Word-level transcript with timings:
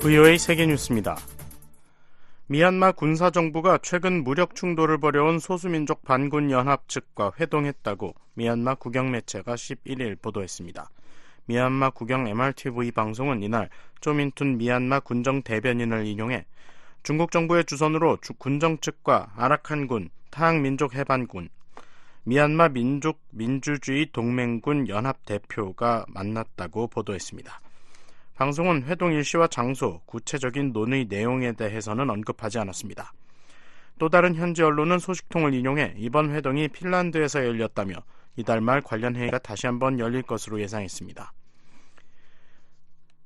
VOA 0.00 0.38
세계뉴스입니다. 0.38 1.18
미얀마 2.46 2.92
군사정부가 2.92 3.80
최근 3.82 4.24
무력 4.24 4.54
충돌을 4.54 4.96
벌여온 4.96 5.38
소수민족 5.38 6.04
반군 6.04 6.50
연합 6.50 6.88
측과 6.88 7.32
회동했다고 7.38 8.14
미얀마 8.32 8.76
국영 8.76 9.10
매체가 9.10 9.54
11일 9.56 10.18
보도했습니다. 10.22 10.88
미얀마 11.44 11.90
국영 11.90 12.26
MRTV 12.26 12.92
방송은 12.92 13.42
이날 13.42 13.68
쪼민툰 14.00 14.56
미얀마 14.56 15.00
군정 15.00 15.42
대변인을 15.42 16.06
인용해 16.06 16.46
중국 17.02 17.30
정부의 17.30 17.66
주선으로 17.66 18.16
군정 18.38 18.78
측과 18.78 19.32
아라칸군, 19.36 20.08
타항민족 20.30 20.94
해반군, 20.94 21.50
미얀마 22.24 22.70
민족 22.70 23.20
민주주의 23.28 24.06
동맹군 24.10 24.88
연합 24.88 25.26
대표가 25.26 26.06
만났다고 26.08 26.86
보도했습니다. 26.86 27.60
방송은 28.40 28.84
회동 28.84 29.12
일시와 29.12 29.48
장소, 29.48 30.00
구체적인 30.06 30.72
논의 30.72 31.04
내용에 31.04 31.52
대해서는 31.52 32.08
언급하지 32.08 32.58
않았습니다. 32.58 33.12
또 33.98 34.08
다른 34.08 34.34
현지 34.34 34.62
언론은 34.62 34.98
소식통을 34.98 35.52
인용해 35.52 35.92
이번 35.98 36.30
회동이 36.30 36.68
핀란드에서 36.68 37.44
열렸다며 37.44 37.96
이달 38.36 38.62
말 38.62 38.80
관련 38.80 39.14
회의가 39.14 39.40
다시 39.40 39.66
한번 39.66 39.98
열릴 39.98 40.22
것으로 40.22 40.58
예상했습니다. 40.58 41.34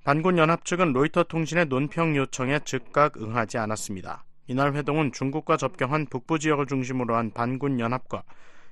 반군 0.02 0.36
연합 0.36 0.64
측은 0.64 0.92
로이터 0.92 1.22
통신의 1.22 1.66
논평 1.66 2.16
요청에 2.16 2.58
즉각 2.64 3.16
응하지 3.16 3.58
않았습니다. 3.58 4.24
이날 4.48 4.74
회동은 4.74 5.12
중국과 5.12 5.56
접경한 5.56 6.06
북부 6.06 6.40
지역을 6.40 6.66
중심으로 6.66 7.14
한 7.14 7.30
반군 7.30 7.78
연합과 7.78 8.24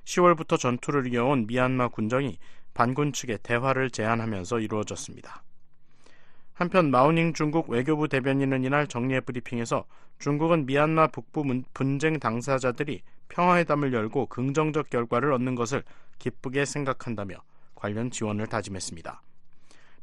10월부터 0.03 0.59
전투를 0.59 1.07
이어온 1.13 1.47
미얀마 1.47 1.87
군정이 1.87 2.37
반군 2.73 3.13
측에 3.13 3.37
대화를 3.37 3.91
제안하면서 3.91 4.59
이루어졌습니다. 4.59 5.41
한편 6.53 6.91
마우닝 6.91 7.33
중국 7.33 7.69
외교부 7.69 8.07
대변인은 8.07 8.63
이날 8.63 8.87
정례 8.87 9.19
브리핑에서 9.19 9.85
중국은 10.19 10.65
미얀마 10.67 11.07
북부 11.07 11.43
분쟁 11.73 12.19
당사자들이 12.19 13.01
평화회담을 13.29 13.91
열고 13.91 14.27
긍정적 14.27 14.89
결과를 14.91 15.33
얻는 15.33 15.55
것을 15.55 15.83
기쁘게 16.19 16.65
생각한다며 16.65 17.37
관련 17.73 18.11
지원을 18.11 18.47
다짐했습니다. 18.47 19.21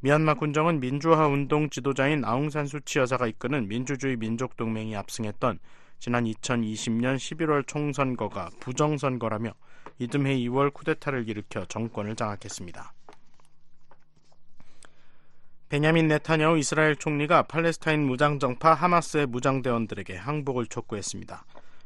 미얀마 0.00 0.34
군정은 0.34 0.80
민주화 0.80 1.28
운동 1.28 1.70
지도자인 1.70 2.24
아웅산 2.24 2.66
수치 2.66 2.98
여사가 2.98 3.26
이끄는 3.28 3.68
민주주의 3.68 4.16
민족 4.16 4.56
동맹이 4.56 4.96
압승했던 4.96 5.58
지난 6.00 6.24
2020년 6.24 7.16
11월 7.16 7.66
총선거가 7.66 8.50
부정선거라며 8.60 9.52
이듬해 9.98 10.34
2월 10.38 10.72
쿠데타를 10.72 11.28
일으켜 11.28 11.66
정권을 11.66 12.16
장악했습니다. 12.16 12.94
베냐민 15.70 16.08
네타냐후 16.08 16.58
이스라엘 16.58 16.96
총리가 16.96 17.44
팔레스타인 17.44 18.04
무장정파 18.04 18.74
하마스의 18.74 19.26
무장대원들에게 19.26 20.16
항복을 20.16 20.66
촉구했습니다. 20.66 21.44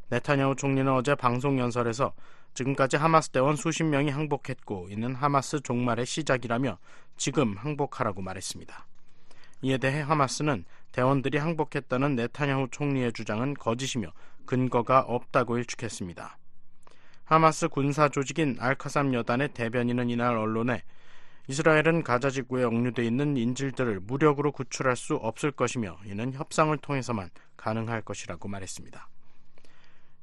네타냐후 0.08 0.56
총리는 0.56 0.90
어제 0.90 1.14
방송 1.14 1.58
연설에서 1.58 2.14
지금까지 2.55 2.96
하마스 2.96 3.28
대원 3.28 3.56
수십 3.56 3.84
명이 3.84 4.08
항복했고 4.08 4.88
이는 4.90 5.14
하마스 5.14 5.60
종말의 5.60 6.06
시작이라며 6.06 6.78
지금 7.18 7.58
항복하라고 7.58 8.22
말했습니다. 8.22 8.86
이에 9.60 9.77
대해 9.77 10.00
하마스는 10.00 10.64
대원들이 10.92 11.36
항복했다는 11.36 12.16
네타냐후 12.16 12.68
총리의 12.70 13.12
주장은 13.12 13.52
거짓이며 13.52 14.12
근거가 14.46 15.00
없다고 15.00 15.58
일축했습니다. 15.58 16.38
하마스 17.24 17.68
군사 17.68 18.08
조직인 18.08 18.56
알카삼 18.58 19.12
여단의 19.12 19.48
대변인은 19.48 20.08
이날 20.08 20.38
언론에 20.38 20.84
이스라엘은 21.47 22.05
가자 22.05 22.31
지구에 22.31 22.64
억류돼 22.64 23.05
있는 23.05 23.37
인질들을 23.37 24.00
무력으로 24.00 24.53
구출할 24.53 24.97
수 24.97 25.14
없을 25.17 25.51
것이며 25.51 25.98
이는 26.06 26.33
협상을 26.33 26.77
통해서만 26.78 27.31
가능할 27.56 28.03
것이라고 28.03 28.48
말했습니다. 28.48 29.08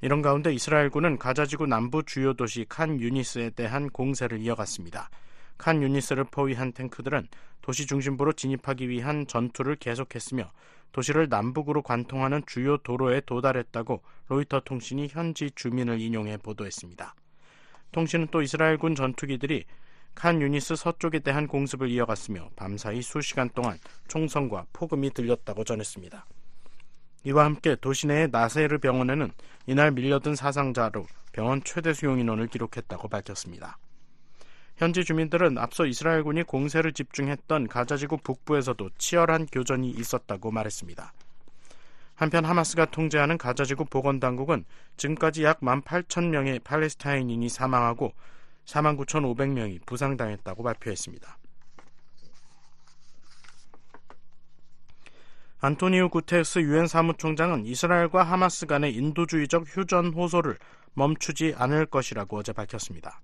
이런 0.02 0.24
가운데 0.24 0.52
이스라엘군은 0.52 1.20
가자 1.20 1.46
지구 1.46 1.68
남부 1.68 2.04
주요 2.04 2.34
도시 2.34 2.66
칸 2.68 3.00
유니스에 3.00 3.52
대한 3.52 3.90
공세를 3.90 4.40
이어갔습니다. 4.40 5.12
칸 5.60 5.84
유니스를 5.84 6.24
포위한 6.24 6.74
탱크들은 6.74 7.28
도시 7.62 7.86
중심부로 7.86 8.34
진입하기 8.34 8.90
위한 8.90 9.28
전투를 9.28 9.76
계속했으며 9.76 10.52
도시를 10.92 11.30
남북으로 11.30 11.84
관통하는 11.84 12.42
주요 12.48 12.78
도로에 12.78 13.22
도달했다고 13.22 14.02
로이터 14.28 14.62
통신이 14.62 15.10
현지 15.10 15.52
주민을 15.52 16.02
인용해 16.02 16.38
보도했습니다. 16.38 17.14
통신은 17.92 18.30
또 18.32 18.42
이스라엘군 18.42 18.96
전투기들이 18.96 19.66
칸 20.14 20.42
유니스 20.42 20.76
서쪽에 20.76 21.20
대한 21.20 21.48
공습을 21.48 21.90
이어갔으며 21.90 22.50
밤사이 22.56 23.02
수시간 23.02 23.50
동안 23.50 23.78
총성과 24.08 24.66
폭음이 24.74 25.12
들렸다고 25.14 25.64
전했습니다. 25.64 26.26
이와 27.24 27.46
함께 27.46 27.76
도시 27.80 28.08
내의 28.08 28.30
나세르 28.32 28.80
병원에는 28.80 29.32
이날 29.68 29.92
밀려든 29.92 30.36
사상자로 30.36 31.06
병원 31.32 31.64
최대 31.64 31.94
수용 31.94 32.20
인원을 32.20 32.48
기록했다고 32.48 33.08
밝혔습니다. 33.08 33.78
현지 34.76 35.04
주민들은 35.04 35.58
앞서 35.60 35.86
이스라엘군이 35.86 36.44
공세를 36.44 36.94
집중했던 36.94 37.68
가자지구 37.68 38.18
북부에서도 38.18 38.90
치열한 38.98 39.46
교전이 39.52 39.92
있었다고 39.92 40.50
말했습니다. 40.50 41.14
한편 42.16 42.46
하마스가 42.46 42.86
통제하는 42.86 43.38
가자지구 43.38 43.86
보건당국은 43.86 44.66
지금까지 44.98 45.44
약 45.44 45.60
18,000명의 45.62 46.64
팔레스타인인이 46.64 47.48
사망하고 47.50 48.14
49,500명이 48.66 49.86
부상당했다고 49.86 50.64
발표했습니다. 50.64 51.38
안토니우 55.64 56.10
구테스 56.10 56.60
유엔 56.60 56.88
사무총장은 56.88 57.66
이스라엘과 57.68 58.24
하마스 58.24 58.66
간의 58.66 58.96
인도주의적 58.96 59.66
휴전 59.68 60.14
호소를 60.14 60.58
멈추지 60.94 61.54
않을 61.56 61.86
것이라고 61.86 62.38
어제 62.38 62.52
밝혔습니다. 62.52 63.22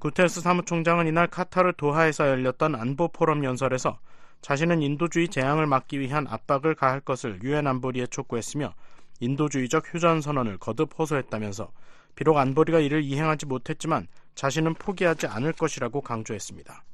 구테스 0.00 0.40
사무총장은 0.40 1.06
이날 1.06 1.28
카타르 1.28 1.74
도하에서 1.76 2.28
열렸던 2.28 2.74
안보 2.74 3.08
포럼 3.08 3.44
연설에서 3.44 3.98
자신은 4.42 4.82
인도주의 4.82 5.28
재앙을 5.28 5.66
막기 5.66 6.00
위한 6.00 6.26
압박을 6.26 6.74
가할 6.74 7.00
것을 7.00 7.40
유엔 7.42 7.66
안보리에 7.66 8.08
촉구했으며 8.08 8.74
인도주의적 9.20 9.94
휴전 9.94 10.20
선언을 10.20 10.58
거듭 10.58 10.98
호소했다면서 10.98 11.70
비록 12.16 12.36
안보리가 12.36 12.80
이를 12.80 13.02
이행하지 13.02 13.46
못했지만 13.46 14.08
자신은 14.34 14.74
포기하지 14.74 15.26
않을 15.26 15.52
것이라고 15.52 16.00
강조했습니다. 16.00 16.84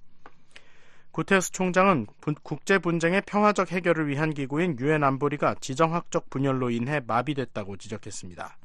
구테스 1.12 1.50
총장은 1.52 2.06
국제 2.42 2.78
분쟁의 2.78 3.22
평화적 3.26 3.72
해결을 3.72 4.08
위한 4.08 4.32
기구인 4.32 4.78
유엔 4.78 5.02
안보리가 5.02 5.56
지정학적 5.60 6.30
분열로 6.30 6.70
인해 6.70 7.00
마비됐다고 7.04 7.76
지적했습니다. 7.76 8.56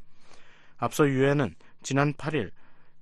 앞서 0.78 1.08
유엔은 1.08 1.56
지난 1.82 2.14
8일 2.14 2.52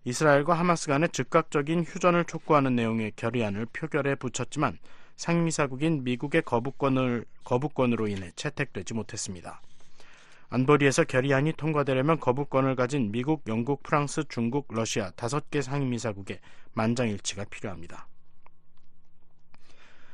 이스라엘과 0.06 0.53
하마스 0.53 0.88
간의 0.88 1.09
즉각적인 1.09 1.83
휴전을 1.83 2.25
촉구하는 2.25 2.75
내용의 2.75 3.13
결의안을 3.16 3.66
표결에 3.67 4.16
붙였지만 4.16 4.78
상임이사국인 5.16 6.03
미국의 6.03 6.41
거부권을 6.44 7.25
거부권으로 7.44 8.07
인해 8.07 8.31
채택되지 8.35 8.94
못했습니다. 8.94 9.62
안보리에서 10.53 11.03
결의안이 11.05 11.53
통과되려면 11.53 12.19
거부권을 12.19 12.75
가진 12.75 13.11
미국, 13.11 13.41
영국, 13.47 13.81
프랑스, 13.81 14.23
중국, 14.29 14.67
러시아 14.69 15.09
다섯 15.15 15.49
개 15.49 15.63
상임이사국의 15.63 16.39
만장일치가 16.73 17.45
필요합니다. 17.45 18.07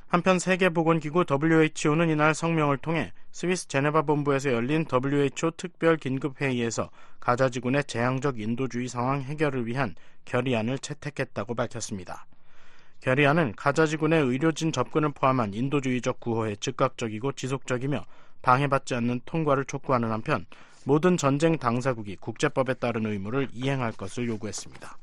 한편 0.08 0.40
세계보건기구 0.40 1.26
WHO는 1.30 2.10
이날 2.10 2.34
성명을 2.34 2.78
통해 2.78 3.12
스위스 3.34 3.68
제네바 3.68 4.04
본부에서 4.04 4.54
열린 4.54 4.86
WHO 4.90 5.52
특별 5.58 5.98
긴급회의에서 5.98 6.90
가자지군의 7.20 7.84
재앙적 7.84 8.40
인도주의 8.40 8.88
상황 8.88 9.22
해결을 9.22 9.68
위한 9.68 9.94
결의안을 10.24 10.80
채택했다고 10.80 11.54
밝혔습니다. 11.54 12.26
결의안은 13.02 13.56
가자지군의 13.58 14.24
의료진 14.24 14.72
접근을 14.72 15.12
포함한 15.12 15.54
인도주의적 15.54 16.22
구호에 16.22 16.56
즉각적이고 16.56 17.34
지속적이며 17.34 18.06
방해받지 18.42 18.96
않는 18.96 19.22
통과를 19.26 19.66
촉구하는 19.66 20.12
한편 20.12 20.46
모든 20.86 21.18
전쟁 21.18 21.58
당사국이 21.58 22.16
국제법에 22.16 22.76
따른 22.76 23.06
의무를 23.06 23.48
이행할 23.54 23.92
것을 23.92 24.28
요구했습니다. 24.28 24.98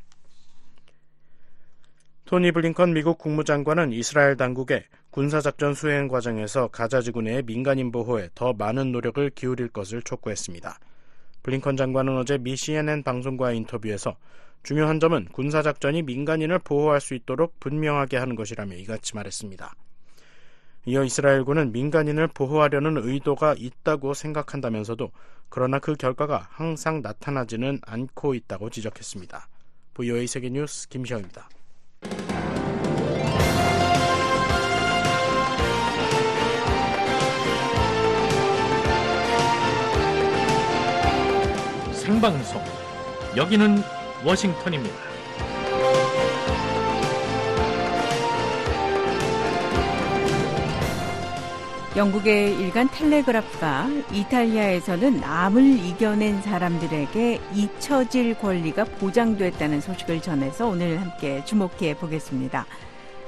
토니 2.25 2.51
블링컨 2.51 2.93
미국 2.93 3.19
국무장관은 3.19 3.93
이스라엘 3.93 4.37
당국에 4.37 4.85
군사작전 5.11 5.75
수행 5.75 6.09
과정에서 6.09 6.69
가자지구 6.69 7.23
내의 7.23 7.43
민간인 7.45 7.93
보호에 7.93 8.31
더 8.35 8.53
많은 8.53 8.91
노력을 8.91 9.31
기울일 9.31 9.69
것을 9.69 10.03
촉구했습니다. 10.03 10.79
블링컨 11.45 11.77
장관은 11.77 12.19
어제 12.19 12.37
미 12.37 12.57
CNN 12.57 13.05
방송과의 13.05 13.57
인터뷰에서 13.59 14.17
중요한 14.65 14.99
점은 14.99 15.27
군사작전이 15.27 16.03
민간인을 16.03 16.59
보호할 16.59 17.01
수 17.01 17.15
있도록 17.15 17.61
분명하게 17.61 18.17
하는 18.17 18.35
것이라며 18.35 18.75
이같이 18.75 19.15
말했습니다. 19.15 19.73
이어 20.89 21.03
이스라엘군은 21.03 21.73
민간인을 21.73 22.29
보호하려는 22.29 22.97
의도가 22.97 23.57
있다고 23.59 24.15
생각한다면서도 24.15 25.11
그러나 25.49 25.81
그 25.81 25.97
결과가 25.97 26.47
항상 26.53 27.03
나타나지는 27.03 27.81
않고 27.85 28.35
있다고 28.35 28.71
지적했습니다. 28.71 29.49
부여의 29.95 30.29
세계뉴스 30.29 30.89
김시영입니다. 30.89 31.49
생방송 41.93 42.63
여기는 43.37 43.79
워싱턴입니다. 44.25 45.06
영국의 51.97 52.61
일간 52.61 52.91
텔레그라프가 52.91 53.89
이탈리아에서는 54.13 55.25
암을 55.25 55.79
이겨낸 55.79 56.43
사람들에게 56.43 57.41
잊혀질 57.55 58.39
권리가 58.39 58.85
보장됐다는 58.85 59.81
소식을 59.81 60.21
전해서 60.21 60.69
오늘 60.69 61.01
함께 61.01 61.43
주목해 61.47 61.97
보겠습니다. 61.97 62.67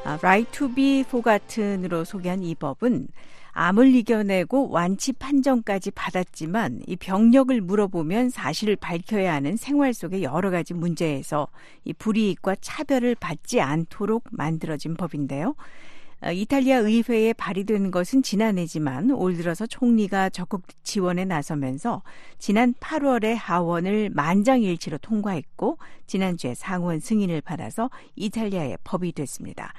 Right 0.05 0.53
to 0.53 0.69
be 0.75 1.01
forgotten으로 1.01 2.05
소개한 2.05 2.43
이 2.43 2.55
법은 2.55 3.09
암을 3.53 3.95
이겨내고 3.95 4.69
완치 4.69 5.15
판정까지 5.15 5.91
받았지만 5.93 6.83
이 6.87 6.97
병력을 6.97 7.59
물어보면 7.63 8.29
사실을 8.29 8.77
밝혀야 8.77 9.33
하는 9.33 9.57
생활 9.57 9.95
속의 9.95 10.23
여러 10.23 10.51
가지 10.51 10.75
문제에서 10.75 11.49
이 11.85 11.95
불이익과 11.95 12.57
차별을 12.61 13.15
받지 13.15 13.63
않도록 13.63 14.25
만들어진 14.31 14.95
법인데요. 14.95 15.55
어, 16.21 16.33
이탈리아 16.33 16.79
의회에 16.79 17.33
발의된 17.33 17.91
것은 17.91 18.23
지난해지만 18.23 19.13
올 19.13 19.37
들어서 19.37 19.67
총리가 19.67 20.31
적극 20.31 20.63
지원에 20.83 21.25
나서면서 21.25 22.03
지난 22.39 22.75
8월에 22.75 23.37
하원을 23.39 24.11
만장일치로 24.13 24.99
통과했고 24.99 25.79
지난주에 26.07 26.55
상원 26.55 26.99
승인을 26.99 27.41
받아서 27.41 27.91
이탈리아의 28.17 28.79
법이 28.83 29.13
됐습니다. 29.13 29.73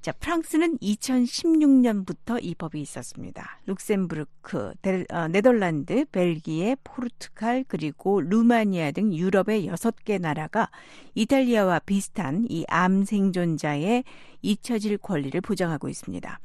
자, 0.00 0.12
프랑스는 0.12 0.78
2016년부터 0.78 2.38
이 2.42 2.54
법이 2.54 2.80
있었습니다. 2.80 3.60
룩셈부르크, 3.66 4.72
데, 4.80 5.04
어, 5.10 5.28
네덜란드, 5.28 6.06
벨기에, 6.06 6.76
포르투갈, 6.82 7.66
그리고 7.68 8.22
루마니아 8.22 8.92
등 8.92 9.12
유럽의 9.12 9.68
6개 9.68 10.18
나라가 10.18 10.70
이탈리아와 11.14 11.80
비슷한 11.80 12.46
이 12.48 12.64
암 12.68 13.04
생존자의 13.04 14.04
잊혀질 14.40 14.96
권리를 14.98 15.38
보장하고 15.42 15.90
있습니다. 15.90 16.40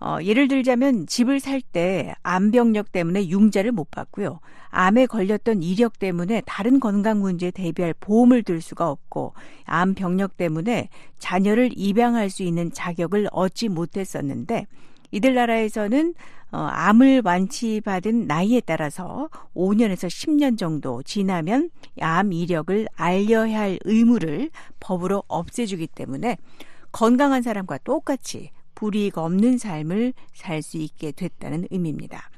어, 0.00 0.16
예를 0.22 0.48
들자면 0.48 1.06
집을 1.06 1.40
살 1.40 1.60
때 1.60 2.14
암병력 2.22 2.90
때문에 2.90 3.28
융자를 3.28 3.70
못 3.70 3.90
받고요. 3.90 4.40
암에 4.70 5.06
걸렸던 5.06 5.62
이력 5.62 5.98
때문에 5.98 6.42
다른 6.46 6.80
건강 6.80 7.20
문제에 7.20 7.50
대비할 7.50 7.94
보험을 8.00 8.42
들 8.42 8.60
수가 8.60 8.90
없고 8.90 9.34
암 9.64 9.94
병력 9.94 10.36
때문에 10.36 10.88
자녀를 11.18 11.70
입양할 11.76 12.30
수 12.30 12.42
있는 12.42 12.72
자격을 12.72 13.28
얻지 13.30 13.68
못했었는데 13.68 14.66
이들 15.10 15.34
나라에서는 15.34 16.14
어, 16.52 16.58
암을 16.58 17.22
완치받은 17.24 18.26
나이에 18.26 18.60
따라서 18.60 19.28
5년에서 19.54 20.08
10년 20.08 20.58
정도 20.58 21.02
지나면 21.02 21.70
암 22.00 22.32
이력을 22.32 22.88
알려야 22.96 23.60
할 23.60 23.78
의무를 23.84 24.50
법으로 24.80 25.22
없애주기 25.28 25.86
때문에 25.88 26.36
건강한 26.90 27.42
사람과 27.42 27.78
똑같이 27.78 28.50
불이익 28.80 29.18
없는 29.18 29.58
삶을 29.58 30.14
살 30.32 30.62
수 30.62 30.78
있게 30.78 31.12
됐다는 31.12 31.66
의미입니다. 31.70 32.30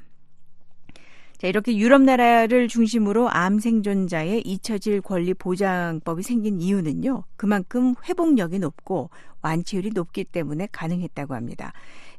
자, 1.37 1.47
이렇게 1.47 1.77
유럽 1.77 2.01
나라를 2.01 2.67
중심으로 2.67 3.29
암 3.29 3.59
생존자의 3.59 4.41
잊혀질 4.41 5.01
권리 5.01 5.33
보장법이 5.33 6.21
생긴 6.21 6.61
이유는요. 6.61 7.23
그만큼 7.37 7.95
회복력이 8.07 8.59
높고 8.59 9.09
완치율이 9.41 9.91
높기 9.93 10.25
때문에 10.25 10.67
가능했다고 10.71 11.33
합니다. 11.33 11.71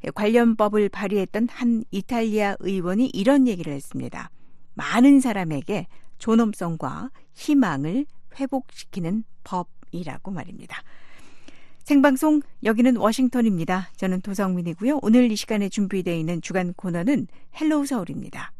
예, 0.05 0.09
관련 0.09 0.55
법을 0.55 0.89
발의했던 0.89 1.47
한 1.51 1.83
이탈리아 1.91 2.55
의원이 2.59 3.11
이런 3.13 3.47
얘기를 3.47 3.73
했습니다. 3.73 4.31
많은 4.73 5.19
사람에게 5.19 5.85
존엄성과 6.17 7.11
희망을 7.33 8.05
회복시키는 8.39 9.23
법이라고 9.43 10.31
말입니다. 10.31 10.81
생방송 11.85 12.41
여기는 12.63 12.97
워싱턴입니다. 12.97 13.89
저는 13.95 14.21
도성민이고요. 14.21 15.01
오늘 15.03 15.31
이 15.31 15.35
시간에 15.35 15.69
준비되어 15.69 16.15
있는 16.15 16.41
주간 16.41 16.73
코너는 16.73 17.27
헬로우 17.61 17.85
서울입니다. 17.85 18.51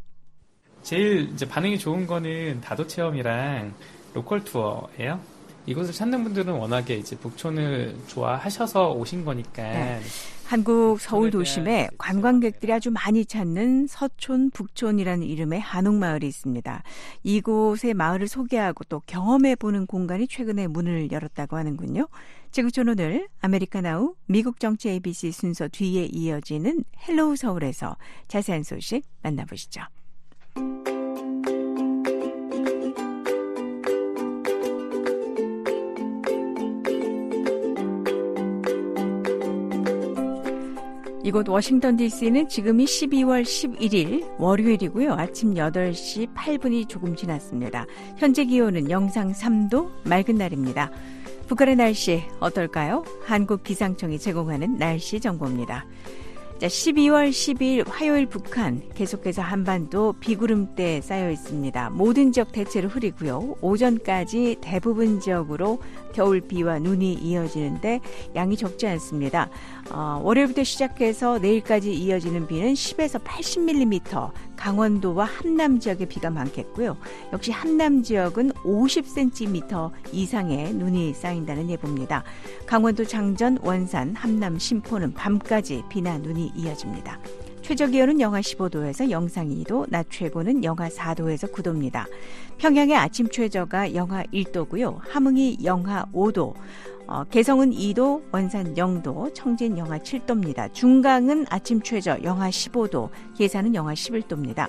제일 0.84 1.32
이제 1.34 1.48
반응이 1.48 1.80
좋은 1.80 2.06
거는 2.06 2.62
다도 2.62 2.86
체험이랑 2.86 3.74
로컬 4.14 4.44
투어예요. 4.44 5.20
이곳을 5.66 5.92
찾는 5.92 6.24
분들은 6.24 6.54
워낙에 6.54 6.98
이제 6.98 7.18
북촌을 7.18 7.98
좋아하셔서 8.06 8.92
오신 8.92 9.26
거니까. 9.26 9.64
네. 9.64 10.02
한국 10.46 11.02
서울 11.02 11.32
도심에 11.32 11.90
관광객들이 11.98 12.72
아주 12.72 12.92
많이 12.92 13.26
찾는 13.26 13.88
서촌, 13.88 14.52
북촌이라는 14.52 15.26
이름의 15.26 15.60
한옥마을이 15.60 16.28
있습니다. 16.28 16.84
이곳의 17.24 17.96
마을을 17.96 18.28
소개하고 18.28 18.84
또 18.84 19.02
경험해 19.08 19.56
보는 19.56 19.88
공간이 19.88 20.28
최근에 20.28 20.68
문을 20.68 21.12
열었다고 21.12 21.58
하는군요. 21.58 22.08
지구촌 22.52 22.90
오늘 22.90 23.28
아메리카나우 23.42 24.14
미국 24.28 24.60
정치 24.60 24.90
ABC 24.90 25.32
순서 25.32 25.68
뒤에 25.68 26.06
이어지는 26.06 26.84
헬로우 27.08 27.36
서울에서 27.36 27.98
자세한 28.28 28.62
소식 28.64 29.04
만나보시죠. 29.24 29.82
이곳 41.26 41.50
워싱턴 41.50 41.98
DC는 41.98 42.50
지금이 42.50 42.86
12월 42.86 43.42
11일 43.42 44.40
월요일이고요. 44.40 45.14
아침 45.14 45.56
8시 45.56 46.32
8분이 46.36 46.88
조금 46.88 47.16
지났습니다. 47.16 47.88
현재 48.16 48.46
기온은 48.46 48.92
영상 48.92 49.32
3도 49.32 49.90
맑은 50.04 50.36
날입니다. 50.36 50.92
북한의 51.48 51.78
날씨 51.78 52.22
어떨까요? 52.40 53.04
한국 53.26 53.64
기상청이 53.64 54.20
제공하는 54.20 54.78
날씨 54.78 55.20
정보입니다. 55.20 55.88
자, 56.66 56.70
12월 56.70 57.30
10일 57.30 57.88
화요일 57.88 58.26
북한 58.26 58.82
계속해서 58.96 59.44
한반도 59.44 60.14
비구름대 60.14 61.00
쌓여 61.02 61.30
있습니다. 61.30 61.92
모든 61.92 62.32
지역 62.32 62.52
대체로 62.52 62.90
흐리고요. 62.90 63.58
오전까지 63.62 64.58
대부분 64.62 65.20
지역으로 65.20 65.78
겨울 66.12 66.42
비와 66.42 66.80
눈이 66.80 67.14
이어지는데 67.14 68.00
양이 68.36 68.58
적지 68.58 68.88
않습니다. 68.88 69.48
어, 69.92 70.20
월요일부터 70.24 70.64
시작해서 70.64 71.38
내일까지 71.38 71.94
이어지는 71.94 72.48
비는 72.48 72.74
10에서 72.74 73.24
80mm, 73.24 74.32
강원도와 74.56 75.26
함남 75.26 75.80
지역에 75.80 76.06
비가 76.06 76.30
많겠고요. 76.30 76.98
역시 77.34 77.52
함남 77.52 78.04
지역은 78.04 78.52
50cm 78.52 79.92
이상의 80.12 80.74
눈이 80.74 81.14
쌓인다는 81.14 81.70
예보입니다. 81.70 82.24
강원도 82.66 83.06
장전, 83.06 83.58
원산, 83.62 84.16
함남, 84.16 84.58
심포는 84.58 85.14
밤까지 85.14 85.84
비나 85.90 86.18
눈이 86.18 86.52
이어집니다. 86.56 87.20
최저 87.66 87.88
기온은 87.88 88.22
영하 88.22 88.42
15도에서 88.42 89.10
영상 89.10 89.50
2도, 89.50 89.90
낮 89.90 90.06
최고는 90.12 90.64
영하 90.64 90.88
4도에서 90.88 91.52
9도입니다. 91.52 92.06
평양의 92.60 92.96
아침 92.96 93.28
최저가 93.28 93.96
영하 93.96 94.22
1도고요. 94.26 95.00
함흥이 95.00 95.58
영하 95.64 96.06
5도, 96.14 96.54
어, 97.08 97.24
개성은 97.26 97.72
2도, 97.72 98.24
원산 98.32 98.74
0도, 98.74 99.34
청진 99.34 99.78
영하 99.78 100.00
7도입니다. 100.00 100.74
중강은 100.74 101.46
아침 101.50 101.82
최저 101.82 102.18
영하 102.24 102.50
15도, 102.50 103.10
예산은 103.40 103.76
영하 103.76 103.94
11도입니다. 103.94 104.68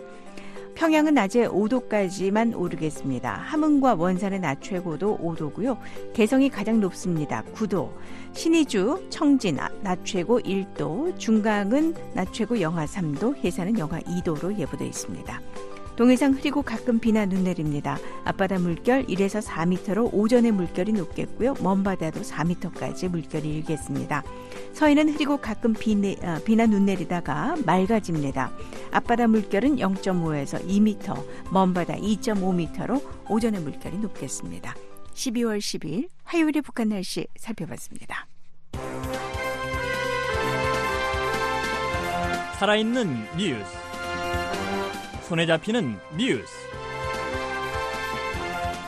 평양은 0.74 1.14
낮에 1.14 1.48
5도까지만 1.48 2.54
오르겠습니다. 2.54 3.32
함흥과 3.32 3.94
원산의 3.94 4.40
낮 4.40 4.60
최고도 4.60 5.16
5도고요. 5.16 5.78
개성이 6.12 6.50
가장 6.50 6.80
높습니다. 6.80 7.42
9도. 7.54 7.90
신의주, 8.32 9.06
청진 9.08 9.56
낮 9.80 10.04
최고 10.04 10.38
1도, 10.38 11.18
중강은 11.18 11.94
낮 12.12 12.30
최고 12.34 12.60
영하 12.60 12.84
3도, 12.84 13.42
해산은 13.42 13.78
영하 13.78 13.98
2도로 14.00 14.58
예보되어 14.58 14.86
있습니다. 14.86 15.40
동해상 15.96 16.34
흐리고 16.34 16.62
가끔 16.62 16.98
비나 16.98 17.24
눈 17.24 17.44
내립니다. 17.44 17.98
앞바다 18.24 18.58
물결 18.58 19.06
1에서 19.06 19.42
4m로 19.42 20.10
오전에 20.12 20.50
물결이 20.50 20.92
높겠고요. 20.92 21.54
먼바다도 21.62 22.20
4m까지 22.20 23.08
물결이 23.08 23.48
일겠습니다. 23.56 24.22
서해는 24.74 25.14
흐리고 25.14 25.38
가끔 25.38 25.72
비 25.72 25.94
내, 25.94 26.12
어, 26.22 26.38
비나 26.44 26.66
눈 26.66 26.84
내리다가 26.84 27.56
맑아집니다. 27.64 28.52
앞바다 28.92 29.26
물결은 29.28 29.76
0.5에서 29.76 30.62
2m, 30.68 31.24
먼바다 31.50 31.94
2.5m로 31.94 33.02
오전에 33.30 33.58
물결이 33.58 33.96
높겠습니다. 33.98 34.74
12월 35.14 35.58
10일 35.58 36.08
화요일의 36.24 36.60
북한 36.60 36.90
날씨 36.90 37.26
살펴봤습니다. 37.38 38.26
살아있는 42.58 43.26
뉴스 43.38 43.85
손에 45.26 45.44
잡히는 45.44 45.98
뉴스 46.16 46.54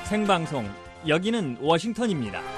생방송 0.04 0.71
여기는 1.09 1.59
워싱턴입니다. 1.61 2.58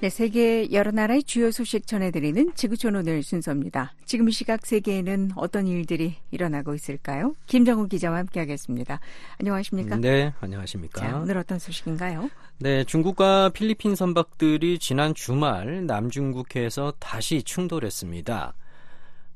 네, 0.00 0.08
세계 0.08 0.72
여러 0.72 0.92
나라의 0.92 1.22
주요 1.24 1.50
소식 1.50 1.86
전해드리는 1.86 2.54
지구촌 2.54 2.96
오늘 2.96 3.22
순서입니다. 3.22 3.92
지금 4.06 4.30
이 4.30 4.32
시각 4.32 4.64
세계에는 4.64 5.32
어떤 5.36 5.66
일들이 5.66 6.14
일어나고 6.30 6.72
있을까요? 6.74 7.34
김정우 7.46 7.86
기자와 7.86 8.16
함께하겠습니다. 8.16 8.98
안녕하십니까? 9.38 9.96
네, 9.96 10.32
안녕하십니까? 10.40 11.02
자, 11.02 11.18
오늘 11.18 11.36
어떤 11.36 11.58
소식인가요? 11.58 12.30
네, 12.60 12.82
중국과 12.84 13.50
필리핀 13.50 13.94
선박들이 13.94 14.78
지난 14.78 15.12
주말 15.14 15.84
남중국해에서 15.84 16.94
다시 16.98 17.42
충돌했습니다. 17.42 18.54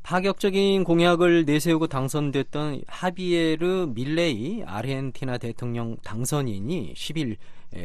파격적인 0.02 0.85
공약을 0.85 1.44
내세우고 1.44 1.88
당선됐던 1.88 2.85
하비에르 2.87 3.92
밀레이 3.94 4.62
아르헨티나 4.64 5.37
대통령 5.37 5.99
당선인이 6.02 6.94
10일 6.97 7.37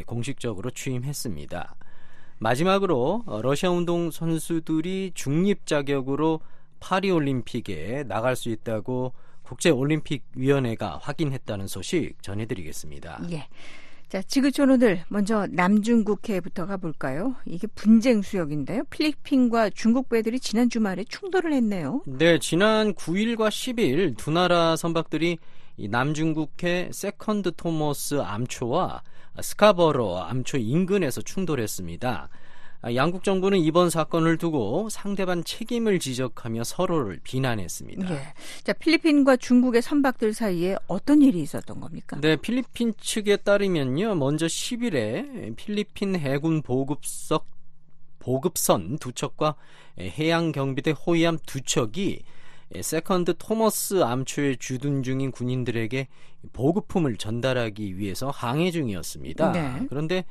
공식적으로 0.06 0.72
취임했습니다. 0.72 1.76
마지막으로 2.40 3.24
러시아 3.42 3.70
운동 3.70 4.12
선수들이 4.12 5.12
중립 5.14 5.66
자격으로 5.66 6.40
파리 6.80 7.12
올림픽에 7.12 8.04
나갈 8.08 8.36
수 8.36 8.50
있다고 8.50 9.14
국제 9.44 9.70
올림픽 9.70 10.24
위원회가 10.36 11.00
확인했다는 11.02 11.68
소식 11.68 12.22
전해드리겠습니다. 12.22 13.22
예. 13.32 13.48
자, 14.08 14.24
지구촌 14.24 14.72
오늘 14.72 15.04
먼저 15.08 15.48
남중국해부터 15.52 16.66
가볼까요? 16.66 17.36
이게 17.46 17.68
분쟁 17.68 18.24
수역인데요. 18.24 18.84
필리핀과 18.90 19.70
중국 19.70 20.10
배들이 20.10 20.40
지난 20.40 20.68
주말에 20.68 21.04
충돌을 21.04 21.54
했네요. 21.54 22.02
네, 22.08 22.40
지난 22.40 22.94
9일과 22.96 23.50
10일 23.50 24.18
두 24.18 24.32
나라 24.32 24.76
선박들이 24.76 25.38
남중국해 25.78 26.90
세컨드 26.92 27.52
토머스 27.56 28.22
암초와 28.22 29.04
스카버로 29.42 30.22
암초 30.24 30.58
인근에서 30.58 31.22
충돌했습니다. 31.22 32.30
양국 32.96 33.26
정부는 33.26 33.60
이번 33.60 33.90
사건을 33.90 34.38
두고 34.38 34.88
상대방 34.90 35.44
책임을 35.44 36.00
지적하며 36.00 36.64
서로를 36.64 37.20
비난했습니다. 37.24 38.10
예. 38.10 38.22
자, 38.64 38.72
필리핀과 38.72 39.36
중국의 39.36 39.82
선박들 39.82 40.34
사이에 40.34 40.78
어떤 40.88 41.22
일이 41.22 41.42
있었던 41.42 41.82
겁니까? 41.82 42.18
네, 42.22 42.38
필리핀 42.38 42.94
측에 42.98 43.38
따르면요. 43.38 44.16
먼저 44.16 44.46
10일에 44.46 45.58
필리핀 45.58 46.16
해군 46.16 46.62
보급석 46.62 47.48
보급선 48.20 48.98
두 48.98 49.12
척과 49.12 49.56
해양 50.00 50.52
경비대 50.52 50.92
호위함 50.92 51.38
두 51.46 51.62
척이 51.62 52.24
세컨드 52.82 53.36
토머스 53.38 54.04
암초에 54.04 54.58
주둔 54.58 55.04
중인 55.04 55.32
군인들에게 55.32 56.08
보급품을 56.54 57.18
전달하기 57.18 57.98
위해서 57.98 58.30
항해 58.30 58.72
중이었습니다. 58.72 59.52
네. 59.52 59.86
그런데 59.90 60.26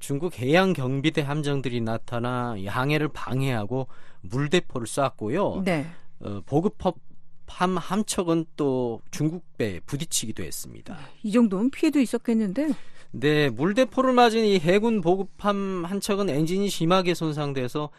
중국 0.00 0.38
해양 0.38 0.72
경비대 0.72 1.20
함정들이 1.20 1.82
나타나 1.82 2.56
항해를 2.66 3.08
방해하고 3.08 3.86
물대포를 4.22 4.86
쐈고요. 4.86 5.62
네. 5.64 5.86
어, 6.20 6.40
보급함 6.46 7.76
함척은 7.76 8.46
또 8.56 9.02
중국 9.10 9.44
배에 9.58 9.80
부딪히기도 9.80 10.42
했습니다. 10.42 10.96
이 11.22 11.30
정도면 11.32 11.70
피해도 11.70 12.00
있었겠는데? 12.00 12.72
네, 13.10 13.50
물대포를 13.50 14.12
맞은 14.12 14.44
이 14.44 14.58
해군 14.58 15.00
보급함 15.00 15.84
한 15.84 16.00
척은 16.00 16.30
엔진이 16.30 16.68
심하게 16.68 17.14
손상돼서 17.14 17.90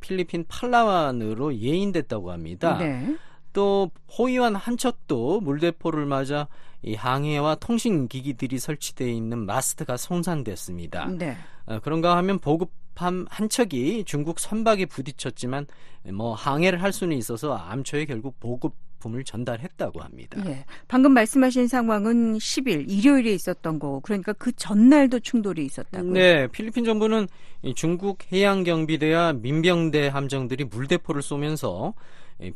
필리핀 0.00 0.46
팔라완으로 0.48 1.56
예인됐다고 1.56 2.32
합니다. 2.32 2.78
네. 2.78 3.16
또 3.54 3.90
호위환 4.18 4.54
한 4.54 4.76
척도 4.76 5.40
물대포를 5.40 6.04
맞아 6.04 6.48
이 6.82 6.94
항해와 6.94 7.54
통신 7.54 8.08
기기들이 8.08 8.58
설치되어 8.58 9.08
있는 9.08 9.46
마스트가 9.46 9.96
손상됐습니다. 9.96 11.06
네. 11.06 11.34
어, 11.64 11.80
그런가 11.80 12.18
하면 12.18 12.38
보급 12.38 12.70
함 12.96 13.26
한 13.28 13.48
척이 13.48 14.04
중국 14.04 14.38
선박에 14.38 14.86
부딪혔지만 14.86 15.66
뭐 16.12 16.34
항해를 16.34 16.82
할 16.82 16.92
수는 16.92 17.16
있어서 17.16 17.56
암초에 17.56 18.06
결국 18.06 18.38
보급 18.40 18.74
품을 19.00 19.24
전달했다고 19.24 20.00
합니다. 20.00 20.42
예. 20.46 20.64
방금 20.88 21.12
말씀하신 21.12 21.68
상황은 21.68 22.38
10일 22.38 22.88
일요일에 22.88 23.34
있었던 23.34 23.78
거고 23.78 24.00
그러니까 24.00 24.32
그 24.32 24.50
전날도 24.52 25.20
충돌이 25.20 25.62
있었다고요. 25.66 26.12
네, 26.12 26.46
필리핀 26.46 26.84
정부는 26.84 27.28
중국 27.74 28.20
해양 28.32 28.64
경비대와 28.64 29.34
민병대 29.34 30.08
함정들이 30.08 30.64
물대포를 30.64 31.20
쏘면서 31.20 31.92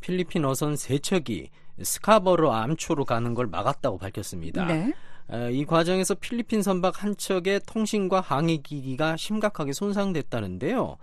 필리핀 0.01 0.45
어선 0.45 0.77
세 0.77 0.99
척이 0.99 1.51
스카버로 1.83 2.53
암초로 2.53 3.05
가는 3.05 3.35
걸 3.35 3.47
막았다고 3.47 3.99
밝혔습니다. 3.99 4.67
네. 4.67 4.93
이 5.53 5.65
과정에서 5.65 6.15
필리핀 6.15 6.63
선박 6.63 7.03
한 7.03 7.17
척의 7.17 7.61
통신과 7.67 8.21
항해 8.21 8.59
기기가 8.59 9.17
심각하게 9.17 9.73
손상됐다는데요. 9.73 10.97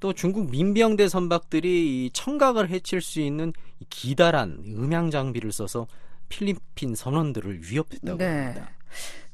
또 0.00 0.12
중국 0.12 0.50
민병대 0.50 1.08
선박들이 1.08 2.10
청각을 2.12 2.70
해칠 2.70 3.00
수 3.00 3.20
있는 3.20 3.52
기다란 3.90 4.62
음향 4.66 5.10
장비를 5.10 5.52
써서 5.52 5.86
필리핀 6.28 6.94
선원들을 6.94 7.70
위협했다고 7.70 8.18
네. 8.18 8.26
합니다. 8.26 8.70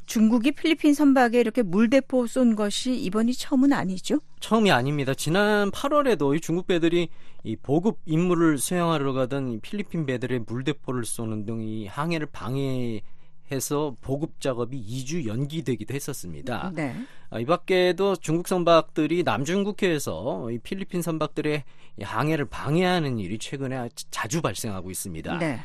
중국이 0.06 0.52
필리핀 0.52 0.94
선박에 0.94 1.38
이렇게 1.40 1.62
물대포 1.62 2.26
쏜 2.26 2.54
것이 2.56 2.94
이번이 2.96 3.34
처음은 3.34 3.72
아니죠? 3.72 4.20
처음이 4.40 4.70
아닙니다. 4.70 5.14
지난 5.14 5.70
8월에도 5.70 6.36
이 6.36 6.40
중국 6.40 6.66
배들이 6.68 7.08
이 7.44 7.56
보급 7.56 7.98
임무를 8.06 8.58
수행하러 8.58 9.12
가던 9.12 9.60
필리핀 9.60 10.06
배들의 10.06 10.44
물대포를 10.46 11.04
쏘는 11.04 11.44
등 11.44 11.60
이 11.60 11.86
항해를 11.86 12.28
방해해서 12.30 13.96
보급 14.00 14.40
작업이 14.40 14.80
2주 14.80 15.26
연기되기도 15.26 15.94
했었습니다. 15.94 16.70
네. 16.74 16.94
아, 17.30 17.38
이 17.40 17.44
밖에도 17.44 18.14
중국 18.16 18.46
선박들이 18.48 19.22
남중국해에서 19.24 20.50
이 20.52 20.58
필리핀 20.58 21.02
선박들의 21.02 21.64
항해를 22.02 22.44
방해하는 22.46 23.18
일이 23.18 23.38
최근에 23.38 23.88
자주 24.10 24.42
발생하고 24.42 24.90
있습니다. 24.90 25.38
네. 25.38 25.60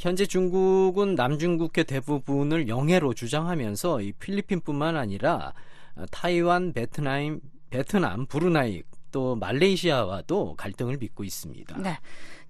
현재 0.00 0.26
중국은 0.26 1.14
남중국해 1.14 1.84
대부분을 1.84 2.68
영해로 2.68 3.14
주장하면서 3.14 4.02
이 4.02 4.12
필리핀뿐만 4.12 4.96
아니라 4.96 5.52
타이완, 6.10 6.72
베트남, 6.72 7.40
베트남, 7.70 8.26
브루나이 8.26 8.82
또 9.10 9.34
말레이시아와도 9.36 10.54
갈등을 10.56 10.96
빚고 10.98 11.24
있습니다. 11.24 11.78
네. 11.78 11.98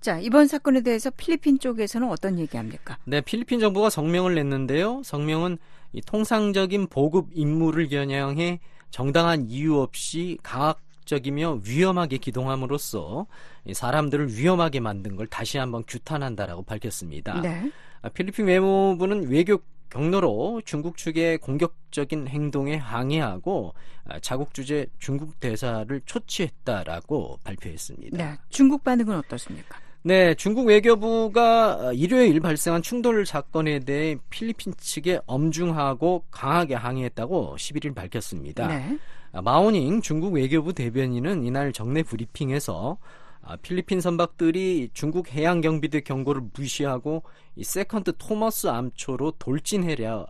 자, 0.00 0.18
이번 0.18 0.46
사건에 0.46 0.80
대해서 0.82 1.10
필리핀 1.10 1.58
쪽에서는 1.58 2.08
어떤 2.08 2.38
얘기합니까? 2.38 2.98
네, 3.04 3.20
필리핀 3.20 3.60
정부가 3.60 3.90
성명을 3.90 4.34
냈는데요. 4.34 5.02
성명은 5.04 5.58
이 5.92 6.00
통상적인 6.00 6.86
보급 6.88 7.28
임무를 7.32 7.88
겨냥해 7.88 8.60
정당한 8.90 9.48
이유 9.48 9.78
없이 9.78 10.38
강학 10.42 10.80
적이며 11.04 11.60
위험하게 11.64 12.18
기동함으로써 12.18 13.26
사람들을 13.72 14.36
위험하게 14.36 14.80
만든 14.80 15.16
걸 15.16 15.26
다시 15.26 15.58
한번 15.58 15.84
규탄한다라고 15.86 16.62
밝혔습니다. 16.62 17.40
네. 17.40 17.70
아, 18.02 18.08
필리핀 18.08 18.46
외무부는 18.46 19.28
외교 19.28 19.58
경로로 19.90 20.62
중국 20.64 20.96
측의 20.96 21.38
공격적인 21.38 22.28
행동에 22.28 22.76
항의하고 22.76 23.74
아, 24.06 24.18
자국 24.20 24.54
주재 24.54 24.86
중국 24.98 25.38
대사를 25.40 26.00
초치했다라고 26.06 27.40
발표했습니다. 27.44 28.16
네, 28.16 28.36
중국 28.48 28.82
반응은 28.84 29.18
어떻습니까? 29.18 29.78
네, 30.02 30.32
중국 30.34 30.66
외교부가 30.66 31.92
일요일 31.92 32.40
발생한 32.40 32.80
충돌 32.80 33.26
사건에 33.26 33.80
대해 33.80 34.16
필리핀 34.30 34.72
측에 34.78 35.20
엄중하고 35.26 36.24
강하게 36.30 36.74
항의했다고 36.74 37.56
11일 37.58 37.94
밝혔습니다. 37.94 38.68
네. 38.68 38.98
마오닝 39.32 40.02
중국 40.02 40.34
외교부 40.34 40.72
대변인은 40.72 41.44
이날 41.44 41.72
정례 41.72 42.02
브리핑에서 42.02 42.98
아, 43.42 43.56
필리핀 43.56 44.00
선박들이 44.00 44.90
중국 44.92 45.32
해양 45.32 45.60
경비대 45.60 46.00
경고를 46.00 46.42
무시하고 46.54 47.22
이 47.56 47.64
세컨드 47.64 48.18
토머스 48.18 48.66
암초로 48.66 49.32
돌진하려 49.38 50.26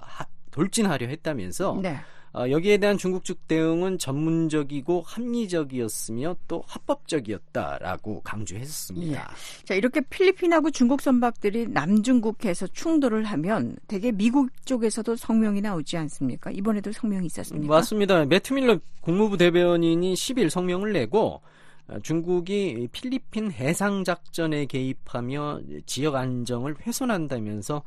돌진하려 0.50 1.06
했다면서 1.06 1.80
네. 1.82 1.96
어, 2.32 2.48
여기에 2.48 2.78
대한 2.78 2.96
중국 2.96 3.24
측 3.24 3.48
대응은 3.48 3.98
전문적이고 3.98 5.02
합리적이었으며 5.04 6.36
또 6.46 6.62
합법적이었다라고 6.66 8.20
강조했습니다. 8.22 9.20
예. 9.20 9.64
자 9.64 9.74
이렇게 9.74 10.00
필리핀하고 10.00 10.70
중국 10.70 11.00
선박들이 11.00 11.68
남중국해에서 11.68 12.68
충돌을 12.68 13.24
하면 13.24 13.76
대개 13.88 14.12
미국 14.12 14.50
쪽에서도 14.64 15.16
성명이 15.16 15.60
나오지 15.60 15.96
않습니까? 15.96 16.52
이번에도 16.52 16.92
성명이 16.92 17.26
있었습니까? 17.26 17.74
맞습니다. 17.74 18.24
매트 18.24 18.52
밀러 18.52 18.78
국무부 19.00 19.36
대변인이 19.36 20.14
10일 20.14 20.50
성명을 20.50 20.92
내고 20.92 21.40
어, 21.88 21.98
중국이 21.98 22.88
필리핀 22.92 23.50
해상 23.50 24.04
작전에 24.04 24.66
개입하며 24.66 25.62
지역 25.84 26.14
안정을 26.14 26.76
훼손한다면서 26.86 27.82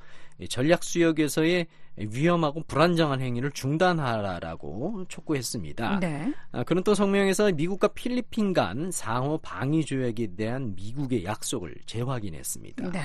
전략 0.50 0.84
수역에서의 0.84 1.68
위험하고 1.96 2.64
불안정한 2.64 3.22
행위를 3.22 3.52
중단하라라고 3.52 5.06
촉구했습니다. 5.08 6.00
네. 6.00 6.34
아, 6.52 6.64
그는 6.64 6.84
또 6.84 6.96
성명에서 6.96 7.52
미국과 7.52 7.90
필리핀 7.90 8.54
간 8.54 8.90
상호 8.92 9.38
방위 9.38 9.86
조약에 9.86 10.36
대한 10.36 10.76
미국의 10.76 11.24
약속을 11.24 11.76
재확인했습니다. 11.86 12.92
네. 12.92 13.00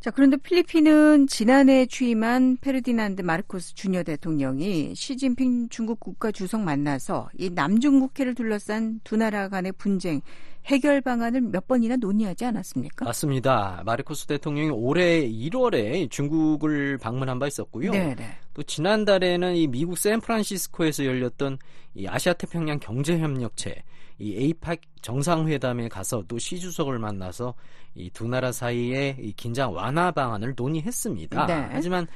자, 0.00 0.10
그런데 0.10 0.36
필리핀은 0.38 1.26
지난해 1.26 1.86
취임한 1.86 2.56
페르디난드 2.58 3.22
마르코스 3.22 3.74
주니어 3.74 4.02
대통령이 4.02 4.94
시진핑 4.94 5.68
중국 5.68 6.00
국가 6.00 6.30
주석 6.30 6.62
만나서 6.62 7.28
이 7.38 7.50
남중국해를 7.50 8.34
둘러싼 8.34 9.00
두 9.04 9.16
나라 9.16 9.48
간의 9.48 9.72
분쟁 9.72 10.22
해결 10.66 11.00
방안을 11.02 11.42
몇 11.42 11.66
번이나 11.66 11.96
논의하지 11.96 12.46
않았습니까? 12.46 13.04
맞습니다. 13.04 13.82
마르코스 13.84 14.26
대통령이 14.26 14.70
올해 14.70 15.28
1월에 15.28 16.10
중국을 16.10 16.96
방문한 16.98 17.38
바 17.38 17.46
있었고요. 17.46 17.90
네, 17.90 18.14
네. 18.14 18.28
또 18.54 18.62
지난달에는 18.62 19.56
이 19.56 19.66
미국 19.66 19.98
샌프란시스코에서 19.98 21.04
열렸던 21.04 21.58
이 21.94 22.06
아시아 22.06 22.32
태평양 22.32 22.78
경제협력체 22.80 23.82
이 24.18 24.36
에이팍 24.36 24.80
정상회담에 25.02 25.88
가서 25.88 26.22
또 26.28 26.38
시 26.38 26.58
주석을 26.58 26.98
만나서 26.98 27.54
이 27.96 28.10
두 28.10 28.26
나라 28.26 28.50
사이의 28.52 29.16
이 29.20 29.32
긴장 29.32 29.74
완화 29.74 30.10
방안을 30.12 30.54
논의했습니다. 30.56 31.46
네. 31.46 31.68
하지만 31.72 32.06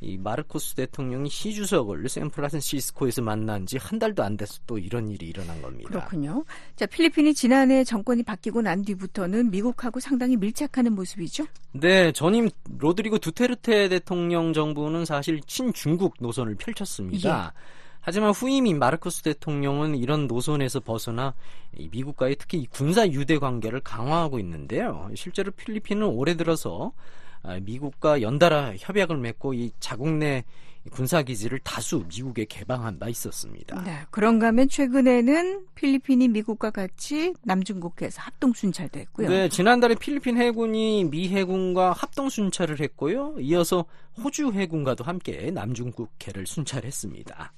이 0.00 0.16
마르코스 0.16 0.74
대통령이 0.74 1.28
시 1.28 1.52
주석을 1.52 2.08
샌프란시스코에서 2.08 3.22
만난 3.22 3.66
지 3.66 3.78
한 3.78 3.98
달도 3.98 4.22
안 4.22 4.36
돼서 4.36 4.60
또 4.66 4.78
이런 4.78 5.08
일이 5.08 5.28
일어난 5.28 5.60
겁니다. 5.62 5.88
그렇군요. 5.88 6.44
자, 6.76 6.84
필리핀이 6.86 7.34
지난해 7.34 7.84
정권이 7.84 8.22
바뀌고 8.22 8.62
난 8.62 8.82
뒤부터는 8.82 9.50
미국하고 9.50 9.98
상당히 10.00 10.36
밀착하는 10.36 10.94
모습이죠. 10.94 11.46
네, 11.72 12.12
전임 12.12 12.50
로드리고 12.78 13.18
두테르테 13.18 13.88
대통령 13.88 14.52
정부는 14.52 15.04
사실 15.04 15.40
친중국 15.46 16.14
노선을 16.20 16.56
펼쳤습니다. 16.56 17.52
예. 17.54 17.88
하지만 18.00 18.30
후임인 18.30 18.78
마르코스 18.78 19.22
대통령은 19.22 19.94
이런 19.96 20.26
노선에서 20.26 20.80
벗어나 20.80 21.34
이 21.76 21.88
미국과의 21.90 22.36
특히 22.38 22.58
이 22.58 22.66
군사 22.66 23.06
유대 23.08 23.38
관계를 23.38 23.80
강화하고 23.80 24.38
있는데요. 24.38 25.10
실제로 25.14 25.50
필리핀은 25.50 26.06
올해 26.06 26.36
들어서 26.36 26.92
아, 26.96 27.27
미국과 27.62 28.22
연달아 28.22 28.74
협약을 28.78 29.16
맺고 29.16 29.54
이 29.54 29.72
자국 29.80 30.10
내 30.10 30.44
군사 30.90 31.22
기지를 31.22 31.58
다수 31.60 32.04
미국에 32.08 32.44
개방한 32.44 32.98
바 32.98 33.08
있었습니다. 33.08 33.82
네. 33.82 33.98
그런가 34.10 34.48
하면 34.48 34.68
최근에는 34.68 35.66
필리핀이 35.74 36.28
미국과 36.28 36.70
같이 36.70 37.34
남중국해에서 37.44 38.22
합동 38.22 38.52
순찰도 38.52 38.98
했고요. 39.00 39.28
네, 39.28 39.48
지난달에 39.48 39.94
필리핀 39.96 40.38
해군이 40.38 41.04
미 41.04 41.28
해군과 41.28 41.92
합동 41.92 42.28
순찰을 42.28 42.80
했고요. 42.80 43.36
이어서 43.40 43.84
호주 44.22 44.52
해군과도 44.52 45.04
함께 45.04 45.50
남중국해를 45.50 46.46
순찰했습니다. 46.46 47.52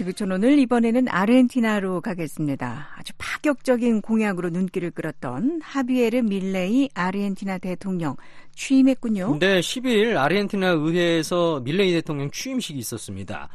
지구촌 0.00 0.32
오늘 0.32 0.58
이번에는 0.58 1.08
아르헨티나로 1.08 2.00
가겠습니다. 2.00 2.88
아주 2.96 3.12
파격적인 3.18 4.00
공약으로 4.00 4.48
눈길을 4.48 4.92
끌었던 4.92 5.60
하비에르 5.62 6.22
밀레이 6.22 6.88
아르헨티나 6.94 7.58
대통령 7.58 8.16
취임했군요. 8.54 9.32
근데 9.32 9.60
10일 9.60 10.16
아르헨티나 10.16 10.68
의회에서 10.68 11.60
밀레이 11.60 11.92
대통령 11.92 12.30
취임식이 12.30 12.78
있었습니다. 12.78 13.50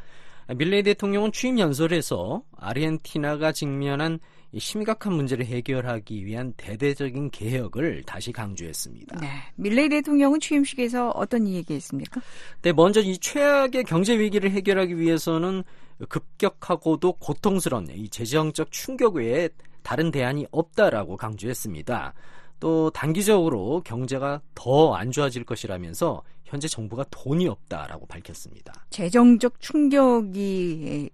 밀레이 0.56 0.84
대통령은 0.84 1.32
취임 1.32 1.58
연설에서 1.58 2.44
아르헨티나가 2.56 3.52
직면한 3.52 4.14
이 4.14 4.20
심각한 4.58 5.14
문제를 5.14 5.46
해결하기 5.46 6.26
위한 6.26 6.54
대대적인 6.58 7.32
개혁을 7.32 8.04
다시 8.04 8.32
강조했습니다. 8.32 9.20
네. 9.20 9.28
밀레이 9.56 9.90
대통령은 9.90 10.40
취임식에서 10.40 11.12
어떤 11.12 11.48
얘기했습니까? 11.48 12.22
네, 12.62 12.72
먼저 12.74 13.02
이 13.02 13.18
최악의 13.18 13.84
경제 13.84 14.18
위기를 14.18 14.52
해결하기 14.52 14.98
위해서는 14.98 15.64
급격하고도 16.10 17.14
고통스러운 17.14 17.88
이 17.94 18.10
재정적 18.10 18.72
충격 18.72 19.16
외에 19.16 19.50
다른 19.84 20.12
대안이 20.12 20.48
없다라고 20.52 21.18
강조했습니다. 21.18 22.14
또 22.60 22.90
단기적으로 22.92 23.82
경제가 23.86 24.42
더 24.56 24.96
안 24.96 25.12
좋아질 25.12 25.44
것이라면서 25.44 26.24
현재 26.46 26.68
정부가 26.68 27.06
돈이 27.10 27.48
없다라고 27.48 28.06
밝혔습니다. 28.06 28.86
재정적 28.90 29.60
충격이 29.60 31.10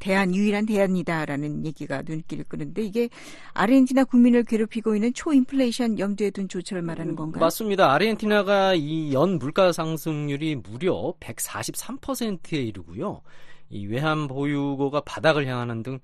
대안 0.00 0.34
유일한 0.34 0.66
대안이다라는 0.66 1.64
얘기가 1.66 2.02
눈길을 2.02 2.44
끄는데 2.48 2.82
이게 2.82 3.08
아르헨티나 3.54 4.04
국민을 4.04 4.42
괴롭히고 4.44 4.96
있는 4.96 5.12
초인플레이션 5.14 5.98
염두에 6.00 6.30
둔 6.30 6.48
조처를 6.48 6.82
말하는 6.82 7.14
건가요? 7.14 7.40
맞습니다. 7.40 7.92
아르헨티나가 7.92 8.74
이 8.74 9.12
연 9.12 9.38
물가 9.38 9.70
상승률이 9.72 10.56
무려 10.56 11.14
143%에 11.20 12.58
이르고요. 12.62 13.20
이 13.68 13.86
외환 13.86 14.26
보유고가 14.26 15.00
바닥을 15.02 15.46
향하는 15.46 15.82
등이 15.82 15.98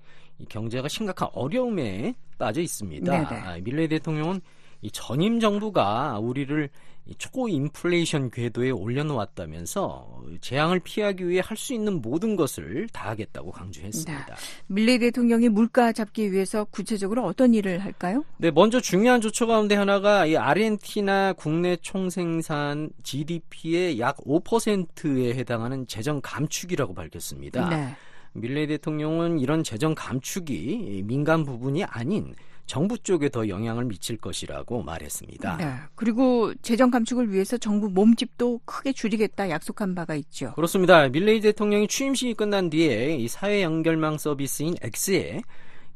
경제가 0.49 0.87
심각한 0.87 1.27
어려움에 1.33 2.13
빠져 2.37 2.61
있습니다. 2.61 3.11
네네. 3.11 3.41
아, 3.41 3.57
밀레 3.61 3.87
대통령은 3.87 4.39
이 4.81 4.91
전임 4.91 5.39
정부가 5.39 6.19
우리를 6.19 6.69
이 6.69 6.69
초인플레이션 7.17 8.31
궤도에 8.31 8.69
올려놓았다면서 8.71 10.23
재앙을 10.41 10.79
피하기 10.79 11.27
위해 11.27 11.41
할 11.43 11.57
수 11.57 11.73
있는 11.73 12.01
모든 12.01 12.35
것을 12.35 12.87
다하겠다고 12.93 13.51
강조했습니다. 13.51 14.35
밀레이 14.67 14.99
대통령이 14.99 15.49
물가 15.49 15.91
잡기 15.91 16.31
위해서 16.31 16.65
구체적으로 16.65 17.25
어떤 17.25 17.53
일을 17.55 17.79
할까요? 17.79 18.23
네, 18.37 18.51
먼저 18.51 18.79
중요한 18.79 19.19
조처 19.21 19.47
가운데 19.47 19.73
하나가 19.75 20.27
이 20.27 20.37
아르헨티나 20.37 21.33
국내 21.33 21.75
총생산 21.77 22.91
GDP의 23.01 23.99
약 23.99 24.17
5%에 24.17 25.33
해당하는 25.33 25.87
재정 25.87 26.21
감축이라고 26.21 26.93
밝혔습니다. 26.93 27.69
네. 27.69 27.95
밀레이 28.33 28.67
대통령은 28.67 29.39
이런 29.39 29.63
재정 29.63 29.95
감축이 29.95 31.03
민간 31.05 31.43
부분이 31.43 31.83
아닌 31.85 32.35
정부 32.67 32.97
쪽에 32.99 33.29
더 33.29 33.47
영향을 33.47 33.85
미칠 33.85 34.17
것이라고 34.17 34.83
말했습니다. 34.83 35.57
네. 35.57 35.73
그리고 35.95 36.53
재정 36.61 36.91
감축을 36.91 37.31
위해서 37.31 37.57
정부 37.57 37.89
몸집도 37.89 38.59
크게 38.65 38.91
줄이겠다 38.91 39.49
약속한 39.49 39.95
바가 39.95 40.15
있죠. 40.15 40.53
그렇습니다. 40.53 41.07
밀레이 41.07 41.39
대통령이 41.39 41.87
취임식이 41.87 42.33
끝난 42.35 42.69
뒤에 42.69 43.15
이 43.15 43.27
사회 43.29 43.63
연결망 43.63 44.17
서비스인 44.17 44.75
X에 44.81 45.41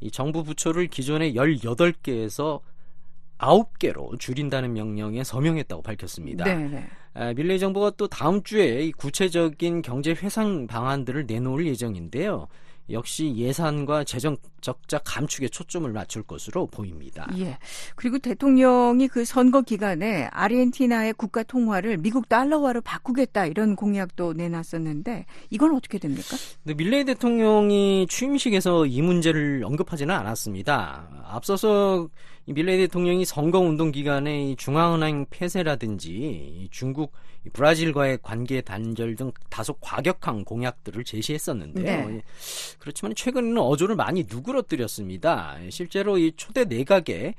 이 0.00 0.10
정부 0.10 0.42
부처를 0.42 0.88
기존의 0.88 1.34
18개에서 1.34 2.60
9개로 3.38 4.18
줄인다는 4.18 4.72
명령에 4.72 5.24
서명했다고 5.24 5.82
밝혔습니다. 5.82 6.44
네, 6.44 6.56
네. 6.56 6.86
아, 7.14 7.34
밀레이 7.34 7.58
정부가 7.58 7.90
또 7.98 8.08
다음 8.08 8.42
주에 8.42 8.84
이 8.84 8.92
구체적인 8.92 9.82
경제 9.82 10.12
회상 10.12 10.66
방안들을 10.66 11.26
내놓을 11.26 11.66
예정인데요. 11.66 12.48
역시 12.92 13.34
예산과 13.36 14.04
재정 14.04 14.36
적자 14.60 14.98
감축에 14.98 15.48
초점을 15.48 15.90
맞출 15.90 16.22
것으로 16.22 16.66
보입니다. 16.66 17.28
예. 17.36 17.58
그리고 17.96 18.18
대통령이 18.18 19.08
그 19.08 19.24
선거 19.24 19.60
기간에 19.62 20.28
아르헨티나의 20.30 21.14
국가 21.14 21.42
통화를 21.42 21.96
미국 21.96 22.28
달러화로 22.28 22.80
바꾸겠다 22.82 23.46
이런 23.46 23.74
공약도 23.74 24.34
내놨었는데 24.34 25.26
이건 25.50 25.74
어떻게 25.74 25.98
됩니까? 25.98 26.36
근데 26.62 26.74
밀레이 26.74 27.04
대통령이 27.04 28.06
취임식에서 28.08 28.86
이 28.86 29.02
문제를 29.02 29.62
언급하지는 29.64 30.14
않았습니다. 30.14 31.08
앞서서 31.24 32.08
이 32.46 32.52
밀레이 32.52 32.78
대통령이 32.78 33.24
선거 33.24 33.60
운동 33.60 33.92
기간에 33.92 34.50
이 34.50 34.56
중앙은행 34.56 35.26
폐쇄라든지 35.30 36.10
이 36.10 36.68
중국, 36.70 37.12
이 37.46 37.50
브라질과의 37.50 38.18
관계 38.22 38.60
단절 38.60 39.14
등 39.16 39.32
다소 39.48 39.74
과격한 39.74 40.44
공약들을 40.44 41.04
제시했었는데요. 41.04 42.08
네. 42.08 42.16
예. 42.16 42.22
그렇지만 42.78 43.14
최근에는 43.14 43.58
어조를 43.58 43.94
많이 43.94 44.26
누그러뜨렸습니다. 44.28 45.56
실제로 45.70 46.18
이 46.18 46.32
초대 46.36 46.64
내각에 46.64 47.34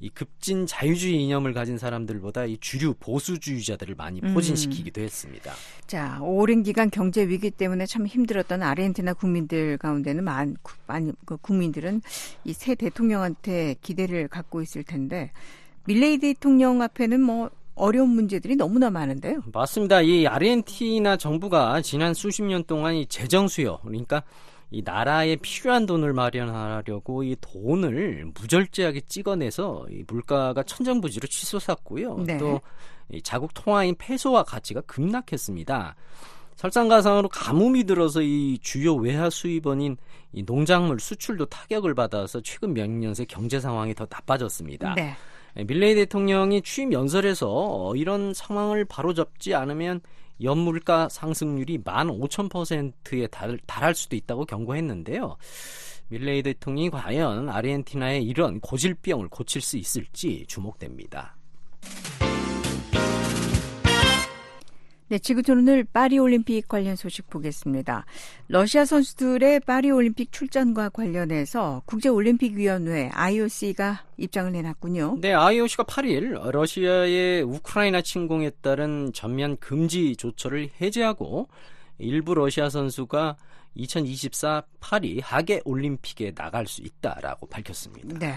이 0.00 0.08
급진 0.10 0.66
자유주의 0.66 1.20
이념을 1.24 1.52
가진 1.52 1.76
사람들보다 1.76 2.44
이 2.44 2.56
주류 2.60 2.94
보수주의자들을 3.00 3.94
많이 3.96 4.20
음. 4.22 4.32
포진시키기도 4.32 5.00
했습니다. 5.00 5.52
자, 5.86 6.18
오랜 6.22 6.62
기간 6.62 6.88
경제 6.90 7.26
위기 7.26 7.50
때문에 7.50 7.84
참 7.86 8.06
힘들었던 8.06 8.62
아르헨티나 8.62 9.14
국민들 9.14 9.76
가운데는 9.78 10.22
많, 10.24 10.54
구- 10.62 10.76
많이 10.86 11.12
그 11.24 11.36
국민들은 11.38 12.00
이 12.44 12.52
새 12.52 12.74
대통령한테 12.74 13.76
기대를 13.82 14.28
갖고 14.28 14.62
있을 14.62 14.82
텐데 14.84 15.30
밀레이 15.86 16.18
대통령 16.18 16.82
앞에는 16.82 17.20
뭐 17.20 17.50
어려운 17.74 18.10
문제들이 18.10 18.56
너무나 18.56 18.90
많은데요. 18.90 19.42
맞습니다. 19.52 20.00
이 20.02 20.26
아르헨티나 20.26 21.16
정부가 21.16 21.80
지난 21.82 22.12
수십 22.14 22.42
년 22.42 22.64
동안 22.64 22.94
이 22.94 23.06
재정 23.06 23.46
수요, 23.48 23.78
그러니까 23.82 24.22
이 24.70 24.82
나라에 24.84 25.36
필요한 25.36 25.86
돈을 25.86 26.12
마련하려고 26.12 27.22
이 27.22 27.36
돈을 27.40 28.32
무절제하게 28.34 29.00
찍어내서 29.08 29.86
이 29.90 30.04
물가가 30.06 30.62
천정부지로 30.62 31.26
치솟았고요. 31.26 32.16
네. 32.26 32.38
또이 32.38 33.22
자국 33.22 33.54
통화인 33.54 33.94
페소화 33.96 34.42
가치가 34.42 34.80
급락했습니다. 34.82 35.96
설상가상으로 36.56 37.28
가뭄이 37.28 37.84
들어서 37.84 38.20
이 38.20 38.58
주요 38.60 38.94
외화 38.96 39.30
수입원인 39.30 39.96
이 40.32 40.42
농작물 40.42 40.98
수출도 41.00 41.46
타격을 41.46 41.94
받아서 41.94 42.40
최근 42.42 42.74
몇 42.74 42.90
년 42.90 43.14
새 43.14 43.24
경제 43.24 43.60
상황이 43.60 43.94
더 43.94 44.06
나빠졌습니다. 44.10 44.94
네. 44.94 45.14
밀레이 45.64 45.94
대통령이 45.94 46.62
취임 46.62 46.92
연설에서 46.92 47.48
어, 47.48 47.96
이런 47.96 48.34
상황을 48.34 48.84
바로잡지 48.84 49.54
않으면 49.54 50.00
연물가 50.42 51.08
상승률이 51.08 51.78
15,000%에 51.78 53.26
달, 53.28 53.58
달할 53.66 53.94
수도 53.94 54.16
있다고 54.16 54.44
경고했는데요. 54.44 55.36
밀레이 56.08 56.42
대통령이 56.42 56.90
과연 56.90 57.48
아르헨티나의 57.48 58.24
이런 58.24 58.60
고질병을 58.60 59.28
고칠 59.28 59.60
수 59.60 59.76
있을지 59.76 60.44
주목됩니다. 60.46 61.36
네, 65.10 65.18
지구촌 65.18 65.60
오늘 65.60 65.84
파리 65.84 66.18
올림픽 66.18 66.68
관련 66.68 66.94
소식 66.94 67.30
보겠습니다. 67.30 68.04
러시아 68.48 68.84
선수들의 68.84 69.60
파리 69.60 69.90
올림픽 69.90 70.30
출전과 70.32 70.90
관련해서 70.90 71.80
국제 71.86 72.10
올림픽 72.10 72.52
위원회 72.54 73.08
IOC가 73.14 74.04
입장을 74.18 74.52
내놨군요. 74.52 75.16
네, 75.22 75.32
IOC가 75.32 75.84
8일 75.84 76.50
러시아의 76.50 77.42
우크라이나 77.42 78.02
침공에 78.02 78.50
따른 78.60 79.10
전면 79.14 79.56
금지 79.56 80.14
조처를 80.14 80.68
해제하고 80.78 81.48
일부 81.96 82.34
러시아 82.34 82.68
선수가 82.68 83.38
2024 83.76 84.64
파리 84.78 85.20
하계 85.20 85.62
올림픽에 85.64 86.34
나갈 86.34 86.66
수 86.66 86.82
있다라고 86.82 87.46
밝혔습니다. 87.46 88.18
네. 88.18 88.34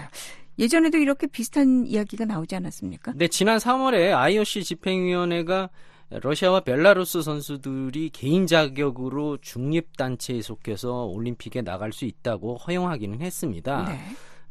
예전에도 0.58 0.96
이렇게 0.96 1.26
비슷한 1.26 1.86
이야기가 1.86 2.24
나오지 2.24 2.56
않았습니까? 2.56 3.12
네, 3.16 3.28
지난 3.28 3.58
3월에 3.58 4.14
IOC 4.14 4.64
집행위원회가 4.64 5.68
러시아와 6.20 6.60
벨라루스 6.60 7.22
선수들이 7.22 8.10
개인 8.10 8.46
자격으로 8.46 9.38
중립단체에 9.38 10.42
속해서 10.42 11.04
올림픽에 11.06 11.62
나갈 11.62 11.92
수 11.92 12.04
있다고 12.04 12.56
허용하기는 12.56 13.20
했습니다. 13.20 13.84
네. 13.88 13.98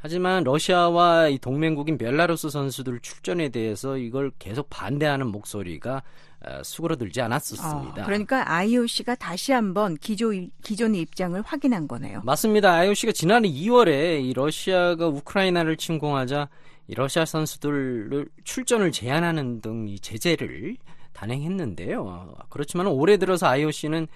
하지만 0.04 0.44
러시아와 0.44 1.28
이 1.28 1.38
동맹국인 1.38 2.00
벨라루스 2.00 2.50
선수들 2.50 3.02
출전에 3.02 3.50
대해서 3.50 3.98
이걸 3.98 4.32
계속 4.40 4.68
반대하는 4.72 5.28
목소리가 5.28 6.02
어, 6.44 6.64
수그러들지 6.64 7.22
않았었습니다. 7.22 8.02
어, 8.02 8.06
그러니까 8.06 8.52
IOC가 8.52 9.14
다시 9.14 9.52
한번 9.52 9.96
기조, 9.98 10.32
기존의 10.64 11.02
입장을 11.02 11.40
확인한 11.44 11.88
거네요. 11.88 12.22
맞습니다. 12.24 12.74
IOC가 12.74 13.12
지난해 13.12 13.48
2월에 13.48 14.24
이 14.24 14.34
러시아가 14.34 15.08
우크라이나를 15.08 15.78
침공하자 15.78 16.50
이 16.88 16.96
러시아 16.96 17.24
선수들을 17.26 18.28
출전을 18.44 18.92
제한하는 18.92 19.62
등 19.62 19.88
이 19.88 20.00
제재를 20.00 20.78
단행했는데요. 21.14 22.36
그렇지만 22.50 22.88
올해 22.88 23.18
들어서 23.18 23.48
IOC는 23.48 24.08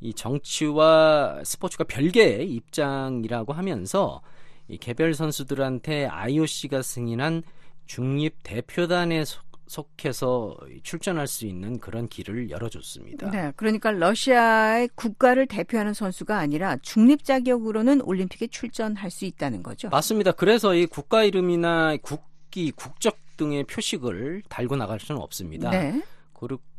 이 0.00 0.14
정치와 0.14 1.42
스포츠가 1.44 1.84
별개의 1.84 2.50
입장이라고 2.50 3.52
하면서 3.52 4.20
이 4.68 4.76
개별 4.78 5.14
선수들한테 5.14 6.06
IOC가 6.06 6.82
승인한 6.82 7.42
중립 7.86 8.36
대표단에 8.42 9.24
속해서 9.66 10.56
출전할 10.82 11.26
수 11.26 11.46
있는 11.46 11.78
그런 11.78 12.08
길을 12.08 12.50
열어줬습니다. 12.50 13.30
네, 13.30 13.52
그러니까 13.56 13.90
러시아의 13.90 14.90
국가를 14.94 15.46
대표하는 15.46 15.94
선수가 15.94 16.36
아니라 16.36 16.76
중립 16.82 17.24
자격으로는 17.24 18.02
올림픽에 18.02 18.48
출전할 18.48 19.10
수 19.10 19.24
있다는 19.24 19.62
거죠. 19.62 19.88
맞습니다. 19.88 20.32
그래서 20.32 20.74
이 20.74 20.86
국가 20.86 21.24
이름이나 21.24 21.96
국기, 22.02 22.70
국적 22.72 23.16
등의 23.38 23.64
표식을 23.64 24.42
달고 24.48 24.76
나갈 24.76 25.00
수는 25.00 25.20
없습니다. 25.22 25.70
네. 25.70 26.02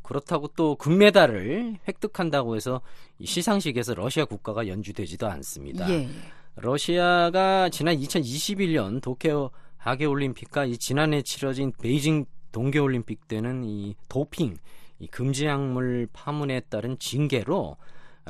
그렇다고 0.02 0.50
또 0.50 0.76
금메달을 0.76 1.78
획득한다고 1.88 2.56
해서 2.56 2.82
시상식에서 3.24 3.94
러시아 3.94 4.26
국가가 4.26 4.68
연주되지도 4.68 5.28
않습니다. 5.28 5.90
예. 5.90 6.08
러시아가 6.56 7.70
지난 7.70 7.98
2021년 7.98 9.02
도쿄 9.02 9.52
하계 9.78 10.06
올림픽과 10.06 10.66
이 10.66 10.78
지난해 10.78 11.22
치러진 11.22 11.72
베이징 11.82 12.26
동계 12.52 12.80
올림픽 12.80 13.28
때는 13.28 13.64
이 13.64 13.96
도핑, 14.08 14.58
이 15.00 15.08
금지 15.08 15.46
약물 15.46 16.08
파문에 16.14 16.62
따른 16.70 16.98
징계로 17.00 17.78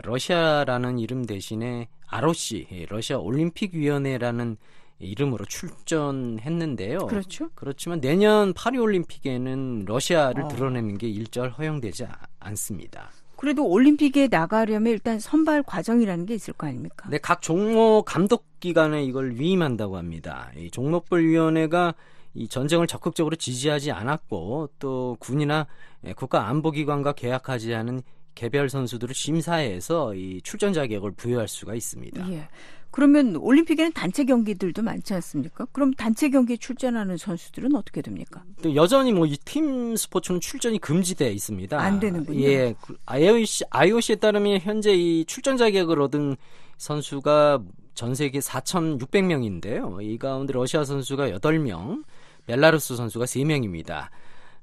러시아라는 0.01 0.97
이름 0.97 1.25
대신에 1.25 1.89
ROC, 2.07 2.87
러시아 2.89 3.17
올림픽 3.17 3.75
위원회라는 3.75 4.57
이름으로 5.03 5.45
출전했는데요. 5.45 7.07
그렇죠. 7.07 7.49
그렇지만 7.55 8.01
내년 8.01 8.53
파리 8.53 8.77
올림픽에는 8.77 9.85
러시아를 9.85 10.43
어. 10.43 10.47
드러내는 10.47 10.97
게 10.97 11.07
일절 11.07 11.51
허용되지 11.51 12.07
않습니다. 12.39 13.11
그래도 13.35 13.67
올림픽에 13.67 14.29
나가려면 14.29 14.93
일단 14.93 15.19
선발 15.19 15.63
과정이라는 15.63 16.25
게 16.25 16.33
있을 16.33 16.53
거 16.53 16.67
아닙니까? 16.67 17.09
네, 17.09 17.17
각 17.17 17.41
종목 17.41 18.05
감독 18.05 18.45
기관에 18.61 19.03
이걸 19.03 19.35
위임한다고 19.35 19.97
합니다. 19.97 20.49
이 20.55 20.71
종목별 20.71 21.25
위원회가 21.25 21.93
이 22.35 22.47
전쟁을 22.47 22.87
적극적으로 22.87 23.35
지지하지 23.35 23.91
않았고 23.91 24.69
또 24.79 25.17
군이나 25.19 25.67
국가 26.15 26.47
안보기관과 26.47 27.13
계약하지 27.13 27.75
않은 27.75 28.01
개별 28.35 28.69
선수들을 28.69 29.13
심사해서 29.15 30.13
이 30.15 30.41
출전 30.43 30.73
자격을 30.73 31.11
부여할 31.11 31.47
수가 31.47 31.75
있습니다. 31.75 32.31
예. 32.31 32.47
그러면 32.91 33.35
올림픽에는 33.37 33.91
단체 33.93 34.23
경기들도 34.23 34.83
많지 34.83 35.15
않습니까? 35.15 35.65
그럼 35.71 35.93
단체 35.95 36.29
경기에 36.29 36.57
출전하는 36.57 37.17
선수들은 37.17 37.73
어떻게 37.75 38.03
됩니까? 38.03 38.43
또 38.61 38.75
여전히 38.75 39.11
뭐 39.11 39.25
이 39.25 39.35
팀 39.43 39.95
스포츠는 39.95 40.39
출전이 40.39 40.77
금지되어 40.79 41.29
있습니다. 41.31 41.79
안 41.79 41.99
되는군요. 41.99 42.39
예, 42.43 42.75
IOC, 43.07 43.65
IOC에 43.71 44.15
따르면 44.17 44.59
현재 44.61 44.93
이 44.93 45.25
출전 45.25 45.57
자격을 45.57 45.99
얻은 46.01 46.35
선수가 46.77 47.63
전 47.95 48.13
세계 48.13 48.39
4,600명인데요. 48.39 50.03
이 50.03 50.17
가운데 50.17 50.53
러시아 50.53 50.83
선수가 50.83 51.29
8명, 51.29 52.03
벨라루스 52.45 52.95
선수가 52.95 53.25
3명입니다. 53.25 54.09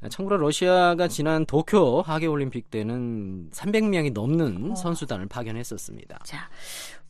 참고로 0.09 0.39
러시아가 0.39 1.09
지난 1.09 1.45
도쿄 1.45 2.01
하계올림픽 2.01 2.71
때는 2.71 3.51
300명이 3.51 4.13
넘는 4.13 4.73
어. 4.73 4.75
선수단을 4.75 5.27
파견했었습니다. 5.27 6.21
자, 6.25 6.49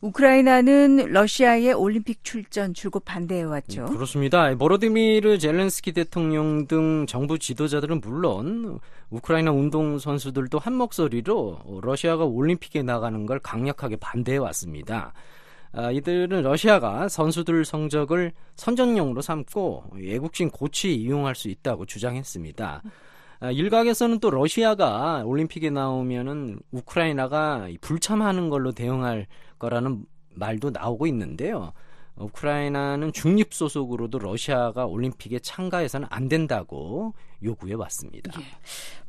우크라이나는 0.01 1.11
러시아의 1.11 1.73
올림픽 1.73 2.23
출전 2.23 2.73
줄곧 2.73 3.05
반대해 3.05 3.43
왔죠. 3.43 3.85
그렇습니다. 3.85 4.53
보로디미르 4.55 5.37
젤렌스키 5.37 5.93
대통령 5.93 6.67
등 6.67 7.05
정부 7.07 7.39
지도자들은 7.39 8.01
물론 8.01 8.79
우크라이나 9.09 9.51
운동 9.51 9.99
선수들도 9.99 10.59
한 10.59 10.73
목소리로 10.73 11.81
러시아가 11.83 12.25
올림픽에 12.25 12.81
나가는 12.81 13.25
걸 13.25 13.39
강력하게 13.39 13.97
반대해 13.97 14.37
왔습니다. 14.37 15.13
아, 15.73 15.89
이들은 15.91 16.41
러시아가 16.41 17.07
선수들 17.07 17.63
성적을 17.63 18.33
선전용으로 18.55 19.21
삼고 19.21 19.85
애국심 20.03 20.49
고취에 20.49 20.91
이용할 20.91 21.35
수 21.35 21.47
있다고 21.47 21.85
주장했습니다. 21.85 22.83
아, 23.39 23.51
일각에서는 23.51 24.19
또 24.19 24.29
러시아가 24.29 25.23
올림픽에 25.25 25.69
나오면은 25.69 26.59
우크라이나가 26.71 27.67
불참하는 27.79 28.49
걸로 28.49 28.71
대응할 28.71 29.27
거라는 29.59 30.05
말도 30.33 30.71
나오고 30.71 31.07
있는데요. 31.07 31.73
우크라이나는 32.15 33.13
중립 33.13 33.53
소속으로도 33.53 34.19
러시아가 34.19 34.85
올림픽에 34.85 35.39
참가해서는 35.39 36.07
안 36.11 36.29
된다고 36.29 37.13
요구해 37.43 37.73
왔습니다. 37.73 38.31
예. 38.39 38.45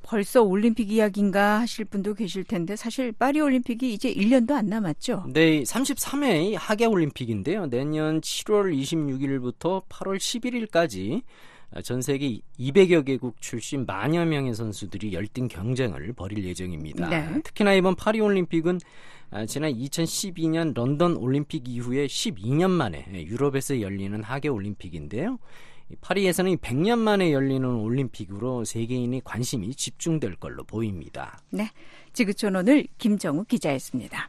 벌써 0.02 0.42
올림픽 0.42 0.90
이야기인가 0.90 1.60
하실 1.60 1.84
분도 1.84 2.14
계실 2.14 2.44
텐데 2.44 2.76
사실 2.76 3.12
파리 3.12 3.40
올림픽이 3.40 3.92
이제 3.92 4.12
1년도 4.12 4.52
안 4.52 4.66
남았죠. 4.66 5.26
네, 5.28 5.62
33회 5.62 6.56
하계 6.58 6.86
올림픽인데요. 6.86 7.66
내년 7.66 8.20
7월 8.20 8.76
26일부터 8.76 9.86
8월 9.88 10.16
11일까지 10.16 11.22
전 11.80 12.02
세계 12.02 12.40
200여 12.58 13.04
개국 13.04 13.40
출신 13.40 13.86
만여 13.86 14.24
명의 14.26 14.54
선수들이 14.54 15.12
열띤 15.14 15.48
경쟁을 15.48 16.12
벌일 16.12 16.44
예정입니다. 16.44 17.08
네. 17.08 17.42
특히나 17.42 17.72
이번 17.74 17.94
파리 17.94 18.20
올림픽은 18.20 18.78
아, 19.30 19.46
지난 19.46 19.72
2012년 19.72 20.74
런던 20.74 21.16
올림픽 21.16 21.66
이후에 21.66 22.06
12년 22.06 22.70
만에 22.70 23.06
유럽에서 23.26 23.80
열리는 23.80 24.22
하계 24.22 24.48
올림픽인데요. 24.48 25.38
이 25.90 25.96
파리에서는 26.00 26.58
100년 26.58 26.98
만에 26.98 27.32
열리는 27.32 27.66
올림픽으로 27.66 28.64
세계인의 28.64 29.22
관심이 29.24 29.74
집중될 29.74 30.36
걸로 30.36 30.64
보입니다. 30.64 31.38
네. 31.50 31.70
지구촌 32.12 32.56
오늘 32.56 32.86
김정우 32.98 33.44
기자였습니다. 33.44 34.28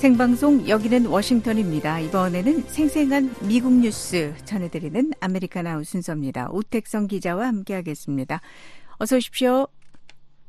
생방송 0.00 0.66
여기는 0.66 1.04
워싱턴입니다. 1.04 2.00
이번에는 2.00 2.60
생생한 2.72 3.34
미국 3.46 3.70
뉴스 3.70 4.34
전해드리는 4.46 5.10
아메리카나우 5.20 5.84
순서입니다. 5.84 6.48
오택성 6.52 7.06
기자와 7.06 7.46
함께하겠습니다. 7.46 8.40
어서 8.98 9.16
오십시오. 9.16 9.66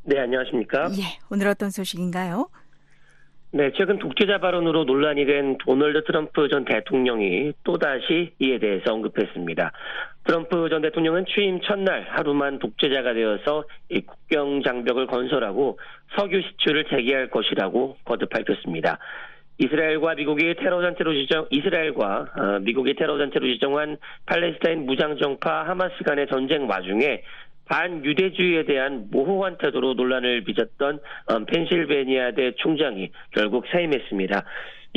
네, 0.06 0.20
안녕하십니까? 0.20 0.92
예, 0.92 1.20
오늘 1.30 1.48
어떤 1.48 1.70
소식인가요? 1.70 2.48
네, 3.52 3.74
최근 3.76 4.00
독재자 4.00 4.40
발언으로 4.40 4.86
논란이 4.86 5.26
된 5.26 5.58
도널드 5.58 6.06
트럼프 6.06 6.48
전 6.48 6.64
대통령이 6.64 7.52
또다시 7.66 8.32
이에 8.40 8.58
대해서 8.58 8.94
언급했습니다. 8.94 9.74
트럼프 10.24 10.70
전 10.70 10.82
대통령은 10.82 11.26
취임 11.26 11.60
첫날 11.60 12.08
하루만 12.10 12.60
독재자가 12.60 13.14
되어서 13.14 13.66
이 13.90 14.00
국경 14.00 14.64
장벽을 14.64 15.08
건설하고 15.08 15.78
석유 16.18 16.42
시추를 16.42 16.86
재개할 16.86 17.30
것이라고 17.30 17.98
거듭 18.06 18.30
밝혔습니다. 18.30 18.98
이스라엘과 19.62 20.16
미국이 20.16 20.56
테러 20.56 20.82
단체로 20.82 21.14
지정 21.14 21.46
이스라엘과 21.52 22.26
어, 22.36 22.60
미국이 22.62 22.96
테러 22.96 23.18
단체로 23.20 23.46
지정한 23.46 23.98
팔레스타인 24.26 24.86
무장 24.88 25.18
정파 25.18 25.64
하마스 25.68 26.04
간의 26.04 26.28
전쟁 26.28 26.68
와중에 26.68 27.22
반유대주의에 27.66 28.66
대한 28.66 29.08
모호한 29.12 29.58
태도로 29.60 29.94
논란을 29.94 30.44
빚었던 30.46 31.00
어, 31.28 31.46
펜실베니아 31.46 32.32
대 32.32 32.54
총장이 32.58 33.12
결국 33.34 33.66
사임했습니다. 33.72 34.44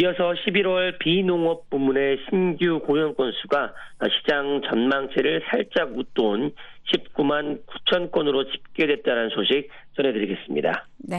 이어서 0.03 0.33
11월 0.33 0.99
비농업 0.99 1.71
부문의 1.71 2.19
신규 2.29 2.81
고용 2.81 3.15
건수가 3.15 3.75
시장 4.11 4.63
전망치를 4.69 5.43
살짝 5.49 5.97
웃돈 5.97 6.53
19만 6.93 7.61
9천 7.67 8.11
건으로 8.11 8.51
집계됐다는 8.51 9.29
소식 9.29 9.69
전해드리겠습니다. 9.95 10.89
네. 10.99 11.19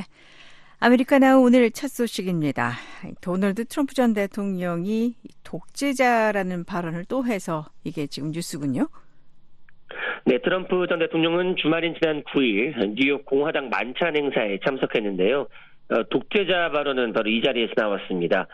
아메리카나우 0.86 1.42
오늘 1.42 1.72
첫 1.72 1.88
소식입니다. 1.88 2.74
도널드 3.20 3.66
트럼프 3.66 3.96
전 3.96 4.14
대통령이 4.14 5.16
독재자라는 5.44 6.64
발언을 6.66 7.06
또 7.06 7.26
해서 7.26 7.66
이게 7.84 8.06
지금 8.06 8.30
뉴스군요. 8.30 8.88
네, 10.28 10.38
트럼프 10.44 10.86
전 10.88 11.00
대통령은 11.00 11.56
주말인 11.56 11.96
지난 12.00 12.22
9일 12.26 12.94
뉴욕 13.00 13.26
공화당 13.26 13.70
만찬 13.70 14.16
행사에 14.16 14.60
참석했는데요. 14.64 15.48
어, 15.90 16.04
독재자 16.12 16.70
발언은 16.70 17.14
바로 17.14 17.32
이 17.32 17.42
자리에서 17.42 17.74
나왔습니다. 17.76 18.46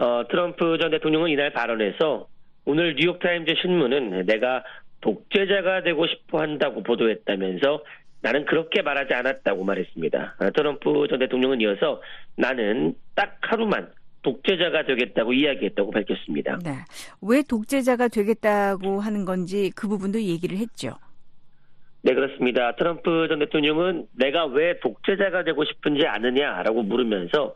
어, 0.00 0.26
트럼프 0.28 0.78
전 0.78 0.90
대통령은 0.90 1.30
이날 1.30 1.52
발언에서 1.52 2.26
오늘 2.64 2.96
뉴욕타임즈 2.96 3.54
신문은 3.62 4.26
내가 4.26 4.64
독재자가 5.02 5.84
되고 5.84 6.04
싶어 6.08 6.40
한다고 6.40 6.82
보도했다면서 6.82 7.84
나는 8.26 8.44
그렇게 8.44 8.82
말하지 8.82 9.14
않았다고 9.14 9.62
말했습니다. 9.62 10.36
어, 10.40 10.50
트럼프 10.50 11.06
전 11.08 11.20
대통령은 11.20 11.60
이어서 11.60 12.02
나는 12.34 12.96
딱 13.14 13.38
하루만 13.40 13.92
독재자가 14.22 14.84
되겠다고 14.84 15.32
이야기했다고 15.32 15.92
밝혔습니다. 15.92 16.58
네. 16.64 16.72
왜 17.22 17.42
독재자가 17.48 18.08
되겠다고 18.08 18.98
하는 18.98 19.24
건지 19.24 19.70
그 19.76 19.86
부분도 19.86 20.20
얘기를 20.20 20.58
했죠. 20.58 20.98
네, 22.02 22.14
그렇습니다. 22.14 22.74
트럼프 22.74 23.28
전 23.28 23.38
대통령은 23.38 24.08
내가 24.18 24.46
왜 24.46 24.80
독재자가 24.80 25.44
되고 25.44 25.64
싶은지 25.64 26.04
아느냐라고 26.04 26.82
물으면서 26.82 27.54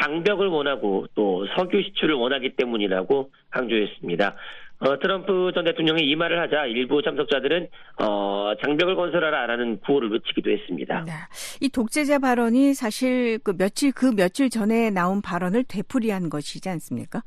장벽을 0.00 0.48
원하고 0.48 1.06
또 1.14 1.46
석유 1.56 1.82
시추를 1.82 2.14
원하기 2.14 2.56
때문이라고 2.56 3.30
강조했습니다. 3.50 4.36
어, 4.80 4.98
트럼프 4.98 5.52
전 5.54 5.64
대통령이 5.64 6.02
이 6.02 6.16
말을 6.16 6.38
하자 6.40 6.66
일부 6.66 7.00
참석자들은 7.00 7.68
어, 8.02 8.52
장벽을 8.62 8.96
건설하라라는 8.96 9.80
구호를 9.80 10.10
외치기도 10.10 10.50
했습니다. 10.50 11.04
네. 11.04 11.12
이 11.60 11.68
독재자 11.68 12.18
발언이 12.18 12.74
사실 12.74 13.38
그 13.38 13.56
며칠 13.56 13.92
그 13.92 14.14
며칠 14.14 14.50
전에 14.50 14.90
나온 14.90 15.22
발언을 15.22 15.64
되풀이한 15.64 16.28
것이지 16.28 16.68
않습니까? 16.68 17.22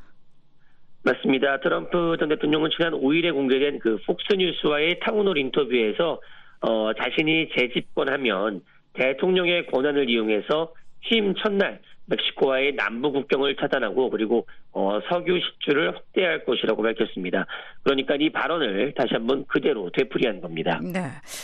맞습니다. 1.04 1.62
트럼프 1.62 2.18
전 2.20 2.28
대통령은 2.30 2.70
지난 2.76 2.92
5일에 2.92 3.34
공개된 3.34 3.80
그 3.80 3.98
폭스뉴스와의 4.06 5.00
town 5.00 5.19
hall 5.19 5.38
인터뷰에서 5.38 6.20
어, 6.62 6.92
자신이 6.94 7.50
재집권하면 7.58 8.62
대통령의 8.94 9.68
권한을 9.68 10.10
이용해서 10.10 10.74
취임 11.08 11.34
첫날 11.36 11.80
멕시코와의 12.08 12.76
남부 12.76 13.12
국경을 13.12 13.56
차단하고 13.58 14.10
그리고 14.10 14.48
어, 14.72 15.00
석유 15.10 15.40
시추를 15.40 15.96
확대할 15.96 16.46
것이라고 16.46 16.82
밝혔습니다. 16.82 17.46
그러니까 17.84 18.16
이 18.20 18.30
발언을 18.30 18.94
다시 18.94 19.14
한번 19.14 19.46
그대로 19.46 19.90
되풀이한 19.92 20.42
겁니다. 20.42 20.80
네. 20.82 21.02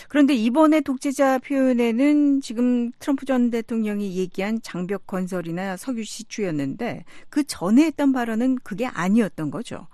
그런데 0.08 0.34
이번에 0.34 0.80
독재자 0.80 1.38
표현에는 1.38 2.40
지금 2.40 2.90
트럼프 2.98 3.26
전 3.26 3.50
대통령이 3.50 4.18
얘기한 4.18 4.58
장벽 4.62 5.06
건설이나 5.06 5.76
석유 5.76 6.02
시추였는데 6.04 7.04
그 7.28 7.44
전에 7.44 7.84
했던 7.84 8.12
발언은 8.12 8.56
그게 8.64 8.86
아니었던 8.86 9.50
거죠. 9.50 9.86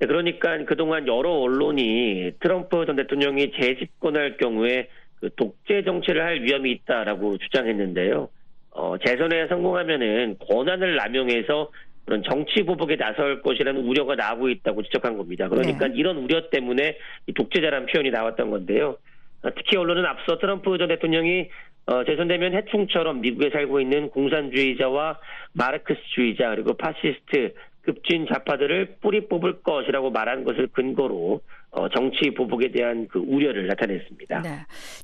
네, 0.00 0.06
그러니까 0.06 0.64
그동안 0.64 1.08
여러 1.08 1.30
언론이 1.30 2.32
트럼프 2.40 2.86
전 2.86 2.96
대통령이 2.96 3.52
재집권할 3.58 4.36
경우에 4.36 4.88
그 5.20 5.30
독재 5.34 5.82
정치를 5.84 6.22
할 6.22 6.42
위험이 6.42 6.70
있다라고 6.72 7.38
주장했는데요. 7.38 8.28
어, 8.78 8.96
재선에 8.96 9.48
성공하면은 9.48 10.36
권한을 10.38 10.94
남용해서 10.94 11.70
그런 12.04 12.22
정치 12.22 12.62
보복에 12.62 12.96
나설 12.96 13.42
것이라는 13.42 13.84
우려가 13.84 14.14
나오고 14.14 14.48
있다고 14.48 14.84
지적한 14.84 15.16
겁니다. 15.16 15.48
그러니까 15.48 15.88
네. 15.88 15.94
이런 15.96 16.16
우려 16.18 16.48
때문에 16.48 16.96
독재자라는 17.34 17.86
표현이 17.86 18.10
나왔던 18.10 18.50
건데요. 18.50 18.96
어, 19.42 19.50
특히 19.56 19.76
언론은 19.76 20.06
앞서 20.06 20.38
트럼프 20.38 20.78
전 20.78 20.88
대통령이 20.88 21.48
어, 21.86 22.04
재선되면 22.04 22.54
해충처럼 22.54 23.20
미국에 23.20 23.50
살고 23.50 23.80
있는 23.80 24.10
공산주의자와 24.10 25.18
마르크스주의자 25.54 26.50
그리고 26.50 26.74
파시스트 26.74 27.54
급진 27.82 28.26
좌파들을 28.32 28.98
뿌리 29.00 29.26
뽑을 29.26 29.62
것이라고 29.62 30.10
말한 30.10 30.44
것을 30.44 30.68
근거로 30.68 31.40
어, 31.70 31.88
정치 31.90 32.30
보복에 32.30 32.70
대한 32.70 33.06
그 33.08 33.18
우려를 33.18 33.66
나타냈습니다. 33.66 34.40
네. 34.42 34.48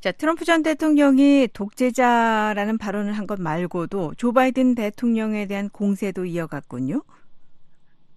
자, 0.00 0.12
트럼프 0.12 0.44
전 0.44 0.62
대통령이 0.62 1.48
독재자라는 1.52 2.78
발언을 2.78 3.12
한 3.12 3.26
것 3.26 3.40
말고도 3.40 4.14
조 4.16 4.32
바이든 4.32 4.74
대통령에 4.74 5.46
대한 5.46 5.68
공세도 5.70 6.24
이어갔군요. 6.26 7.02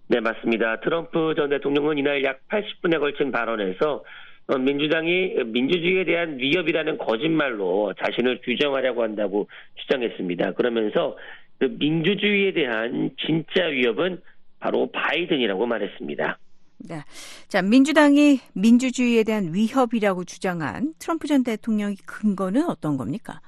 네, 0.08 0.20
맞습니다. 0.20 0.80
트럼프 0.80 1.34
전 1.36 1.50
대통령은 1.50 1.98
이날 1.98 2.24
약 2.24 2.40
80분에 2.48 2.98
걸친 2.98 3.30
발언에서 3.32 4.02
어, 4.48 4.56
민주당이 4.58 5.44
민주주의에 5.44 6.04
대한 6.04 6.38
위협이라는 6.38 6.96
거짓말로 6.98 7.92
자신을 8.02 8.40
규정하려고 8.42 9.02
한다고 9.02 9.48
주장했습니다. 9.76 10.52
그러면서 10.52 11.16
그 11.58 11.66
민주주의에 11.78 12.52
대한 12.52 13.10
진짜 13.18 13.64
위협은 13.66 14.22
바로 14.58 14.90
바이든이라고 14.90 15.66
말했습니다. 15.66 16.38
네. 16.78 17.02
자, 17.48 17.60
민주당이 17.62 18.40
민주주의에 18.54 19.24
대한 19.24 19.52
위협이라고 19.52 20.24
주장한 20.24 20.94
트럼프 20.98 21.26
전 21.26 21.42
대통령의 21.42 21.96
근거는 22.06 22.68
어떤 22.68 22.96
겁니까? 22.96 23.40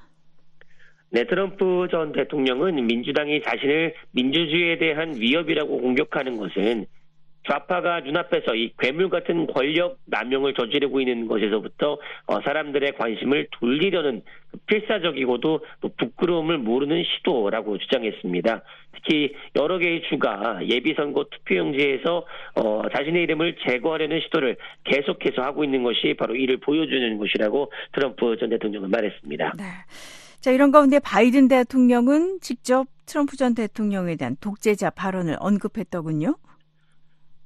네, 1.09 1.25
트럼프 1.25 1.87
전 1.91 2.11
대통령은 2.13 2.87
민주당이 2.87 3.41
자신을 3.43 3.93
민주주의에 4.11 4.77
대한 4.77 5.15
위협이라고 5.15 5.81
공격하는 5.81 6.37
것은 6.37 6.85
좌파가 7.49 8.01
눈앞에서 8.01 8.55
이 8.55 8.71
괴물 8.77 9.09
같은 9.09 9.47
권력 9.47 9.97
남용을 10.05 10.53
저지르고 10.53 11.01
있는 11.01 11.27
것에서부터 11.27 11.97
어, 12.27 12.41
사람들의 12.41 12.93
관심을 12.97 13.47
돌리려는 13.59 14.21
그 14.51 14.57
필사적이고도 14.67 15.61
부끄러움을 15.97 16.59
모르는 16.59 17.03
시도라고 17.03 17.77
주장했습니다. 17.77 18.61
특히 18.93 19.33
여러 19.55 19.77
개의 19.79 20.03
주가 20.09 20.59
예비선거 20.67 21.25
투표용지에서 21.31 22.25
어, 22.55 22.81
자신의 22.95 23.23
이름을 23.23 23.55
제거하려는 23.67 24.19
시도를 24.21 24.57
계속해서 24.83 25.41
하고 25.41 25.63
있는 25.63 25.83
것이 25.83 26.13
바로 26.17 26.35
이를 26.35 26.57
보여주는 26.57 27.17
것이라고 27.17 27.71
트럼프 27.93 28.37
전 28.37 28.49
대통령은 28.49 28.91
말했습니다. 28.91 29.53
네. 29.57 29.63
자, 30.41 30.51
이런 30.51 30.71
가운데 30.71 30.99
바이든 30.99 31.47
대통령은 31.47 32.39
직접 32.41 32.87
트럼프 33.05 33.37
전 33.37 33.53
대통령에 33.53 34.15
대한 34.15 34.35
독재자 34.39 34.89
발언을 34.89 35.37
언급했더군요. 35.39 36.35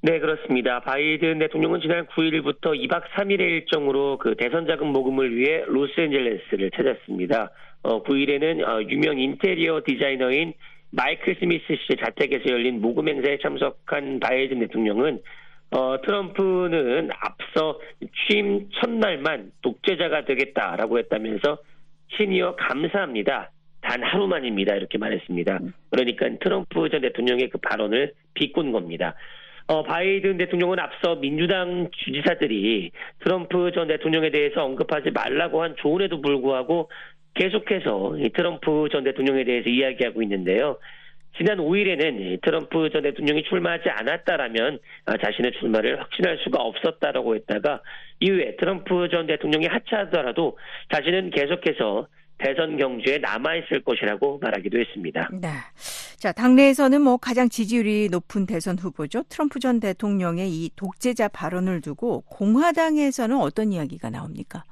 네, 0.06 0.20
그렇습니다. 0.20 0.82
바이든 0.82 1.40
대통령은 1.40 1.82
지난 1.82 2.06
9일부터 2.06 2.80
2박 2.80 3.06
3일의 3.16 3.40
일정으로 3.40 4.20
그 4.20 4.36
대선 4.36 4.68
자금 4.68 4.90
모금을 4.90 5.36
위해 5.36 5.64
로스앤젤레스를 5.66 6.70
찾았습니다. 6.76 7.50
어, 7.82 8.04
9일에는 8.04 8.68
어, 8.68 8.84
유명 8.84 9.18
인테리어 9.18 9.82
디자이너인 9.84 10.54
마이클 10.92 11.36
스미스 11.40 11.66
씨 11.70 11.98
자택에서 12.00 12.52
열린 12.52 12.82
모금 12.82 13.10
행사에 13.10 13.40
참석한 13.42 14.20
바이든 14.20 14.60
대통령은 14.60 15.24
어, 15.72 16.00
트럼프는 16.04 17.10
앞서 17.12 17.80
취임 18.28 18.70
첫날만 18.74 19.54
독재자가 19.64 20.26
되겠다라고 20.26 21.00
했다면서 21.00 21.58
시니어 22.16 22.58
감사합니다. 22.58 23.50
단 23.82 24.04
하루만입니다. 24.04 24.76
이렇게 24.76 25.00
말했습니다. 25.00 25.60
그러니까 25.90 26.30
트럼프 26.42 26.90
전 26.90 27.02
대통령의 27.02 27.50
그 27.50 27.58
발언을 27.58 28.14
비꼰 28.36 28.72
겁니다. 28.72 29.16
어, 29.68 29.84
바이든 29.84 30.38
대통령은 30.38 30.80
앞서 30.80 31.16
민주당 31.16 31.90
주지사들이 31.92 32.92
트럼프 33.20 33.72
전 33.74 33.88
대통령에 33.88 34.30
대해서 34.30 34.64
언급하지 34.64 35.12
말라고 35.12 35.64
한 35.64 35.76
조언에도 35.78 36.22
불구하고 36.22 36.90
계속해서 37.34 38.18
트럼프 38.34 38.88
전 38.92 39.04
대통령에 39.04 39.44
대해서 39.44 39.70
이야기하고 39.70 40.22
있는데요. 40.22 40.78
지난 41.38 41.58
5일에는 41.58 42.42
트럼프 42.42 42.90
전 42.92 43.02
대통령이 43.02 43.44
출마하지 43.44 43.90
않았다라면 43.90 44.80
아, 45.06 45.18
자신의 45.18 45.52
출마를 45.54 46.00
확신할 46.00 46.38
수가 46.44 46.62
없었다라고 46.62 47.36
했다가 47.36 47.82
이후에 48.22 48.56
트럼프 48.56 49.10
전 49.10 49.28
대통령이 49.28 49.66
하차하더라도 49.66 50.58
자신은 50.94 51.32
계속해서 51.32 52.08
대선 52.38 52.78
경주에 52.78 53.20
남아있을 53.20 53.82
것이라고 53.84 54.40
말하기도 54.40 54.80
했습니다. 54.80 55.30
네. 55.34 55.50
자, 56.18 56.32
당내에서는 56.32 57.02
뭐 57.02 57.18
가장 57.18 57.50
지지율이 57.50 58.10
높은 58.12 58.46
대선 58.46 58.78
후보죠. 58.78 59.24
트럼프 59.30 59.60
전 59.60 59.80
대통령의 59.80 60.50
이 60.50 60.70
독재자 60.76 61.28
발언을 61.28 61.82
두고 61.82 62.22
공화당에서는 62.22 63.38
어떤 63.38 63.72
이야기가 63.72 64.10
나옵니까? 64.10 64.64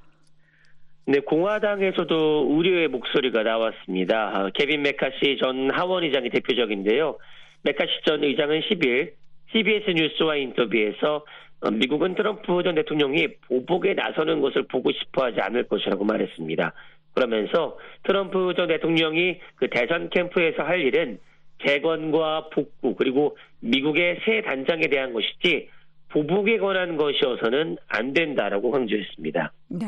네, 1.05 1.19
공화당에서도 1.19 2.47
우려의 2.47 2.87
목소리가 2.87 3.43
나왔습니다. 3.43 4.31
아, 4.33 4.49
케빈 4.53 4.81
메카시 4.83 5.37
전 5.41 5.69
하원 5.71 6.03
의장이 6.03 6.29
대표적인데요. 6.29 7.17
메카시 7.63 7.91
전 8.05 8.23
의장은 8.23 8.61
10일 8.61 9.13
CBS 9.51 9.91
뉴스와 9.91 10.37
인터뷰에서 10.37 11.25
어, 11.61 11.71
미국은 11.71 12.15
트럼프 12.15 12.61
전 12.63 12.75
대통령이 12.75 13.27
보복에 13.47 13.93
나서는 13.93 14.41
것을 14.41 14.63
보고 14.63 14.91
싶어 14.91 15.25
하지 15.25 15.39
않을 15.39 15.67
것이라고 15.67 16.03
말했습니다. 16.03 16.73
그러면서 17.13 17.77
트럼프 18.03 18.53
전 18.55 18.67
대통령이 18.67 19.39
그 19.55 19.69
대선 19.69 20.09
캠프에서 20.09 20.63
할 20.63 20.81
일은 20.81 21.19
재건과 21.65 22.49
복구 22.49 22.95
그리고 22.95 23.37
미국의 23.59 24.19
새 24.25 24.41
단장에 24.41 24.87
대한 24.87 25.13
것이지 25.13 25.69
보복에 26.09 26.59
관한 26.59 26.97
것이어서는 26.97 27.77
안 27.87 28.13
된다라고 28.13 28.71
강조했습니다. 28.71 29.51
네. 29.69 29.87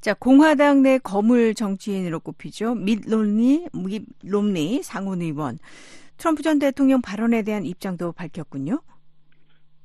자, 0.00 0.12
공화당 0.12 0.82
내 0.82 0.98
거물 0.98 1.54
정치인으로 1.54 2.20
꼽히죠. 2.20 2.74
밋 2.74 3.08
롬니, 3.08 3.66
밋 3.72 4.02
롬니 4.24 4.82
상원 4.82 5.22
의원. 5.22 5.58
트럼프 6.18 6.42
전 6.42 6.58
대통령 6.58 7.00
발언에 7.00 7.42
대한 7.42 7.64
입장도 7.64 8.12
밝혔군요. 8.12 8.80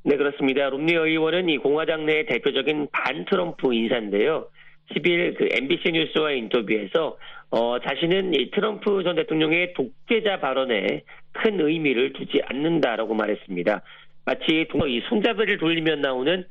네, 0.04 0.18
그렇습니다. 0.18 0.70
롬니 0.70 0.94
의원은 0.94 1.50
이 1.50 1.58
공화당 1.58 2.06
내 2.06 2.26
대표적인 2.26 2.88
반 2.92 3.26
트럼프 3.26 3.74
인사인데요. 3.74 4.48
10일 4.94 5.36
그 5.38 5.48
MBC 5.52 5.92
뉴스와 5.92 6.32
인터뷰에서 6.32 7.18
어, 7.52 7.80
자신은 7.80 8.34
이 8.36 8.52
트럼프 8.52 9.04
전 9.04 9.16
대통령의 9.16 9.74
독재자 9.74 10.40
발언에 10.40 11.04
큰 11.32 11.60
의미를 11.60 12.14
두지 12.14 12.42
않는다라고 12.46 13.14
말했습니다. 13.14 13.82
마치 14.26 14.66
이 14.68 15.02
손잡이를 15.10 15.58
돌리면 15.58 16.02
나오는 16.02 16.46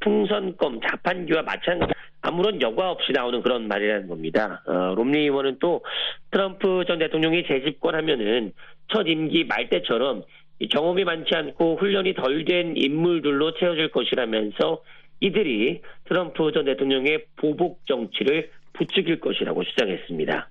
풍선껌 0.00 0.80
자판기와 0.80 1.42
마찬가지 1.42 1.92
아무런 2.22 2.60
여과 2.60 2.90
없이 2.90 3.12
나오는 3.12 3.42
그런 3.42 3.68
말이라는 3.68 4.08
겁니다. 4.08 4.62
어, 4.66 4.94
롬니 4.96 5.18
의원은 5.18 5.58
또 5.60 5.84
트럼프 6.30 6.84
전 6.86 6.98
대통령이 6.98 7.44
재집권하면은 7.46 8.52
첫 8.88 9.06
임기 9.06 9.44
말 9.44 9.68
때처럼 9.68 10.22
경험이 10.70 11.04
많지 11.04 11.34
않고 11.34 11.76
훈련이 11.76 12.14
덜 12.14 12.44
된 12.44 12.76
인물들로 12.76 13.54
채워질 13.54 13.90
것이라면서 13.90 14.82
이들이 15.20 15.82
트럼프 16.08 16.50
전 16.52 16.64
대통령의 16.64 17.26
보복 17.36 17.84
정치를 17.86 18.50
부추길 18.72 19.20
것이라고 19.20 19.62
주장했습니다. 19.62 20.50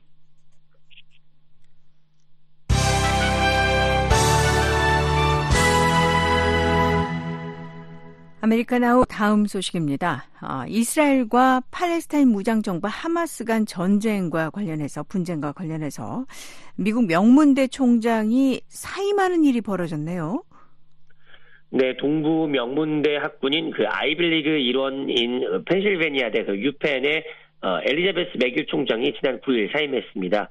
아메리카나우 8.39 9.04
다음 9.10 9.48
소식입니다. 9.48 10.26
어, 10.41 10.63
이스라엘과 10.67 11.63
팔레스타인 11.72 12.30
무장정부 12.30 12.88
하마스 12.89 13.43
간 13.43 13.65
전쟁과 13.65 14.52
관련해서 14.52 15.04
분쟁과 15.04 15.54
관련해서 15.54 16.26
미국 16.76 17.08
명문대 17.08 17.67
총장이 17.67 18.62
사임하는 18.67 19.43
일이 19.43 19.60
벌어졌네요. 19.60 20.43
네, 21.69 21.95
동부 21.97 22.47
명문대 22.47 23.17
학군인 23.17 23.71
그 23.71 23.86
아이빌리그 23.88 24.49
일원인 24.49 25.63
펜실베니아대 25.65 26.45
그 26.45 26.58
유펜의 26.58 27.23
어, 27.62 27.80
엘리자베스 27.84 28.38
맥일 28.39 28.65
총장이 28.67 29.13
지난 29.19 29.39
9일 29.41 29.71
사임했습니다. 29.73 30.49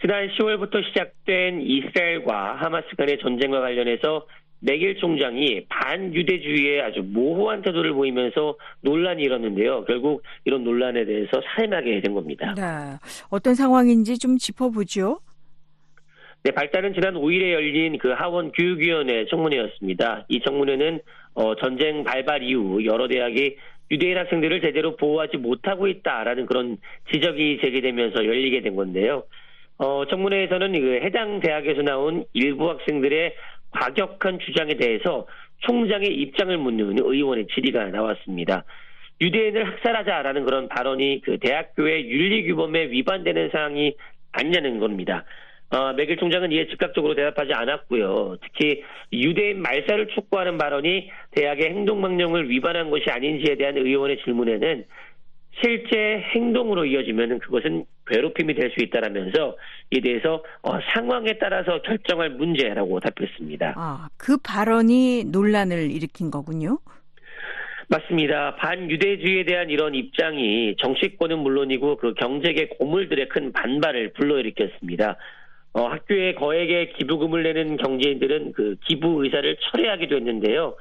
지난 0.00 0.28
10월부터 0.28 0.84
시작된 0.88 1.60
이스라엘과 1.60 2.56
하마스 2.56 2.86
간의 2.96 3.18
전쟁과 3.20 3.60
관련해서 3.60 4.26
맥일 4.60 4.96
총장이 4.96 5.66
반유대주의에 5.68 6.82
아주 6.82 7.02
모호한 7.02 7.62
태도를 7.62 7.92
보이면서 7.92 8.56
논란이 8.82 9.22
일었는데요. 9.22 9.84
결국 9.84 10.22
이런 10.44 10.64
논란에 10.64 11.04
대해서 11.04 11.40
사임하게 11.54 12.00
된 12.00 12.14
겁니다. 12.14 12.54
네, 12.54 12.62
어떤 13.30 13.54
상황인지 13.54 14.18
좀 14.18 14.36
짚어보죠. 14.36 15.20
네, 16.42 16.52
발단은 16.52 16.94
지난 16.94 17.14
5일에 17.14 17.52
열린 17.52 17.98
그 17.98 18.08
하원 18.12 18.50
교육위원회 18.52 19.26
청문회였습니다. 19.26 20.24
이 20.28 20.40
청문회는 20.40 21.00
어, 21.34 21.54
전쟁 21.56 22.02
발발 22.02 22.42
이후 22.42 22.82
여러 22.86 23.08
대학이 23.08 23.56
유대인 23.90 24.16
학생들을 24.16 24.62
제대로 24.62 24.96
보호하지 24.96 25.36
못하고 25.36 25.86
있다라는 25.86 26.46
그런 26.46 26.78
지적이 27.12 27.58
제기되면서 27.60 28.24
열리게 28.24 28.62
된 28.62 28.74
건데요. 28.74 29.24
어, 29.76 30.04
청문회에서는 30.08 30.72
그 30.80 31.00
해당 31.02 31.40
대학에서 31.40 31.82
나온 31.82 32.24
일부 32.32 32.70
학생들의 32.70 33.34
과격한 33.72 34.38
주장에 34.38 34.74
대해서 34.74 35.26
총장의 35.58 36.08
입장을 36.08 36.56
묻는 36.56 36.98
의원의 37.00 37.48
질의가 37.54 37.84
나왔습니다. 37.90 38.64
유대인을 39.20 39.72
학살하자라는 39.72 40.46
그런 40.46 40.68
발언이 40.68 41.20
그 41.22 41.38
대학교의 41.38 42.08
윤리 42.08 42.44
규범에 42.44 42.90
위반되는 42.90 43.50
사항이 43.50 43.94
아니냐는 44.32 44.78
겁니다. 44.78 45.24
어, 45.70 45.92
맥일 45.92 46.16
총장은 46.16 46.50
이에 46.52 46.66
즉각적으로 46.66 47.14
대답하지 47.14 47.52
않았고요. 47.52 48.38
특히 48.42 48.82
유대인 49.12 49.62
말살을 49.62 50.08
촉구하는 50.08 50.58
발언이 50.58 51.10
대학의 51.30 51.70
행동명령을 51.70 52.50
위반한 52.50 52.90
것이 52.90 53.08
아닌지에 53.08 53.54
대한 53.56 53.76
의원의 53.76 54.18
질문에는 54.24 54.84
실제 55.62 56.24
행동으로 56.34 56.84
이어지면 56.86 57.38
그것은 57.40 57.84
괴롭힘이 58.06 58.54
될 58.54 58.70
수 58.70 58.82
있다라면서 58.82 59.56
이에 59.92 60.00
대해서 60.00 60.42
어, 60.62 60.78
상황에 60.92 61.34
따라서 61.38 61.82
결정할 61.82 62.30
문제라고 62.30 62.98
답했습니다. 63.00 63.74
아, 63.76 64.08
그 64.16 64.36
발언이 64.38 65.24
논란을 65.26 65.90
일으킨 65.90 66.30
거군요. 66.30 66.78
맞습니다. 67.88 68.54
반유대주의에 68.56 69.44
대한 69.44 69.68
이런 69.70 69.94
입장이 69.96 70.76
정치권은 70.78 71.38
물론이고 71.40 71.96
그 71.96 72.14
경제계 72.14 72.68
고물들의 72.78 73.28
큰 73.28 73.52
반발을 73.52 74.12
불러일으켰습니다. 74.12 75.16
어, 75.72 75.86
학교에 75.86 76.34
거액의 76.34 76.94
기부금을 76.94 77.42
내는 77.42 77.76
경제인들은 77.76 78.52
그 78.52 78.76
기부 78.86 79.24
의사를 79.24 79.56
철회하기도 79.56 80.16
했는데요. 80.16 80.76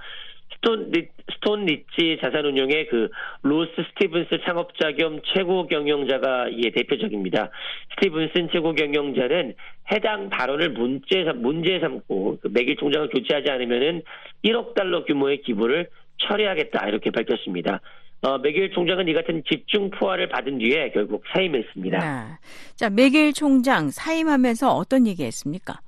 스톤, 0.55 0.89
리, 0.91 1.07
스톤 1.33 1.65
리지 1.65 2.17
자산운용의 2.21 2.87
그 2.87 3.09
로스 3.43 3.71
스티븐스 3.89 4.39
창업자 4.45 4.91
겸 4.93 5.21
최고 5.33 5.67
경영자가 5.67 6.49
이에 6.49 6.71
대표적입니다. 6.71 7.51
스티븐스 7.91 8.49
최고 8.51 8.73
경영자는 8.73 9.53
해당 9.91 10.29
발언을 10.29 10.69
문제, 10.69 11.23
문제 11.35 11.79
삼고 11.79 12.39
그 12.41 12.49
매길 12.51 12.75
총장을 12.77 13.09
교체하지 13.09 13.49
않으면은 13.51 14.01
1억 14.43 14.73
달러 14.73 15.05
규모의 15.05 15.41
기부를 15.41 15.87
철회하겠다 16.17 16.87
이렇게 16.89 17.11
밝혔습니다. 17.11 17.79
어, 18.21 18.37
매길 18.37 18.71
총장은 18.71 19.07
이 19.07 19.13
같은 19.13 19.43
집중 19.49 19.89
포화를 19.91 20.27
받은 20.27 20.57
뒤에 20.57 20.91
결국 20.91 21.23
사임했습니다. 21.33 21.99
네. 21.99 22.33
자, 22.75 22.89
매길 22.89 23.33
총장 23.33 23.89
사임하면서 23.89 24.69
어떤 24.69 25.07
얘기했습니까? 25.07 25.79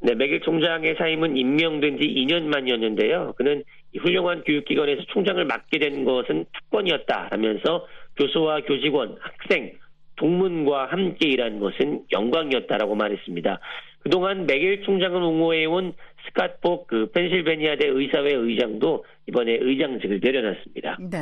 네, 0.00 0.14
맥일 0.14 0.40
총장의 0.40 0.96
사임은 0.98 1.36
임명된 1.36 1.98
지 1.98 2.06
2년 2.06 2.42
만이었는데요. 2.42 3.34
그는 3.36 3.62
훌륭한 3.98 4.42
교육기관에서 4.44 5.02
총장을 5.08 5.42
맡게 5.44 5.78
된 5.78 6.04
것은 6.04 6.44
특권이었다라면서 6.52 7.86
교수와 8.16 8.60
교직원, 8.62 9.16
학생, 9.20 9.72
동문과 10.16 10.86
함께 10.86 11.28
일한 11.28 11.58
것은 11.60 12.04
영광이었다라고 12.12 12.94
말했습니다. 12.94 13.60
그동안 14.00 14.46
맥일 14.46 14.82
총장을 14.82 15.20
옹호해온 15.20 15.94
스캇복 16.26 16.86
그 16.86 17.10
펜실베니아대 17.12 17.86
의사회 17.86 18.32
의장도 18.34 19.04
이번에 19.28 19.58
의장직을 19.60 20.20
내려놨습니다. 20.22 20.98
네. 21.10 21.18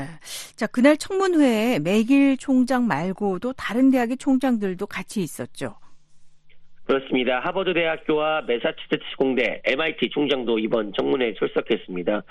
자, 0.56 0.66
그날 0.66 0.96
청문회에 0.96 1.78
맥일 1.80 2.36
총장 2.38 2.86
말고도 2.86 3.52
다른 3.54 3.90
대학의 3.90 4.16
총장들도 4.16 4.86
같이 4.86 5.20
있었죠. 5.22 5.74
그렇습니다. 6.84 7.40
하버드 7.40 7.72
대학교와 7.72 8.42
메사추세츠 8.48 9.16
공대, 9.16 9.60
MIT 9.64 10.10
총장도 10.10 10.58
이번 10.58 10.92
청문회에 10.98 11.34
출석했습니다. 11.34 12.22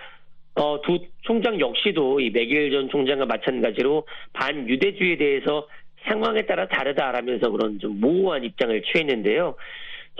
어, 0.56 0.82
두 0.82 1.00
총장 1.22 1.60
역시도 1.60 2.20
이 2.20 2.30
맥일 2.32 2.72
전 2.72 2.90
총장과 2.90 3.26
마찬가지로 3.26 4.06
반유대주의에 4.34 5.16
대해서 5.18 5.66
상황에 6.08 6.46
따라 6.46 6.68
다르다라면서 6.68 7.50
그런 7.50 7.80
좀 7.80 8.00
모호한 8.00 8.44
입장을 8.44 8.82
취했는데요. 8.84 9.56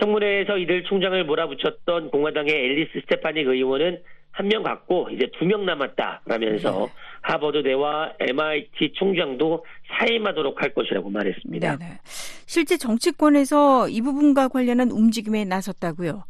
청문회에서 0.00 0.56
이들 0.58 0.84
총장을 0.84 1.24
몰아붙였던 1.24 2.10
공화당의 2.10 2.52
앨리스 2.54 3.00
스테파닉 3.02 3.46
의원은 3.48 4.00
한명 4.32 4.62
갖고 4.62 5.08
이제 5.10 5.28
두 5.38 5.44
명 5.44 5.66
남았다라면서 5.66 6.86
네. 6.86 6.92
하버드대와 7.22 8.12
MIT 8.20 8.92
총장도 8.94 9.64
사임하도록 9.88 10.62
할 10.62 10.72
것이라고 10.72 11.10
말했습니다. 11.10 11.76
네네. 11.78 11.98
실제 12.46 12.76
정치권에서 12.76 13.88
이 13.88 14.00
부분과 14.00 14.48
관련한 14.48 14.90
움직임에 14.92 15.44
나섰다고요? 15.44 16.24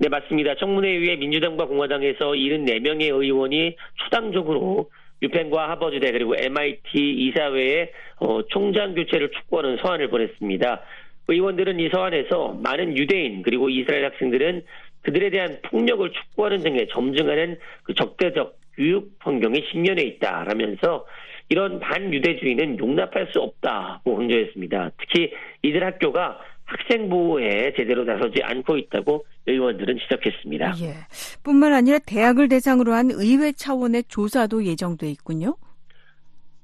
네, 0.00 0.08
맞습니다. 0.08 0.54
청문회에 0.56 0.92
의해 0.92 1.16
민주당과 1.16 1.66
공화당에서 1.66 2.30
74명의 2.32 3.02
의원이 3.12 3.76
초당적으로 4.04 4.90
유펜과 5.22 5.70
하버드대 5.70 6.12
그리고 6.12 6.34
MIT 6.36 6.80
이사회의 6.94 7.90
어, 8.20 8.42
총장 8.48 8.94
교체를 8.94 9.30
촉구하는 9.30 9.78
서한을 9.78 10.08
보냈습니다. 10.08 10.82
의원들은 11.28 11.80
이 11.80 11.88
서한에서 11.90 12.58
많은 12.62 12.96
유대인 12.96 13.42
그리고 13.42 13.68
이스라엘 13.68 14.04
학생들은 14.06 14.64
그들에 15.02 15.30
대한 15.30 15.58
폭력을 15.62 16.10
촉구하는 16.10 16.58
등의 16.58 16.88
점증하는 16.88 17.58
그 17.82 17.94
적대적 17.94 18.58
교육 18.76 19.12
환경에 19.18 19.62
신년해 19.70 20.02
있다라면서 20.02 21.06
이런 21.50 21.80
반유대주의는 21.80 22.78
용납할 22.78 23.28
수 23.32 23.40
없다고 23.40 24.16
강조했습니다. 24.16 24.90
특히 24.98 25.32
이들 25.62 25.84
학교가 25.84 26.38
학생 26.68 27.08
보호에 27.08 27.72
제대로 27.76 28.04
나서지 28.04 28.42
않고 28.42 28.76
있다고 28.76 29.24
의원들은 29.46 29.98
지적했습니다. 30.00 30.74
예. 30.82 30.94
뿐만 31.42 31.72
아니라 31.72 31.98
대학을 31.98 32.48
대상으로 32.48 32.92
한 32.92 33.10
의회 33.10 33.52
차원의 33.52 34.04
조사도 34.08 34.64
예정돼 34.64 35.08
있군요. 35.08 35.56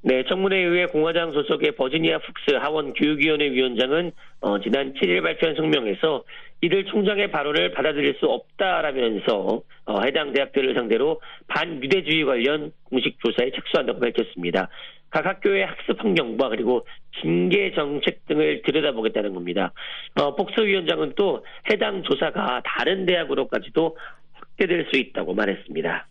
네, 0.03 0.23
청문회 0.29 0.59
의회 0.59 0.85
공화당 0.85 1.33
소속의 1.33 1.77
버지니아 1.77 2.19
푹스 2.19 2.57
하원 2.61 2.93
교육위원회 2.93 3.51
위원장은 3.51 4.13
어, 4.43 4.61
지난 4.61 4.93
7일 4.93 5.23
발표한 5.23 5.57
성명에서 5.57 6.25
이들 6.61 6.85
총장의 6.85 7.31
발언을 7.31 7.73
받아들일 7.73 8.15
수 8.21 8.27
없다라면서 8.27 9.63
어, 9.87 10.01
해당 10.05 10.35
대학들을 10.35 10.75
상대로 10.75 11.23
반유대주의 11.47 12.25
관련 12.27 12.73
공식 12.85 13.17
조사에 13.25 13.51
착수한다고 13.53 14.01
밝혔습니다. 14.01 14.69
각 15.15 15.27
학교의 15.27 15.65
학습 15.65 16.03
환경과 16.03 16.49
그리고 16.49 16.85
징계 17.23 17.73
정책 17.73 18.27
등을 18.27 18.63
들여다보겠다는 18.67 19.33
겁니다. 19.33 19.73
어, 20.17 20.35
폭스 20.35 20.61
위원장은 20.61 21.13
또 21.17 21.45
해당 21.71 22.03
조사가 22.03 22.63
다른 22.65 23.07
대학으로까지도 23.07 23.97
확대될 24.33 24.89
수 24.91 24.99
있다고 24.99 25.35
말했습니다. 25.35 26.09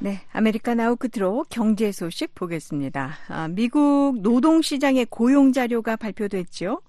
네, 0.00 0.16
America 0.32 0.74
Now 0.74 0.96
끝으로 0.96 1.44
경제 1.48 1.92
소식 1.92 2.34
보겠습니다. 2.34 3.12
아, 3.28 3.46
미국 3.46 4.18
노동시장의 4.22 5.06
고용 5.08 5.52
자료가 5.52 5.94
발표됐죠? 5.94 6.80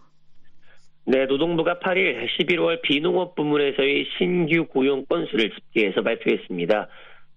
네, 1.06 1.26
노동부가 1.26 1.80
8일 1.80 2.28
11월 2.40 2.82
비농업 2.82 3.36
부문에서의 3.36 4.08
신규 4.18 4.66
고용 4.68 5.06
건수를 5.06 5.52
집계해서 5.52 6.02
발표했습니다. 6.02 6.88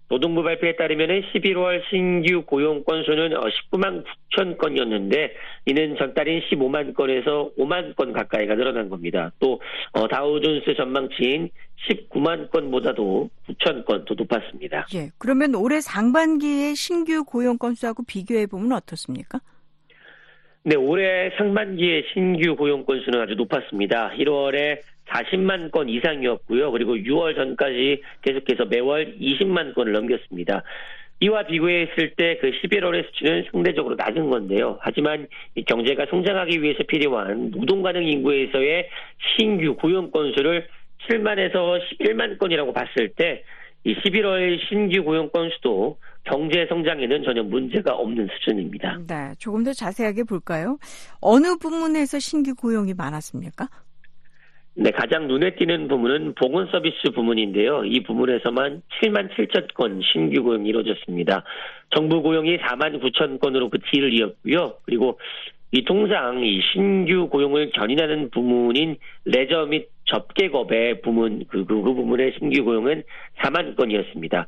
노동부 0.09 0.41
발표에 0.41 0.77
따르면 0.77 1.09
11월 1.09 1.81
신규 1.89 2.43
고용 2.43 2.85
건수는 2.85 3.31
19만 3.31 3.99
어, 3.99 4.03
9천 4.31 4.57
건이었는데 4.57 5.33
이는 5.65 5.97
전달인 5.97 6.41
15만 6.49 6.93
건에서 6.95 7.51
5만 7.57 7.93
건 7.97 8.13
가까이가 8.13 8.55
늘어난 8.55 8.87
겁니다. 8.87 9.33
또 9.39 9.59
어, 9.91 10.07
다우존스 10.07 10.75
전망치인 10.77 11.49
19만 11.89 12.49
건보다도 12.51 13.29
9천 13.49 13.83
건 13.85 14.05
더 14.05 14.13
높았습니다. 14.13 14.85
예, 14.95 15.09
그러면 15.17 15.55
올해 15.55 15.81
상반기의 15.81 16.75
신규 16.75 17.25
고용 17.25 17.57
건수하고 17.57 18.03
비교해 18.03 18.45
보면 18.45 18.71
어떻습니까? 18.71 19.41
네, 20.67 20.75
올해 20.75 21.29
상반기의 21.37 22.07
신규 22.11 22.57
고용 22.57 22.83
건수는 22.83 23.21
아주 23.21 23.35
높았습니다. 23.35 24.11
1월에 24.17 24.79
40만 25.07 25.71
건 25.71 25.87
이상이었고요. 25.87 26.71
그리고 26.71 26.97
6월 26.97 27.37
전까지 27.37 28.01
계속해서 28.21 28.65
매월 28.65 29.15
20만 29.17 29.73
건을 29.73 29.93
넘겼습니다. 29.93 30.63
이와 31.21 31.43
비교했을 31.43 32.15
때 32.17 32.39
그 32.41 32.51
11월의 32.51 33.05
수치는 33.05 33.45
상대적으로 33.49 33.95
낮은 33.95 34.29
건데요. 34.29 34.77
하지만 34.81 35.27
경제가 35.67 36.07
성장하기 36.09 36.61
위해서 36.61 36.83
필요한 36.85 37.49
노동 37.51 37.81
가능 37.81 38.03
인구에서의 38.03 38.89
신규 39.37 39.77
고용 39.77 40.11
건수를 40.11 40.67
7만에서 41.07 41.79
11만 41.97 42.37
건이라고 42.39 42.73
봤을 42.73 43.07
때 43.15 43.41
이 43.87 43.95
11월 43.95 44.59
신규 44.67 45.01
고용 45.03 45.29
건수도 45.29 45.97
경제 46.27 46.65
성장에는 46.67 47.23
전혀 47.23 47.41
문제가 47.43 47.95
없는 47.95 48.27
수준입니다. 48.37 48.99
네, 49.07 49.33
조금 49.39 49.63
더 49.63 49.71
자세하게 49.71 50.23
볼까요? 50.23 50.77
어느 51.21 51.55
부문에서 51.57 52.19
신규 52.19 52.53
고용이 52.53 52.93
많았습니까? 52.93 53.67
네, 54.79 54.91
가장 54.91 55.27
눈에 55.27 55.55
띄는 55.55 55.87
부문은 55.87 56.35
보건 56.35 56.67
서비스 56.67 57.09
부문인데요. 57.15 57.85
이 57.85 58.03
부문에서만 58.03 58.83
7만 59.01 59.29
7천 59.35 59.73
건 59.73 60.01
신규 60.13 60.43
고용이 60.43 60.69
이루어졌습니다. 60.69 61.43
정부 61.95 62.21
고용이 62.21 62.57
4만 62.57 63.01
9천 63.01 63.39
건으로 63.39 63.69
그 63.69 63.79
뒤를 63.91 64.13
이었고요. 64.13 64.75
그리고 64.85 65.19
이 65.71 65.83
통상 65.83 66.43
이 66.43 66.61
신규 66.73 67.27
고용을 67.29 67.71
견인하는 67.71 68.29
부문인 68.29 68.97
레저 69.25 69.65
및 69.65 69.89
접객업의 70.05 71.01
부문 71.01 71.45
그, 71.47 71.65
그, 71.65 71.81
그 71.81 71.93
부문의 71.93 72.35
신규 72.37 72.63
고용은 72.63 73.03
4만 73.39 73.75
건이었습니다. 73.75 74.47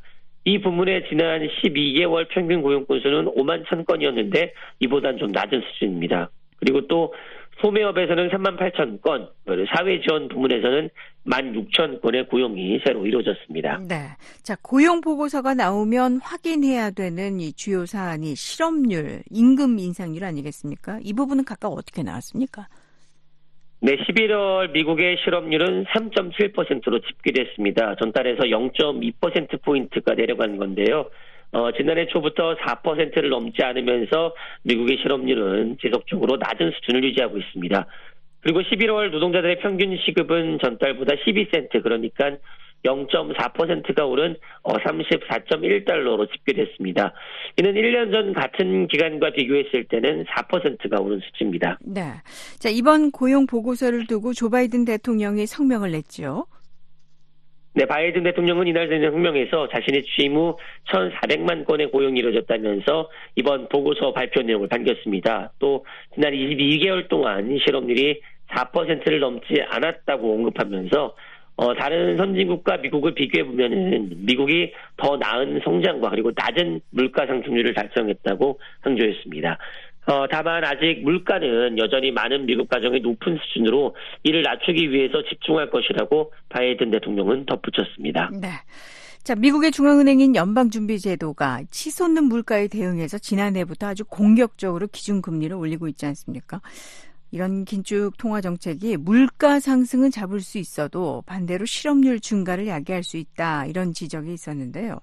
이 0.50 0.60
부문의 0.60 1.04
지난 1.08 1.41
12개월 1.41 2.28
평균 2.30 2.64
고용 2.64 2.84
건수는 2.88 3.26
5만 3.36 3.64
1천 3.64 3.86
건이었는데 3.86 4.52
이보단 4.80 5.20
좀 5.20 5.32
낮은 5.32 5.62
수준입니다. 5.62 6.32
그리고 6.58 6.88
또 6.88 7.14
소매업에서는 7.62 8.30
3만 8.30 8.58
8천 8.58 9.00
건, 9.02 9.30
사회 9.45 10.02
지원 10.02 10.28
부문에서는 10.28 10.89
1만 11.28 11.70
6천 11.70 12.02
건의 12.02 12.26
고용이 12.28 12.80
새로 12.84 13.06
이루어졌습니다. 13.06 13.82
네. 13.88 14.08
자, 14.41 14.56
고용 14.64 15.02
보고서가 15.02 15.54
나오면 15.54 16.22
확인해야 16.24 16.91
되는 16.91 17.39
이 17.39 17.54
주요 17.54 17.86
사안이 17.86 18.36
실업률, 18.36 19.22
임금 19.30 19.78
인상률 19.78 20.24
아니겠습니까? 20.24 21.00
이 21.04 21.14
부분은 21.14 21.45
각각 21.45 21.68
어떻게 21.68 22.02
나왔습니까? 22.02 22.68
네, 23.82 23.96
11월 23.96 24.72
미국의 24.72 25.18
실업률은 25.24 25.86
3.7%로 25.86 27.00
집계됐습니다. 27.00 27.96
전달에서 27.96 28.44
0.2%포인트가 28.44 30.16
내려간 30.16 30.58
건데요. 30.58 31.10
어, 31.54 31.72
지난해 31.72 32.08
초부터 32.08 32.58
4%를 32.58 33.30
넘지 33.30 33.64
않으면서 33.64 34.36
미국의 34.64 34.98
실업률은 35.02 35.78
지속적으로 35.82 36.36
낮은 36.36 36.72
수준을 36.72 37.06
유지하고 37.06 37.38
있습니다. 37.38 37.86
그리고 38.42 38.62
11월 38.62 39.12
노동자들의 39.12 39.60
평균 39.60 39.98
시급은 39.98 40.60
전달보다 40.62 41.16
12센트 41.16 41.82
그러니까 41.82 42.36
0.4%가 42.86 44.06
오른 44.06 44.36
34.1달러로 44.64 46.22
어, 46.22 46.26
집계됐습니다. 46.28 47.14
이는 47.58 47.74
1년 47.74 48.12
전 48.12 48.34
같은 48.34 48.88
기간과 48.88 49.32
비교했을 49.32 49.86
때는 49.86 50.26
4%가 50.26 51.02
오른 51.02 51.20
수치입니다. 51.20 51.78
네. 51.82 52.02
자, 52.60 52.70
이번 52.70 53.12
고용 53.12 53.46
보고서를 53.46 54.08
두고 54.08 54.34
조 54.34 54.50
바이든 54.50 54.86
대통령이 54.86 55.46
성명을 55.46 55.92
냈죠. 55.92 56.46
네, 57.76 57.86
바이든 57.86 58.24
대통령은 58.24 58.68
이날 58.68 58.90
된 58.90 59.02
성명에서 59.02 59.70
자신의 59.70 60.04
취임 60.04 60.36
후 60.36 60.58
1,400만 60.92 61.66
건의 61.66 61.92
고용이 61.92 62.20
이루어졌다면서 62.20 63.10
이번 63.36 63.70
보고서 63.70 64.12
발표 64.12 64.42
내용을 64.42 64.68
밝혔습니다. 64.68 65.54
또 65.60 65.86
지난 66.16 66.34
22개월 66.34 67.08
동안 67.08 67.58
실업률이 67.64 68.22
4%를 68.50 69.20
넘지 69.20 69.62
않았다고 69.70 70.34
언급하면서 70.34 71.16
어, 71.60 71.74
다른 71.76 72.16
선진국과 72.16 72.78
미국을 72.78 73.14
비교해 73.14 73.45
보면은 73.45 74.10
미국이 74.26 74.72
더 74.95 75.18
나은 75.18 75.60
성장과 75.66 76.10
그리고 76.12 76.32
낮은 76.34 76.80
물가 76.89 77.28
상승률을 77.28 77.74
달성했다고 77.74 78.60
강조했습니다. 78.82 79.57
어, 80.07 80.26
다만 80.32 80.64
아직 80.64 81.01
물가는 81.03 81.78
여전히 81.78 82.12
많은 82.12 82.45
미국 82.45 82.70
가정의 82.70 83.01
높은 83.01 83.38
수준으로 83.43 83.93
이를 84.24 84.41
낮추기 84.41 84.89
위해서 84.89 85.22
집중할 85.22 85.70
것이라고 85.70 86.32
바이든 86.47 86.91
대통령은 86.91 87.45
덧붙였습니다. 87.45 88.30
네. 88.41 88.47
자, 89.24 89.36
미국의 89.36 89.72
중앙은행인 89.72 90.38
연방준비제도가 90.38 91.64
치솟는 91.70 92.24
물가에 92.24 92.70
대응해서 92.70 93.18
지난해부터 93.18 93.88
아주 93.88 94.05
공격적으로 94.05 94.88
기준금리를 94.88 95.53
올리고 95.53 95.89
있지 95.89 96.05
않습니까? 96.05 96.62
이런 97.32 97.66
긴축 97.66 98.18
통화 98.18 98.42
정책이 98.42 98.98
물가 98.98 99.60
상승은 99.60 100.12
잡을 100.12 100.40
수 100.40 100.58
있어도 100.58 101.24
반대로 101.26 101.66
실업률 101.66 102.20
증가를 102.20 102.68
야기할 102.68 103.04
수 103.04 103.18
있다. 103.18 103.66
이런 103.66 103.94
지적이 103.94 104.34
있었는데요. 104.34 105.00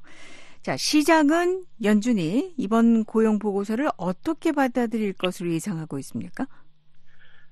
자, 0.63 0.77
시장은 0.77 1.63
연준이 1.85 2.53
이번 2.59 3.05
고용 3.05 3.39
보고서를 3.39 3.87
어떻게 3.97 4.51
받아들일 4.51 5.13
것으로 5.13 5.53
예상하고 5.53 5.99
있습니까? 6.01 6.47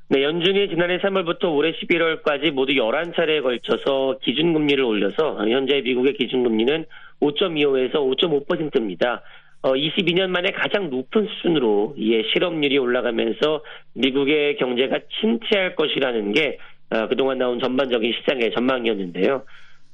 네, 0.08 0.22
연준이 0.22 0.68
지난해 0.68 0.98
3월부터 0.98 1.54
올해 1.54 1.72
11월까지 1.72 2.50
모두 2.50 2.72
11차례에 2.72 3.42
걸쳐서 3.42 4.18
기준금리를 4.22 4.82
올려서 4.82 5.48
현재 5.48 5.80
미국의 5.80 6.14
기준금리는 6.14 6.84
5.25에서 7.20 7.94
5.5%입니다. 7.94 9.22
어, 9.64 9.72
22년 9.72 10.28
만에 10.28 10.50
가장 10.50 10.90
높은 10.90 11.26
수준으로 11.26 11.94
이에 11.96 12.22
실업률이 12.30 12.76
올라가면서 12.76 13.64
미국의 13.94 14.56
경제가 14.56 14.98
침체할 15.18 15.74
것이라는 15.74 16.32
게 16.32 16.58
어, 16.90 17.08
그동안 17.08 17.38
나온 17.38 17.58
전반적인 17.58 18.12
시장의 18.12 18.52
전망이었는데요. 18.54 19.44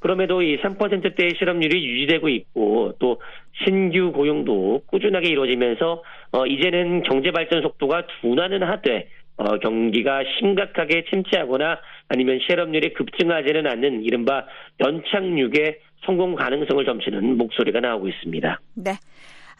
그럼에도 0.01 0.43
이 0.43 0.57
3%대의 0.57 1.35
실업률이 1.39 1.87
유지되고 1.87 2.29
있고 2.31 2.95
또 2.99 3.21
신규 3.65 4.11
고용도 4.11 4.83
꾸준하게 4.87 5.29
이루어지면서 5.29 6.03
어, 6.33 6.47
이제는 6.47 7.05
경제 7.05 7.31
발전 7.31 7.63
속도가 7.63 8.09
둔화는 8.21 8.65
하되 8.65 9.09
어, 9.37 9.59
경기가 9.59 10.25
심각하게 10.41 11.05
침체하거나 11.11 11.79
아니면 12.09 12.41
실업률이 12.45 12.93
급증하지는 12.95 13.69
않는 13.69 14.03
이른바 14.03 14.47
연착륙의 14.81 15.79
성공 16.05 16.35
가능성을 16.35 16.85
점치는 16.85 17.37
목소리가 17.37 17.79
나오고 17.79 18.09
있습니다. 18.09 18.61
네. 18.75 18.95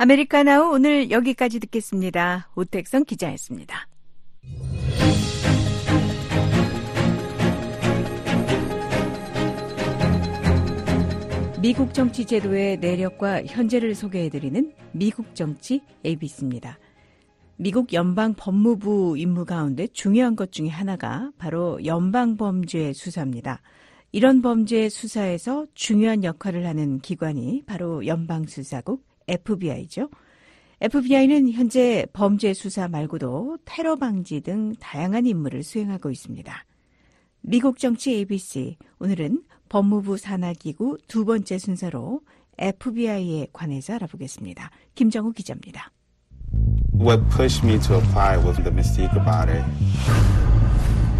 아메리카나우 0.03 0.73
오늘 0.73 1.11
여기까지 1.11 1.61
듣겠습니다. 1.61 2.49
오택성 2.57 3.05
기자였습니다. 3.05 3.87
미국 11.61 11.93
정치 11.93 12.25
제도의 12.25 12.79
내력과 12.79 13.45
현재를 13.45 13.95
소개해드리는 13.95 14.73
미국 14.93 15.35
정치 15.35 15.83
ABC입니다. 16.07 16.79
미국 17.59 17.93
연방 17.93 18.33
법무부 18.33 19.19
임무 19.19 19.45
가운데 19.45 19.87
중요한 19.89 20.35
것 20.35 20.51
중에 20.51 20.69
하나가 20.69 21.31
바로 21.37 21.79
연방 21.85 22.39
범죄 22.39 22.95
수사입니다. 22.95 23.61
이런 24.13 24.41
범죄 24.41 24.89
수사에서 24.89 25.67
중요한 25.75 26.25
역할을 26.25 26.65
하는 26.65 27.01
기관이 27.01 27.65
바로 27.67 28.07
연방수사국 28.07 29.10
FBI죠. 29.31 30.09
FBI는 30.81 31.53
현재 31.53 32.07
범죄 32.13 32.55
수사 32.55 32.89
말고도 32.89 33.59
테러 33.65 33.97
방지 33.97 34.41
등 34.41 34.75
다양한 34.81 35.27
임무를 35.27 35.63
수행하고 35.63 36.11
있습니다. 36.11 36.65
미국 37.43 37.79
정치 37.79 38.15
ABC 38.15 38.77
오늘은 38.99 39.43
법무부 39.69 40.17
산하기구 40.17 40.99
두 41.07 41.25
번째 41.25 41.59
순서로 41.59 42.23
FBI에 42.59 43.49
관해서 43.53 43.95
알아보겠습니다. 43.95 44.71
김정우 44.95 45.33
기자입니다. 45.33 45.91
What 46.95 47.23
pushed 47.31 47.65
me 47.65 47.79
to 47.81 47.97
apply 47.97 48.37
was 48.45 48.57
the 48.57 48.71
mystique 48.71 49.13
about 49.13 49.49
it. 49.49 49.65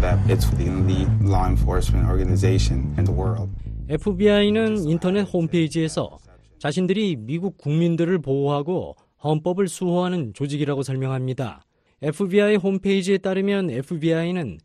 That 0.01 0.19
it's 0.27 0.49
the 0.57 0.67
elite 0.67 1.09
law 1.21 1.47
enforcement 1.47 2.07
organization 2.09 2.93
in 2.97 3.05
the 3.05 3.13
world. 3.13 3.49
FBI는 3.87 4.89
인터넷 4.89 5.21
홈페이지에서 5.21 6.19
자신들이 6.61 7.15
미국 7.15 7.57
국민들을 7.57 8.19
보호하고 8.19 8.95
헌법을 9.23 9.67
수호하는 9.67 10.35
조직이라고 10.35 10.83
설명합니다. 10.83 11.65
FBI 12.03 12.57
홈페이지에 12.57 13.17
따르면 13.17 13.71
FBI는 13.71 14.59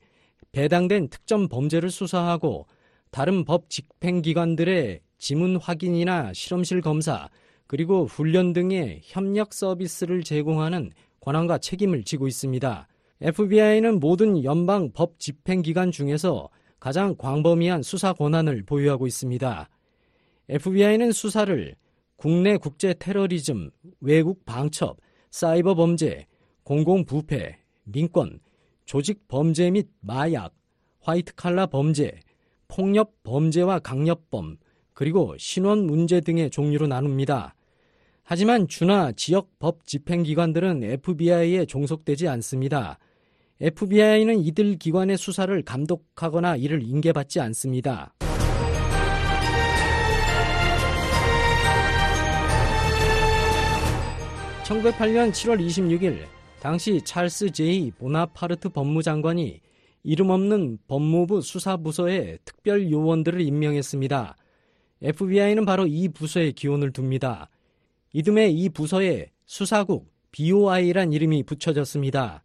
배당된 0.52 1.08
특정 1.08 1.48
범죄를 1.48 1.88
수사하고 1.88 2.66
다른 3.10 3.46
법 3.46 3.70
집행기관들의 3.70 5.00
지문 5.16 5.56
확인이나 5.56 6.34
실험실 6.34 6.82
검사, 6.82 7.30
그리고 7.66 8.04
훈련 8.04 8.52
등의 8.52 9.00
협력 9.02 9.54
서비스를 9.54 10.22
제공하는 10.22 10.90
권한과 11.20 11.56
책임을 11.56 12.04
지고 12.04 12.26
있습니다. 12.28 12.88
FBI는 13.22 14.00
모든 14.00 14.44
연방 14.44 14.92
법 14.92 15.18
집행기관 15.18 15.92
중에서 15.92 16.50
가장 16.78 17.16
광범위한 17.16 17.82
수사 17.82 18.12
권한을 18.12 18.64
보유하고 18.64 19.06
있습니다. 19.06 19.70
FBI는 20.50 21.12
수사를 21.12 21.74
국내 22.16 22.56
국제 22.56 22.94
테러리즘, 22.94 23.70
외국 24.00 24.44
방첩, 24.44 24.96
사이버 25.30 25.74
범죄, 25.74 26.26
공공부패, 26.64 27.58
민권, 27.84 28.40
조직 28.86 29.28
범죄 29.28 29.70
및 29.70 29.88
마약, 30.00 30.54
화이트 31.00 31.34
칼라 31.34 31.66
범죄, 31.66 32.18
폭력 32.68 33.22
범죄와 33.22 33.78
강력범, 33.80 34.56
그리고 34.94 35.36
신원 35.38 35.86
문제 35.86 36.20
등의 36.20 36.50
종류로 36.50 36.86
나눕니다. 36.86 37.54
하지만 38.22 38.66
주나 38.66 39.12
지역 39.12 39.50
법 39.58 39.86
집행기관들은 39.86 40.82
FBI에 40.82 41.66
종속되지 41.66 42.26
않습니다. 42.28 42.98
FBI는 43.60 44.40
이들 44.40 44.78
기관의 44.78 45.16
수사를 45.16 45.62
감독하거나 45.62 46.56
이를 46.56 46.82
인계받지 46.82 47.40
않습니다. 47.40 48.14
1908년 54.66 55.30
7월 55.30 55.64
26일 55.64 56.26
당시 56.58 57.00
찰스 57.00 57.52
제이 57.52 57.92
보나파르트 57.92 58.68
법무장관이 58.68 59.60
이름 60.02 60.30
없는 60.30 60.78
법무부 60.88 61.40
수사부서에 61.40 62.38
특별 62.44 62.90
요원들을 62.90 63.40
임명했습니다. 63.40 64.36
FBI는 65.02 65.66
바로 65.66 65.86
이 65.86 66.08
부서에 66.08 66.50
기원을 66.50 66.90
둡니다. 66.96 67.48
이듬해 68.12 68.48
이 68.48 68.68
부서에 68.68 69.30
수사국 69.44 70.12
BOI란 70.32 71.12
이름이 71.12 71.44
붙여졌습니다. 71.44 72.42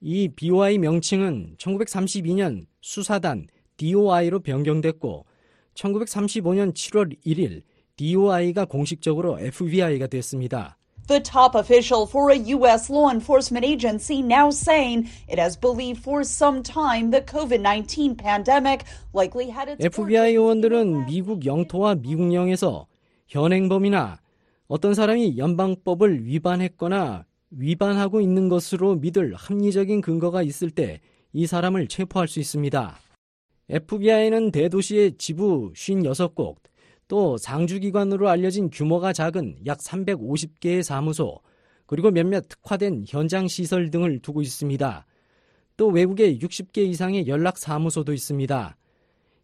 이 0.00 0.28
BOI 0.28 0.78
명칭은 0.78 1.56
1932년 1.58 2.66
수사단 2.82 3.48
DOI로 3.78 4.40
변경됐고 4.40 5.26
1935년 5.74 6.72
7월 6.72 7.16
1일 7.26 7.62
DOI가 7.96 8.66
공식적으로 8.66 9.40
FBI가 9.40 10.06
됐습니다. 10.06 10.78
The 11.06 11.20
top 11.20 11.54
official 11.54 12.06
for 12.06 12.30
a 12.30 12.36
U.S. 12.56 12.88
law 12.88 13.10
enforcement 13.10 13.64
agency 13.64 14.22
now 14.22 14.50
saying 14.50 15.08
it 15.28 15.38
has 15.38 15.56
believed 15.56 16.02
for 16.02 16.24
some 16.24 16.62
time 16.62 17.10
the 17.10 17.20
COVID 17.20 17.60
19 17.60 18.16
pandemic 18.16 18.84
likely 19.12 19.50
had 19.50 19.68
its. 19.68 19.84
FBI 19.84 20.34
요원들은 20.34 21.06
미국 21.06 21.44
영토와 21.46 21.96
미국령에서 21.96 22.86
현행범이나 23.28 24.18
어떤 24.68 24.94
사람이 24.94 25.36
연방법을 25.38 26.26
위반했거나 26.26 27.24
위반하고 27.50 28.20
있는 28.20 28.48
것으로 28.48 28.96
믿을 28.96 29.34
합리적인 29.34 30.00
근거가 30.00 30.42
있을 30.42 30.70
때 30.70 31.00
이 31.34 31.48
사람을 31.48 31.88
체포할 31.88 32.28
수 32.28 32.38
있습니다. 32.38 32.96
FBI는 33.68 34.52
대도시의 34.52 35.16
지부 35.18 35.72
56곳, 35.74 36.54
또 37.08 37.36
상주기관으로 37.36 38.28
알려진 38.28 38.70
규모가 38.70 39.12
작은 39.12 39.56
약 39.66 39.78
350개의 39.78 40.82
사무소, 40.82 41.40
그리고 41.86 42.10
몇몇 42.10 42.48
특화된 42.48 43.04
현장 43.06 43.46
시설 43.46 43.90
등을 43.90 44.20
두고 44.20 44.42
있습니다. 44.42 45.06
또 45.76 45.88
외국에 45.88 46.38
60개 46.38 46.78
이상의 46.78 47.26
연락 47.26 47.58
사무소도 47.58 48.12
있습니다. 48.12 48.76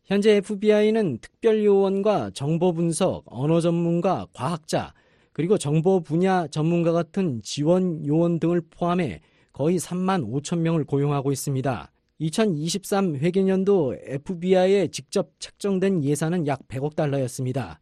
현재 0.04 0.36
FBI는 0.36 1.18
특별 1.20 1.64
요원과 1.64 2.30
정보 2.34 2.72
분석, 2.72 3.24
언어 3.26 3.60
전문가, 3.60 4.26
과학자, 4.32 4.92
그리고 5.32 5.56
정보 5.56 6.00
분야 6.00 6.46
전문가 6.48 6.92
같은 6.92 7.40
지원 7.42 8.04
요원 8.06 8.40
등을 8.40 8.62
포함해 8.70 9.20
거의 9.52 9.78
3만 9.78 10.28
5천 10.28 10.58
명을 10.58 10.84
고용하고 10.84 11.30
있습니다. 11.32 11.92
2023 12.20 13.16
회계년도 13.16 13.96
FBI에 14.04 14.88
직접 14.88 15.30
책정된 15.38 16.04
예산은 16.04 16.46
약 16.46 16.68
100억 16.68 16.94
달러였습니다. 16.94 17.80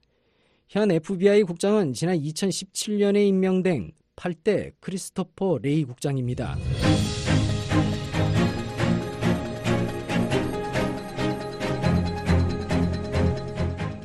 현 0.68 0.91
FBI 0.93 1.43
국장은 1.43 1.93
지난 1.93 2.16
2017년에 2.16 3.26
임명된 3.26 3.91
8대 4.14 4.72
크리스토퍼 4.78 5.59
레이 5.61 5.82
국장입니다. 5.82 6.57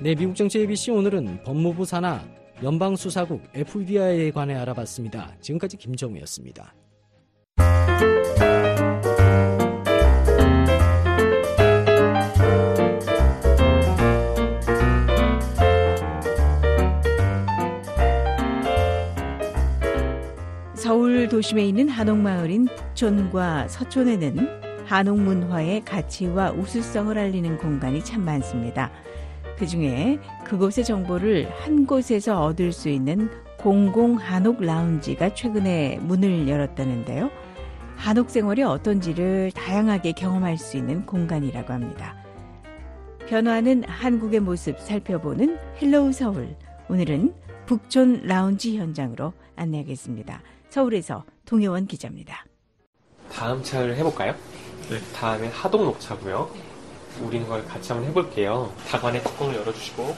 네, 0.02 0.16
미국 0.16 0.36
정치 0.36 0.60
ABC 0.60 0.92
오늘은 0.92 1.44
법무부 1.44 1.86
산하 1.86 2.26
연방수사국 2.64 3.42
FBI에 3.54 4.32
관해 4.32 4.56
알아봤습니다. 4.56 5.38
지금까지 5.42 5.78
김정우였습니다. 5.78 6.74
도심에 21.34 21.66
있는 21.66 21.90
한옥마을인 21.90 22.66
북촌과 22.66 23.68
서촌에는 23.68 24.86
한옥 24.86 25.20
문화의 25.20 25.84
가치와 25.84 26.52
우수성을 26.52 27.18
알리는 27.18 27.58
공간이 27.58 28.06
참 28.06 28.24
많습니다. 28.24 28.92
그 29.58 29.66
중에 29.66 30.20
그곳의 30.46 30.86
정보를 30.86 31.50
한 31.50 31.88
곳에서 31.88 32.40
얻을 32.44 32.72
수 32.72 32.88
있는 32.88 33.32
공공 33.58 34.18
한옥 34.18 34.62
라운지가 34.62 35.34
최근에 35.34 35.98
문을 36.04 36.48
열었다는데요. 36.48 37.32
한옥 37.96 38.30
생활이 38.30 38.62
어떤지를 38.62 39.52
다양하게 39.56 40.12
경험할 40.12 40.60
수 40.60 40.78
있는 40.78 41.04
공간이라고 41.08 41.74
합니다. 41.74 42.16
변화하는 43.28 43.86
한국의 43.88 44.40
모습 44.40 44.80
살펴보는 44.80 45.58
Hello 45.82 46.12
서울. 46.12 46.56
오늘은 46.90 47.34
북촌 47.66 48.22
라운지 48.26 48.78
현장으로 48.78 49.34
안내하겠습니다. 49.56 50.44
서울에서 50.74 51.24
동혜원 51.46 51.86
기자입니다. 51.86 52.44
다음 53.32 53.62
차를 53.62 53.96
해볼까요? 53.98 54.36
네. 54.90 55.00
다음엔 55.14 55.52
하동 55.52 55.84
녹차고요. 55.86 56.52
우린 57.22 57.48
걸 57.48 57.64
같이 57.66 57.92
한번 57.92 58.10
해볼게요. 58.10 58.74
다관의 58.88 59.24
뚜껑을 59.24 59.56
열어주시고 59.56 60.16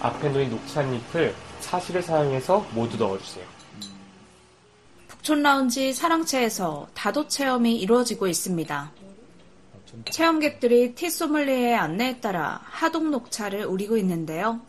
앞에 0.00 0.28
놓인 0.30 0.50
녹차잎을 0.50 1.34
사실을 1.60 2.02
사용해서 2.02 2.66
모두 2.74 2.96
넣어주세요. 2.96 3.44
북촌 5.06 5.40
라운지 5.42 5.92
사랑채에서 5.92 6.88
다도 6.92 7.28
체험이 7.28 7.76
이루어지고 7.76 8.26
있습니다. 8.26 8.90
체험객들이 10.10 10.96
티소믈리의 10.96 11.76
안내에 11.76 12.18
따라 12.20 12.60
하동 12.64 13.12
녹차를 13.12 13.66
우리고 13.66 13.96
있는데요. 13.98 14.60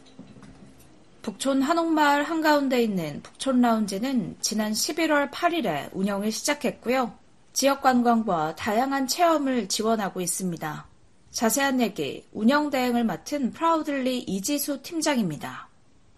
북촌 1.22 1.62
한옥마을 1.62 2.24
한가운데 2.24 2.82
있는 2.82 3.22
북촌 3.22 3.62
라운지는 3.62 4.36
지난 4.42 4.72
11월 4.72 5.30
8일에 5.30 5.90
운영을 5.94 6.32
시작했고요. 6.32 7.14
지역 7.54 7.82
관광과 7.82 8.56
다양한 8.56 9.08
체험을 9.08 9.68
지원하고 9.68 10.20
있습니다. 10.22 10.88
자세한 11.30 11.80
얘기 11.80 12.26
운영 12.34 12.70
대행을 12.70 13.04
맡은 13.04 13.52
프라우들리 13.52 14.20
이지수 14.20 14.82
팀장입니다. 14.82 15.70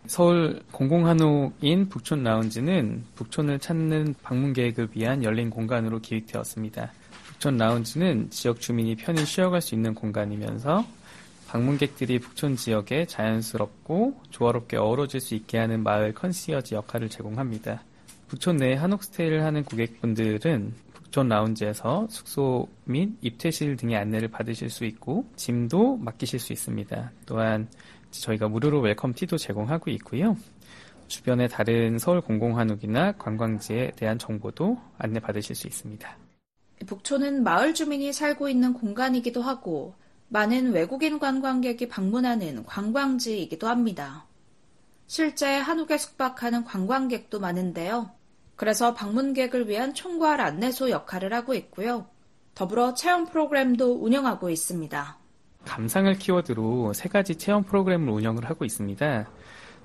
서울 0.07 0.61
공공한옥인 0.71 1.89
북촌 1.89 2.23
라운지는 2.23 3.03
북촌을 3.15 3.59
찾는 3.59 4.15
방문 4.23 4.53
계획을 4.53 4.89
위한 4.93 5.23
열린 5.23 5.49
공간으로 5.49 5.99
기획되었습니다. 5.99 6.91
북촌 7.27 7.57
라운지는 7.57 8.29
지역 8.29 8.61
주민이 8.61 8.95
편히 8.95 9.25
쉬어갈 9.25 9.61
수 9.61 9.75
있는 9.75 9.93
공간이면서 9.93 10.85
방문객들이 11.53 12.17
북촌 12.17 12.55
지역에 12.55 13.05
자연스럽고 13.05 14.19
조화롭게 14.31 14.75
어우러질 14.75 15.19
수 15.19 15.35
있게 15.35 15.59
하는 15.59 15.83
마을 15.83 16.11
컨시어지 16.11 16.73
역할을 16.73 17.09
제공합니다. 17.09 17.83
북촌 18.27 18.57
내 18.57 18.73
한옥 18.73 19.03
stay를 19.03 19.43
하는 19.43 19.63
고객분들은 19.63 20.73
북촌 20.93 21.29
라운지에서 21.29 22.07
숙소 22.09 22.67
및 22.85 23.11
입퇴실 23.21 23.77
등의 23.77 23.97
안내를 23.97 24.29
받으실 24.29 24.71
수 24.71 24.83
있고 24.85 25.27
짐도 25.35 25.97
맡기실 25.97 26.39
수 26.39 26.53
있습니다. 26.53 27.11
또한 27.27 27.67
저희가 28.09 28.47
무료로 28.47 28.81
welcome 28.81 29.13
tea도 29.13 29.37
제공하고 29.37 29.91
있고요. 29.91 30.35
주변의 31.07 31.49
다른 31.49 31.99
서울 31.99 32.21
공공 32.21 32.57
한옥이나 32.57 33.11
관광지에 33.11 33.91
대한 33.95 34.17
정보도 34.17 34.79
안내 34.97 35.19
받으실 35.19 35.55
수 35.55 35.67
있습니다. 35.67 36.17
북촌은 36.87 37.43
마을 37.43 37.75
주민이 37.75 38.11
살고 38.11 38.49
있는 38.49 38.73
공간이기도 38.73 39.43
하고 39.43 39.93
많은 40.33 40.71
외국인 40.71 41.19
관광객이 41.19 41.87
방문하는 41.89 42.65
관광지이기도 42.65 43.67
합니다. 43.67 44.25
실제 45.05 45.57
한옥에 45.57 45.99
숙박하는 45.99 46.65
관광객도 46.65 47.39
많은데요. 47.39 48.09
그래서 48.55 48.95
방문객을 48.95 49.69
위한 49.69 49.93
총괄 49.93 50.41
안내소 50.41 50.89
역할을 50.89 51.31
하고 51.35 51.53
있고요. 51.53 52.07
더불어 52.55 52.95
체험 52.95 53.27
프로그램도 53.27 54.03
운영하고 54.03 54.49
있습니다. 54.49 55.19
감상을 55.65 56.11
키워드로 56.17 56.93
세 56.93 57.09
가지 57.09 57.35
체험 57.35 57.63
프로그램을 57.63 58.11
운영을 58.11 58.49
하고 58.49 58.65
있습니다. 58.65 59.29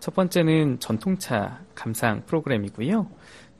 첫 0.00 0.14
번째는 0.14 0.80
전통차 0.80 1.60
감상 1.74 2.24
프로그램이고요. 2.24 3.06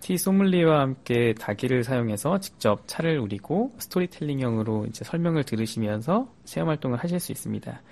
티 0.01 0.17
소믈리에와 0.17 0.81
함께 0.81 1.35
다기를 1.39 1.85
사용해서 1.85 2.39
직접 2.39 2.87
차를 2.87 3.19
우리고 3.19 3.75
스토리텔링형으로 3.79 4.87
이제 4.87 5.05
설명을 5.05 5.45
들으시면서 5.45 6.33
체험 6.45 6.69
활동을 6.69 6.99
하실 6.99 7.21
수 7.21 7.33
있습니다. 7.33 7.83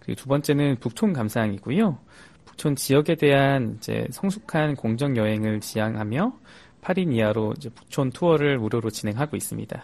그리고 0.00 0.20
두 0.20 0.28
번째는 0.28 0.76
북촌 0.80 1.12
감상이고요. 1.12 1.98
북촌 2.44 2.76
지역에 2.76 3.14
대한 3.14 3.76
이제 3.78 4.06
성숙한 4.10 4.74
공정 4.74 5.16
여행을 5.16 5.60
지향하며 5.60 6.32
8인 6.82 7.14
이하로 7.14 7.54
이제 7.56 7.70
북촌 7.70 8.10
투어를 8.10 8.58
무료로 8.58 8.90
진행하고 8.90 9.36
있습니다. 9.36 9.82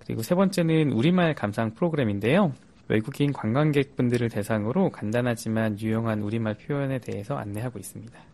그리고 0.00 0.22
세 0.22 0.34
번째는 0.34 0.92
우리말 0.92 1.34
감상 1.34 1.74
프로그램인데요. 1.74 2.52
외국인 2.88 3.32
관광객분들을 3.32 4.28
대상으로 4.28 4.90
간단하지만 4.90 5.78
유용한 5.78 6.22
우리말 6.22 6.54
표현에 6.54 6.98
대해서 6.98 7.36
안내하고 7.36 7.78
있습니다. 7.78 8.31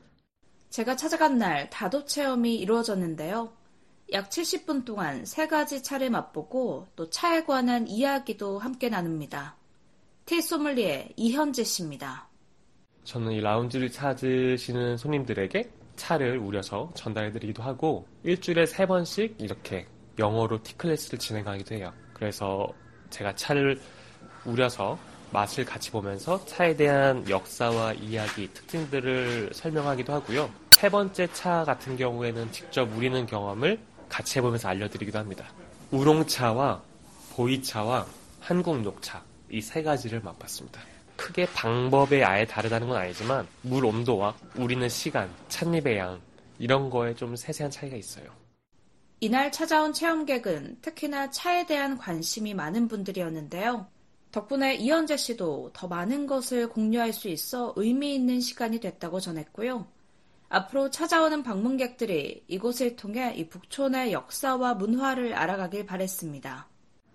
제가 0.71 0.97
찾아간 0.97 1.39
날 1.39 1.71
다도 1.71 2.05
체험이 2.05 2.57
이루어졌는데요. 2.57 3.53
약 4.13 4.31
70분 4.31 4.85
동안 4.85 5.25
세 5.25 5.47
가지 5.47 5.83
차를 5.83 6.11
맛보고 6.11 6.87
또 6.97 7.11
차에 7.11 7.45
관한 7.45 7.87
이야기도 7.89 8.59
함께 8.59 8.89
나눕니다. 8.89 9.57
tea 10.25 10.41
소믈리에 10.41 11.13
이현재 11.17 11.65
씨입니다. 11.65 12.29
저는 13.05 13.33
이 13.33 13.41
라운지를 13.41 13.91
찾으시는 13.91 14.99
손님들에게 14.99 15.71
차를 15.97 16.39
우려서 16.39 16.91
전달해드리기도 16.95 17.63
하고 17.63 18.07
일주일에 18.23 18.67
세 18.67 18.87
번씩 18.87 19.37
이렇게 19.39 19.87
영어로 20.19 20.63
tea 20.63 20.77
클래스를 20.77 21.19
진행하기도 21.19 21.75
해요. 21.75 21.93
그래서 22.13 22.69
제가 23.11 23.35
차를 23.35 23.81
우려서 24.45 24.99
맛을 25.33 25.65
같이 25.65 25.91
보면서 25.91 26.45
차에 26.47 26.77
대한 26.77 27.29
역사와 27.29 27.95
이야기, 27.95 28.49
특징들을 28.53 29.51
설명하기도 29.53 30.13
하고요. 30.13 30.51
세 30.73 30.89
번째 30.89 31.27
차 31.33 31.65
같은 31.65 31.97
경우에는 31.97 32.53
직접 32.53 32.89
우리는 32.97 33.27
경험을 33.27 33.79
같이 34.09 34.39
해보면서 34.39 34.69
알려드리기도 34.69 35.19
합니다. 35.19 35.47
우롱차와 35.91 36.83
보이차와 37.35 38.07
한국 38.41 38.81
녹차 38.81 39.23
이 39.51 39.61
세 39.61 39.83
가지를 39.83 40.21
맛봤습니다. 40.21 40.81
크게 41.17 41.47
방법에 41.47 42.23
아예 42.23 42.45
다르다는 42.45 42.89
건 42.89 42.97
아니지만 42.97 43.47
물 43.63 43.85
온도와 43.85 44.35
우리는 44.57 44.89
시간, 44.89 45.31
찻잎의 45.49 45.99
양 45.99 46.21
이런 46.59 46.91
거에 46.91 47.15
좀 47.15 47.35
세세한 47.35 47.71
차이가 47.71 47.97
있어요. 47.97 48.27
이날 49.21 49.51
찾아온 49.51 49.93
체험객은 49.93 50.79
특히나 50.81 51.31
차에 51.31 51.67
대한 51.67 51.99
관심이 51.99 52.55
많은 52.55 52.87
분들이었는데요. 52.87 53.89
덕분에 54.33 54.77
이현재 54.77 55.17
씨도 55.17 55.71
더 55.73 55.89
많은 55.89 56.27
것을 56.27 56.69
공유할 56.69 57.13
수 57.13 57.29
있어 57.29 57.73
의미 57.77 58.15
있는 58.15 58.41
시간이 58.41 58.81
됐다고 58.81 59.21
전했고요. 59.21 59.87
앞으로 60.51 60.91
찾아오는 60.91 61.43
방문객들이 61.43 62.45
이곳을 62.49 62.97
통해 62.97 63.35
이 63.37 63.49
북촌의 63.49 64.13
역사와 64.13 64.75
문화를 64.75 65.35
알아가길 65.35 65.85
바랬습니다. 65.87 66.69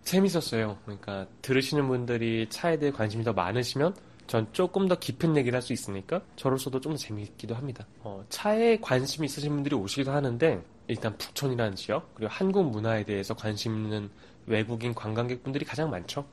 재밌었어요. 0.03 0.77
그러니까 0.83 1.27
들으시는 1.41 1.87
분들이 1.87 2.47
차에 2.49 2.77
대해 2.77 2.91
관심이 2.91 3.23
더 3.23 3.33
많으시면 3.33 3.95
전 4.27 4.47
조금 4.51 4.87
더 4.87 4.97
깊은 4.99 5.35
얘기를 5.37 5.55
할 5.55 5.61
수 5.61 5.73
있으니까 5.73 6.21
저로서도 6.35 6.79
좀 6.81 6.93
더 6.93 6.97
재미있기도 6.97 7.55
합니다. 7.55 7.87
어, 8.01 8.23
차에 8.29 8.77
관심이 8.79 9.25
있으신 9.25 9.51
분들이 9.53 9.75
오시기도 9.75 10.11
하는데 10.11 10.61
일단 10.87 11.17
북촌이라는 11.17 11.75
지역 11.75 12.13
그리고 12.15 12.31
한국 12.31 12.69
문화에 12.69 13.03
대해서 13.05 13.33
관심 13.33 13.75
있는 13.75 14.09
외국인 14.45 14.93
관광객분들이 14.93 15.65
가장 15.65 15.89
많죠. 15.89 16.25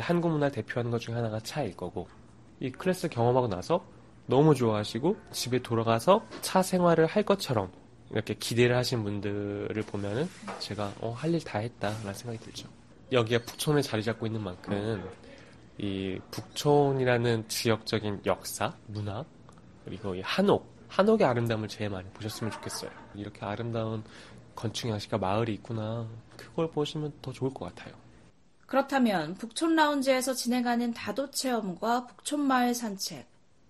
한국 0.00 0.30
문화를 0.30 0.52
대표하는 0.52 0.90
것 0.90 1.00
중에 1.00 1.14
하나가 1.14 1.40
차일 1.40 1.76
거고 1.76 2.08
이 2.60 2.70
클래스 2.70 3.08
경험하고 3.08 3.48
나서 3.48 3.84
너무 4.26 4.54
좋아하시고 4.54 5.16
집에 5.32 5.60
돌아가서 5.60 6.24
차 6.40 6.62
생활을 6.62 7.06
할 7.06 7.22
것처럼 7.24 7.70
이렇게 8.10 8.34
기대를 8.34 8.76
하신 8.76 9.02
분들을 9.02 9.74
보면은 9.86 10.28
제가 10.60 10.92
어, 11.00 11.10
할 11.12 11.34
일 11.34 11.40
다 11.44 11.58
했다라는 11.58 12.14
생각이 12.14 12.42
들죠. 12.44 12.68
여기가 13.12 13.44
북촌에 13.44 13.82
자리 13.82 14.02
잡고 14.02 14.26
있는 14.26 14.42
만큼 14.42 15.08
이 15.78 16.18
북촌이라는 16.30 17.48
지역적인 17.48 18.22
역사, 18.26 18.74
문화 18.86 19.24
그리고 19.84 20.14
이 20.14 20.20
한옥, 20.22 20.72
한옥의 20.88 21.26
아름다움을 21.26 21.68
제일 21.68 21.90
많이 21.90 22.08
보셨으면 22.10 22.50
좋겠어요. 22.52 22.90
이렇게 23.14 23.44
아름다운 23.44 24.02
건축 24.54 24.88
양식과 24.88 25.18
마을이 25.18 25.54
있구나. 25.54 26.08
그걸 26.36 26.70
보시면 26.70 27.12
더 27.20 27.32
좋을 27.32 27.52
것 27.52 27.74
같아요. 27.74 27.94
그렇다면 28.74 29.34
북촌 29.34 29.76
라운지에서 29.76 30.34
진행하는 30.34 30.92
다도 30.92 31.30
체험과 31.30 32.06
북촌 32.06 32.40
마을 32.40 32.74
산책, 32.74 33.24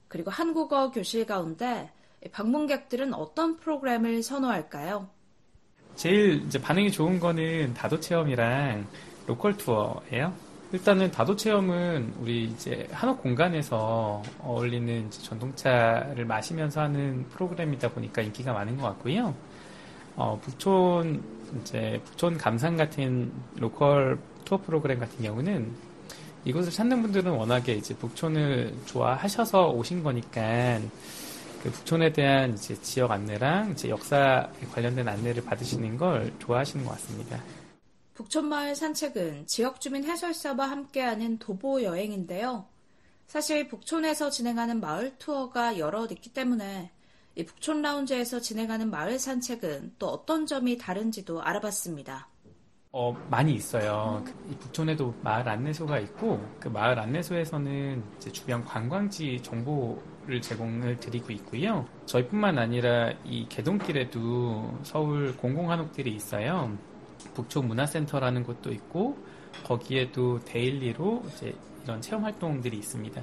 그리고 0.09 0.31
한국어 0.31 0.91
교실 0.91 1.27
가운데 1.27 1.91
방문객들은 2.33 3.13
어떤 3.13 3.59
프로그램을 3.59 4.23
선호할까요? 4.23 5.07
제일 5.95 6.43
이제 6.47 6.59
반응이 6.59 6.91
좋은 6.91 7.21
거는 7.21 7.75
다도 7.75 8.01
체험이랑 8.01 8.87
local 9.27 9.59
투어예요. 9.59 10.33
일단은 10.73 11.11
다도 11.11 11.37
체험은 11.37 12.15
우리 12.21 12.45
이제 12.45 12.89
한옥 12.91 13.21
공간에서 13.21 14.23
어울리는 14.41 15.11
전통차를 15.11 16.25
마시면서 16.25 16.81
하는 16.81 17.29
프로그램이다 17.29 17.91
보니까 17.91 18.23
인기가 18.23 18.55
많은 18.55 18.79
것 18.79 18.85
같고요. 18.85 19.35
어, 20.17 20.39
북촌 20.41 21.23
이제 21.61 22.01
북촌 22.05 22.39
감상 22.39 22.77
같은 22.77 23.33
local 23.57 24.19
투어 24.45 24.59
프로그램 24.59 24.99
같은 25.01 25.23
경우는 25.23 25.73
이곳을 26.45 26.71
찾는 26.71 27.03
분들은 27.03 27.33
워낙에 27.33 27.73
이제 27.75 27.95
북촌을 27.95 28.75
좋아하셔서 28.87 29.71
오신 29.71 30.03
거니까 30.03 30.81
그 31.63 31.71
북촌에 31.71 32.13
대한 32.13 32.53
이제 32.53 32.75
지역 32.83 33.11
안내랑 33.11 33.73
이제 33.73 33.89
역사에 33.89 34.47
관련된 34.73 35.09
안내를 35.09 35.45
받으시는 35.45 35.97
걸 35.97 36.33
좋아하시는 36.39 36.85
것 36.85 36.93
같습니다. 36.93 37.43
북촌마을 38.13 38.77
산책은 38.77 39.47
지역 39.47 39.81
주민 39.81 40.05
해설사와 40.05 40.71
함께하는 40.71 41.39
도보 41.39 41.83
여행인데요. 41.83 42.67
사실 43.27 43.67
북촌에서 43.67 44.31
진행하는 44.31 44.81
마을 44.81 45.17
투어가 45.19 45.79
여럿 45.79 46.13
있기 46.13 46.33
때문에 46.33 46.93
이 47.37 47.45
북촌 47.45 47.83
라운지에서 47.83 48.41
진행하는 48.41 48.91
마을 48.91 49.19
산책은 49.19 49.95
또 49.99 50.09
어떤 50.09 50.47
점이 50.47 50.79
다른지도 50.79 51.43
알아봤습니다. 51.43 52.29
어, 52.93 53.13
많이 53.29 53.55
있어요. 53.55 54.25
이 54.49 54.55
북촌에도 54.55 55.13
마을 55.21 55.49
안내소가 55.49 55.99
있고 55.99 56.41
그 56.61 56.69
마을 56.69 56.97
안내소에서는 56.97 58.05
주변 58.33 58.65
관광지 58.65 59.41
정보를 59.43 60.41
제공을 60.41 61.01
드리고 61.01 61.33
있고요. 61.33 61.85
저희뿐만 62.07 62.57
아니라 62.57 63.13
이 63.25 63.49
계동길에도 63.49 64.79
서울 64.85 65.37
공공한옥들이 65.37 66.15
있어요. 66.15 66.79
북촌 67.35 67.67
문화센터라는 67.67 68.45
곳도 68.45 68.71
있고 68.73 69.19
거기에도 69.65 70.39
daily로 70.45 71.25
이제 71.35 71.53
이런 71.83 72.01
체험 72.01 72.23
활동들이 72.25 72.79
있습니다. 72.79 73.21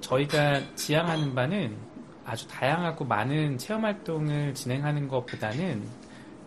저희가 0.00 0.74
지향하는 0.74 1.32
바는 1.32 1.91
아주 2.24 2.46
다양하고 2.48 3.04
많은 3.04 3.58
체험 3.58 3.84
활동을 3.84 4.54
진행하는 4.54 5.08
것보다는 5.08 5.82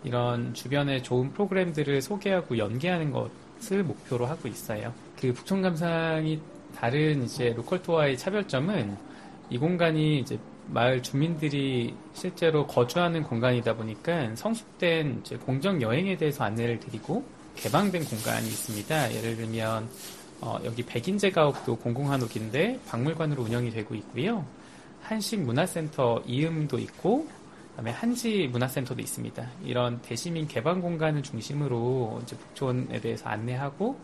이런 0.03 0.53
주변의 0.53 1.03
좋은 1.03 1.32
프로그램들을 1.34 2.01
소개하고 2.01 2.57
연계하는 2.57 3.11
것을 3.11 3.84
목표로 3.84 4.26
하고 4.26 4.47
있어요. 4.47 4.93
그 5.19 5.34
북촌 5.34 5.61
감상이 5.61 6.39
다른 6.76 7.23
이제 7.23 7.53
로컬 7.55 7.82
투어의 7.82 8.17
차별점은 8.17 8.95
이 9.49 9.57
공간이 9.57 10.19
이제 10.19 10.38
마을 10.67 11.01
주민들이 11.01 11.95
실제로 12.13 12.65
거주하는 12.65 13.23
공간이다 13.23 13.76
보니까 13.76 14.36
성숙된 14.36 15.23
공정 15.45 15.82
여행에 15.82 16.17
대해서 16.17 16.43
안내를 16.43 16.80
드리고 16.80 17.23
개방된 17.55 18.03
공간이 18.05 18.47
있습니다. 18.47 19.13
예를 19.13 19.36
들면 19.38 19.88
어, 20.41 20.59
여기 20.65 20.84
백인제 20.84 21.32
가옥도 21.32 21.78
공공한옥인데 21.78 22.80
박물관으로 22.88 23.43
운영이 23.43 23.71
되고 23.71 23.95
있고요. 23.95 24.45
한식 25.08 25.41
문화센터 25.41 26.24
이음도 26.26 26.80
있고 26.80 27.28
그다음에 27.70 27.91
한지 27.91 28.47
문화센터도 28.51 29.01
있습니다. 29.01 29.47
이런 29.64 30.01
대시민 30.01 30.47
개방 30.47 30.82
공간을 30.82 31.22
중심으로 31.22 32.22
이제 32.24 32.36
북촌에 32.36 32.99
대해서 33.01 33.30
안내하고 33.30 33.97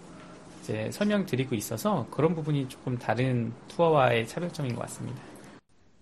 이제 0.61 0.91
설명드리고 0.91 1.55
있어서 1.55 2.05
그런 2.11 2.35
부분이 2.35 2.69
조금 2.69 2.97
다른 2.97 3.51
투어와의 3.69 4.27
차별점인 4.27 4.75
것 4.75 4.81
같습니다. 4.81 5.19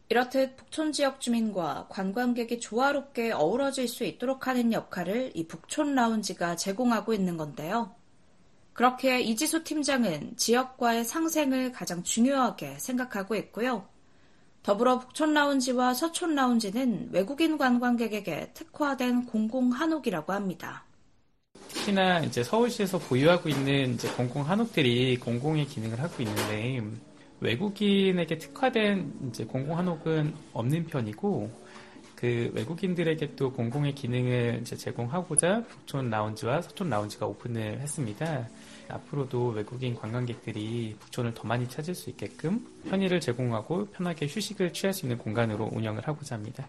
이렇듯 0.10 0.58
북촌 0.58 0.92
지역 0.92 1.22
주민과 1.22 1.88
관광객이 1.90 2.60
조화롭게 2.60 3.32
어우러질 3.32 3.88
수 3.88 4.04
있도록 4.04 4.48
하는 4.48 4.74
역할을 4.74 5.32
이 5.36 5.48
북촌 5.48 5.96
라운지가 5.96 6.56
제공하고 6.56 7.14
있는 7.14 7.38
건데요. 7.38 7.96
그렇게 8.74 9.22
이지수 9.22 9.64
팀장은 9.64 10.36
지역과의 10.36 11.06
상생을 11.06 11.72
가장 11.72 12.02
중요하게 12.02 12.80
생각하고 12.80 13.36
있고요. 13.36 13.88
더불어 14.64 15.00
북촌 15.00 15.34
라운지와 15.34 15.94
서촌 15.94 16.36
라운지는 16.36 17.10
외국인 17.12 17.58
관광객에게 17.58 18.52
특화된 18.54 19.26
공공 19.26 19.72
한옥이라고 19.72 20.34
합니다. 20.34 20.84
특히나 21.70 22.20
이제 22.20 22.44
서울시에서 22.44 23.00
보유하고 23.00 23.50
있는 23.50 23.94
이제 23.94 24.10
공공 24.10 24.44
한옥들이 24.44 25.18
공공의 25.18 25.66
기능을 25.66 26.00
하고 26.02 26.22
있는데 26.24 26.82
외국인에게 27.40 28.38
특화된 28.38 29.30
이제 29.30 29.46
공공 29.46 29.78
한옥은 29.78 30.34
없는 30.54 30.88
편이고 30.88 31.50
그 32.16 32.52
외국인들에게 32.54 33.36
또 33.38 33.52
공공의 33.54 33.96
기능을 33.96 34.60
이제 34.62 34.76
제공하고자 34.76 35.64
북촌 35.70 36.10
라운지와 36.10 36.62
서촌 36.62 36.90
라운지가 36.90 37.26
오픈을 37.26 37.80
했습니다. 37.80 38.48
앞으로도 38.90 39.50
외국인 39.50 39.96
관광객들이 39.96 40.96
북촌을 41.00 41.34
더 41.34 41.48
많이 41.48 41.68
찾을 41.68 41.96
수 41.96 42.10
있게끔 42.10 42.66
편의를 42.90 43.20
제공하고 43.20 43.88
편하게 43.88 44.28
휴식을 44.28 44.74
취할 44.74 44.94
수 44.94 45.06
있는 45.06 45.18
공간으로 45.18 45.70
운영을 45.72 46.08
하고자 46.08 46.36
합니다. 46.36 46.68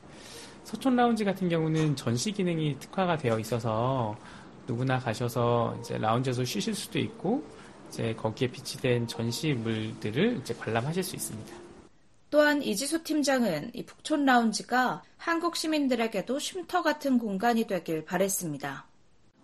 서촌 0.64 0.96
라운지 0.96 1.24
같은 1.24 1.48
경우는 1.48 1.96
전시 1.96 2.32
기능이 2.32 2.78
특화가 2.78 3.16
되어 3.16 3.38
있어서 3.38 4.16
누구나 4.66 4.98
가셔서 4.98 5.76
이제 5.80 5.98
라운지에서 5.98 6.44
쉬실 6.44 6.74
수도 6.74 6.98
있고 6.98 7.42
이제 7.88 8.14
거기에 8.14 8.48
비치된 8.48 9.08
전시물들을 9.08 10.38
이제 10.38 10.54
관람하실 10.54 11.02
수 11.02 11.16
있습니다. 11.16 11.56
또한 12.30 12.62
이지수 12.62 13.02
팀장은 13.02 13.72
이 13.74 13.84
북촌 13.84 14.24
라운지가 14.24 15.02
한국 15.16 15.56
시민들에게도 15.56 16.38
쉼터 16.38 16.82
같은 16.82 17.18
공간이 17.18 17.66
되길 17.66 18.04
바랬습니다. 18.04 18.86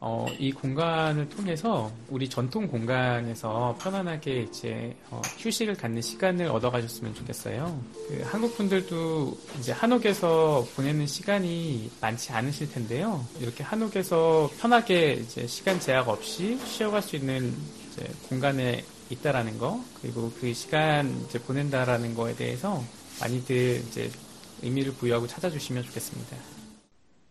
어, 0.08 0.24
이 0.38 0.52
공간을 0.52 1.28
통해서 1.28 1.90
우리 2.08 2.28
전통 2.28 2.68
공간에서 2.68 3.76
편안하게 3.80 4.42
이제 4.42 4.94
어, 5.10 5.20
휴식을 5.38 5.74
갖는 5.74 6.00
시간을 6.00 6.46
얻어 6.46 6.70
가셨으면 6.70 7.12
좋겠어요. 7.12 7.82
그 8.06 8.22
한국 8.24 8.56
분들도 8.56 9.36
이제 9.58 9.72
한옥에서 9.72 10.64
보내는 10.76 11.08
시간이 11.08 11.90
많지 12.00 12.30
않으실 12.30 12.70
텐데요. 12.70 13.26
이렇게 13.40 13.64
한옥에서 13.64 14.48
편하게 14.60 15.14
이제 15.14 15.44
시간 15.48 15.80
제약 15.80 16.08
없이 16.08 16.56
쉬어갈 16.64 17.02
수 17.02 17.16
있는 17.16 17.52
공간에 18.28 18.84
있다라는 19.10 19.58
거 19.58 19.82
그리고 20.00 20.30
그 20.40 20.54
시간 20.54 21.20
이제 21.26 21.40
보낸다라는 21.40 22.14
거에 22.14 22.36
대해서 22.36 22.80
많이들 23.20 23.82
이제 23.88 24.08
의미를 24.62 24.92
부여하고 24.92 25.26
찾아주시면 25.26 25.82
좋겠습니다. 25.82 26.55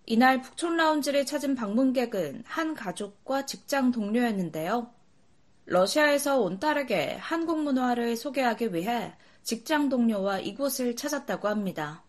이날 0.07 0.41
북촌 0.41 0.77
라운지를 0.77 1.25
찾은 1.25 1.55
방문객은 1.55 2.43
한 2.45 2.75
가족과 2.75 3.45
직장 3.45 3.91
동료였는데요. 3.91 4.87
러시아에서 5.65 6.39
온 6.41 6.59
딸에게 6.59 7.17
한국 7.19 7.63
문화를 7.63 8.15
소개하기 8.15 8.73
위해 8.75 9.13
직장 9.41 9.89
동료와 9.89 10.39
이곳을 10.39 10.95
찾았다고 10.95 11.47
합니다. 11.47 12.03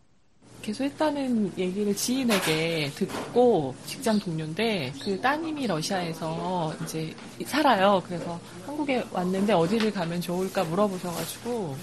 개소했다는 0.61 1.53
얘기를 1.57 1.95
지인에게 1.95 2.91
듣고 2.95 3.75
직장 3.87 4.19
동료인데 4.19 4.93
그 5.03 5.19
따님이 5.21 5.67
러시아에서 5.67 6.75
이제 6.83 7.15
살아요. 7.47 8.03
그래서 8.05 8.39
한국에 8.67 9.05
왔는데 9.11 9.53
어디를 9.55 9.93
가면 9.93 10.21
좋을까 10.21 10.65
물어보셔가지고 10.65 11.77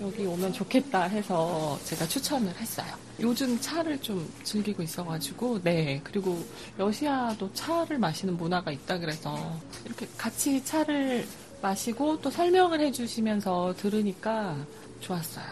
여기 0.00 0.26
오면 0.26 0.52
좋겠다 0.52 1.04
해서 1.04 1.78
제가 1.84 2.06
추천을 2.06 2.54
했어요. 2.56 2.86
요즘 3.20 3.58
차를 3.60 4.00
좀 4.00 4.28
즐기고 4.42 4.82
있어가지고, 4.82 5.62
네. 5.62 6.00
그리고 6.02 6.44
러시아도 6.76 7.52
차를 7.52 7.98
마시는 7.98 8.36
문화가 8.36 8.72
있다 8.72 8.98
그래서 8.98 9.56
이렇게 9.84 10.08
같이 10.18 10.62
차를 10.64 11.26
마시고 11.62 12.20
또 12.20 12.30
설명을 12.30 12.80
해주시면서 12.80 13.74
들으니까 13.78 14.56
좋았어요. 15.00 15.46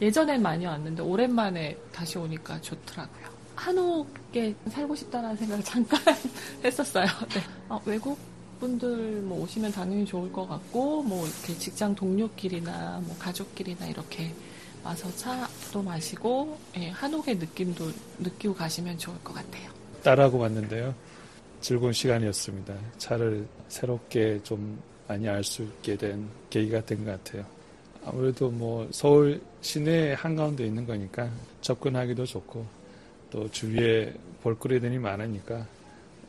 예전엔 0.00 0.40
많이 0.42 0.64
왔는데 0.66 1.02
오랜만에 1.02 1.76
다시 1.92 2.18
오니까 2.18 2.60
좋더라고요. 2.60 3.22
한옥에 3.54 4.54
살고 4.70 4.96
싶다는 4.96 5.36
생각을 5.36 5.62
잠깐 5.62 6.00
했었어요. 6.64 7.06
네. 7.34 7.42
어, 7.68 7.80
외국 7.84 8.18
분들 8.62 9.22
뭐 9.22 9.42
오시면 9.42 9.72
당연히 9.72 10.04
좋을 10.06 10.32
것 10.32 10.46
같고 10.46 11.02
뭐 11.02 11.26
이렇게 11.26 11.58
직장 11.58 11.92
동료끼리나 11.96 13.02
뭐 13.04 13.16
가족끼리나 13.18 13.86
이렇게 13.88 14.32
와서 14.84 15.10
차도 15.16 15.82
마시고 15.82 16.56
예, 16.76 16.88
한옥의 16.90 17.36
느낌도 17.38 17.90
느끼고 18.20 18.54
가시면 18.54 18.98
좋을 18.98 19.16
것 19.24 19.34
같아요. 19.34 19.68
딸하고 20.04 20.38
왔는데요. 20.38 20.94
즐거운 21.60 21.92
시간이었습니다. 21.92 22.74
차를 22.98 23.46
새롭게 23.68 24.40
좀 24.44 24.80
많이 25.08 25.28
알 25.28 25.42
수 25.42 25.62
있게 25.62 25.96
된 25.96 26.28
계기가 26.48 26.84
된 26.86 27.04
것 27.04 27.10
같아요. 27.24 27.44
아무래도 28.04 28.48
뭐 28.50 28.88
서울 28.92 29.40
시내 29.60 30.12
한가운데 30.14 30.64
있는 30.66 30.86
거니까 30.86 31.28
접근하기도 31.62 32.26
좋고 32.26 32.64
또 33.30 33.50
주위에 33.50 34.12
볼거리들이 34.42 34.98
많으니까 34.98 35.66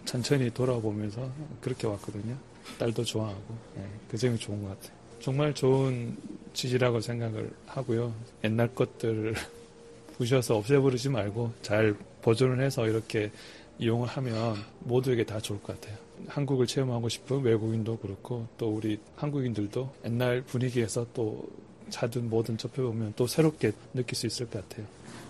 천천히 0.06 0.49
돌아보면서 0.49 1.30
그렇게 1.62 1.88
왔거든요. 1.88 2.36
딸도 2.80 3.04
좋아하고 3.04 3.56
네, 3.76 3.86
그 4.10 4.18
점이 4.18 4.38
좋은 4.38 4.62
것 4.64 4.70
같아요. 4.70 4.97
정말 5.20 5.54
좋은 5.54 6.18
취지라고 6.54 6.99
생각을 7.01 7.51
하고요. 7.66 8.14
옛날 8.43 8.74
것들을 8.74 9.34
부셔서 10.18 10.58
없애버리지 10.58 11.10
말고 11.10 11.51
잘 11.62 11.95
보존을 12.22 12.64
해서 12.64 12.88
이렇게 12.88 13.32
이용을 13.80 14.08
하면 14.08 14.56
모두에게 14.80 15.26
다 15.26 15.39
좋을 15.39 15.62
것 15.62 15.80
같아요. 15.80 15.97
한국을 16.28 16.68
체험하고 16.68 17.10
싶은 17.10 17.41
외국인도 17.41 17.97
그렇고 17.97 18.47
또 18.58 18.70
우리 18.70 18.99
한국인들도 19.16 19.93
옛날 20.06 20.41
분위기에서 20.41 21.06
또 21.14 21.47
차든 21.89 22.30
뭐든 22.30 22.58
접해보면 22.58 23.14
또 23.16 23.28
새롭게 23.28 23.72
느낄 23.93 24.16
수 24.16 24.28
있을 24.28 24.49
것 24.49 24.68
같아요. 24.68 24.86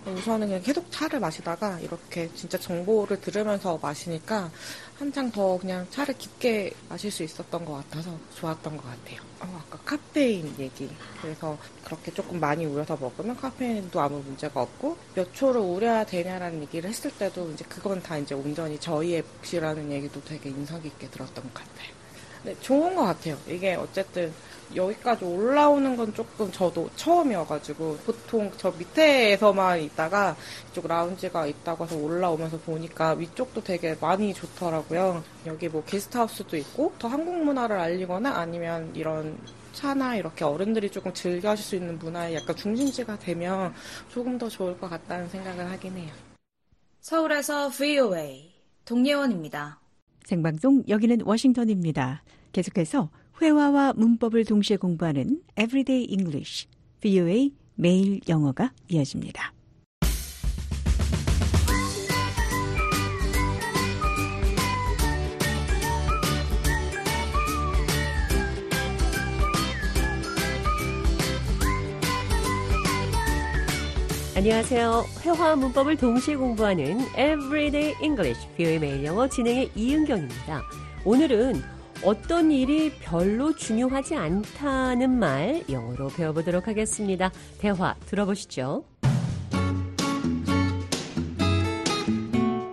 우선은 0.06 0.48
그냥 0.48 0.62
계속 0.62 0.92
차를 0.92 1.20
마시다가 1.20 1.80
이렇게 1.80 2.30
진짜 2.36 2.58
정보를 2.58 3.22
들으면서 3.22 3.80
마시니까 3.82 4.52
한창 5.00 5.32
더 5.32 5.58
그냥 5.58 5.88
차를 5.90 6.18
깊게 6.18 6.74
마실 6.90 7.10
수 7.10 7.24
있었던 7.24 7.64
것 7.66 7.74
같아서 7.74 8.18
좋았던 8.36 8.78
것 8.78 8.84
같아요. 8.84 9.22
어, 9.40 9.64
아까 9.66 9.80
카페인 9.84 10.54
얘기. 10.60 10.90
그래서 11.22 11.58
그렇게 11.84 12.12
조금 12.14 12.40
많이 12.40 12.66
우려서 12.66 12.98
먹으면 12.98 13.36
카페인도 13.38 14.00
아무 14.00 14.20
문제가 14.20 14.62
없고 14.62 14.98
몇 15.16 15.34
초를 15.34 15.62
우려야 15.62 16.06
되냐라는 16.06 16.62
얘기를 16.64 16.90
했을 16.90 17.12
때도 17.12 17.52
이제 17.52 17.66
그건 17.70 18.02
다 18.02 18.18
이제 18.18 18.36
온전히 18.36 18.78
저희의 18.80 19.24
몫이라는 19.40 19.92
얘기도 19.92 20.22
되게 20.24 20.50
인상 20.50 20.82
깊게 20.82 21.10
들었던 21.10 21.44
것 21.44 21.54
같아요. 21.54 21.94
네, 22.44 22.56
좋은 22.60 22.94
것 22.96 23.04
같아요. 23.04 23.38
이게 23.48 23.76
어쨌든 23.76 24.34
여기까지 24.76 25.26
올라오는 25.26 25.96
건 25.96 26.14
조금 26.14 26.52
저도 26.52 26.90
처음이어가지고 26.96 27.98
보통 28.06 28.52
저 28.58 28.72
밑에서만 28.72 29.82
있다가 29.82 30.36
이쪽 30.70 30.88
라운지가 30.88 31.48
있다고 31.48 31.86
해서 31.86 31.98
올라오면서 31.98 32.60
보니까 32.60 33.12
위쪽도 33.14 33.64
되게 33.64 33.96
많이 34.00 34.34
좋더라고요. 34.34 35.24
여기 35.46 35.68
뭐 35.70 35.84
게스트하우스도 35.84 36.58
있고 36.58 36.94
더 37.00 37.08
한국 37.08 37.44
문화를 37.44 37.78
알리거나 37.80 38.32
아니면 38.36 38.92
이런 38.96 39.38
차나 39.74 40.16
이렇게 40.16 40.46
어른들이 40.46 40.90
조금 40.90 41.14
즐겨 41.14 41.50
하실 41.50 41.66
수 41.66 41.76
있는 41.76 41.98
문화의 41.98 42.36
약간 42.36 42.56
중심지가 42.56 43.18
되면 43.20 43.74
조금 44.10 44.38
더 44.38 44.48
좋을 44.48 44.78
것 44.80 44.90
같다는 44.90 45.28
생각을 45.30 45.70
하긴 45.72 45.98
해요. 45.98 46.12
서울에서 47.02 47.70
VOA 47.70 48.54
동예원입니다. 48.86 49.80
생방송 50.26 50.84
여기는 50.88 51.22
워싱턴입니다. 51.26 52.24
계속해서 52.52 53.10
회화와 53.42 53.94
문법을 53.94 54.46
동시에 54.46 54.78
공부하는 54.78 55.42
Everyday 55.58 56.08
English, 56.10 56.68
VOA 57.02 57.52
매일 57.76 58.20
영어가 58.30 58.72
이어집니다. 58.90 59.54
안녕하세요. 74.36 75.06
회화와 75.22 75.56
문법을 75.56 75.96
동시에 75.96 76.36
공부하는 76.36 77.00
Everyday 77.12 77.96
English, 78.02 78.48
뷰의 78.58 78.80
매일 78.80 79.06
영어 79.06 79.28
진행의 79.28 79.72
이은경입니다. 79.76 80.62
오늘은 81.06 81.83
어떤 82.04 82.52
일이 82.52 82.92
별로 83.00 83.56
중요하지 83.56 84.16
않다는 84.16 85.12
말 85.20 85.64
영어로 85.70 86.10
배워보도록 86.10 86.68
하겠습니다. 86.68 87.32
대화 87.60 87.96
들어보시죠. 88.08 88.86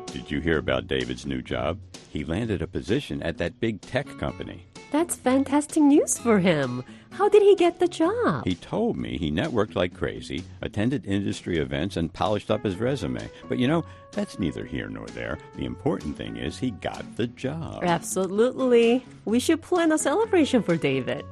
Did 0.06 0.30
you 0.32 0.40
hear 0.40 0.58
about 0.58 0.86
David's 0.86 1.26
new 1.26 1.42
job? 1.42 1.78
He 2.12 2.24
landed 2.24 2.62
a 2.62 2.66
position 2.66 3.22
at 3.22 3.38
that 3.38 3.60
big 3.60 3.80
tech 3.80 4.06
company. 4.18 4.69
That's 4.91 5.15
fantastic 5.15 5.83
news 5.83 6.17
for 6.17 6.39
him. 6.39 6.83
How 7.11 7.29
did 7.29 7.41
he 7.41 7.55
get 7.55 7.79
the 7.79 7.87
job? 7.87 8.43
He 8.45 8.55
told 8.55 8.97
me 8.97 9.17
he 9.17 9.31
networked 9.31 9.75
like 9.75 9.93
crazy, 9.93 10.43
attended 10.61 11.05
industry 11.05 11.59
events, 11.59 11.95
and 11.97 12.11
polished 12.11 12.51
up 12.51 12.63
his 12.63 12.75
resume. 12.75 13.29
But 13.47 13.57
you 13.57 13.67
know, 13.67 13.85
that's 14.11 14.37
neither 14.37 14.65
here 14.65 14.89
nor 14.89 15.07
there. 15.07 15.37
The 15.55 15.65
important 15.65 16.17
thing 16.17 16.37
is 16.37 16.57
he 16.57 16.71
got 16.71 17.03
the 17.15 17.27
job. 17.27 17.83
Absolutely. 17.83 19.05
We 19.23 19.39
should 19.39 19.61
plan 19.61 19.91
a 19.91 19.97
celebration 19.97 20.61
for 20.61 20.75
David. 20.75 21.25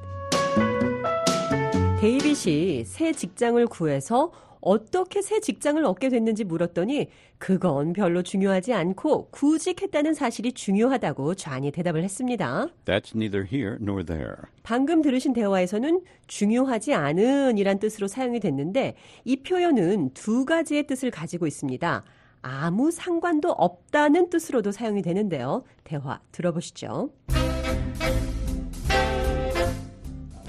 데이빗이 2.00 2.84
새 2.86 3.12
직장을 3.12 3.66
구해서 3.66 4.30
어떻게 4.61 5.21
새 5.21 5.39
직장을 5.39 5.83
얻게 5.85 6.09
됐는지 6.09 6.43
물었더니 6.43 7.09
그건 7.37 7.93
별로 7.93 8.21
중요하지 8.21 8.73
않고 8.73 9.29
구직했다는 9.31 10.13
사실이 10.13 10.53
중요하다고 10.53 11.35
좌니 11.35 11.71
대답을 11.71 12.03
했습니다. 12.03 12.67
That's 12.85 13.15
neither 13.15 13.47
here 13.49 13.77
nor 13.81 14.05
there. 14.05 14.35
방금 14.63 15.01
들으신 15.01 15.33
대화에서는 15.33 16.01
중요하지 16.27 16.93
않은 16.93 17.57
이란 17.57 17.79
뜻으로 17.79 18.07
사용이 18.07 18.39
됐는데 18.39 18.95
이 19.23 19.37
표현은 19.37 20.11
두 20.13 20.45
가지의 20.45 20.87
뜻을 20.87 21.11
가지고 21.11 21.47
있습니다. 21.47 22.03
아무 22.41 22.91
상관도 22.91 23.51
없다는 23.51 24.29
뜻으로도 24.29 24.71
사용이 24.71 25.01
되는데요. 25.01 25.63
대화 25.83 26.19
들어보시죠. 26.31 27.11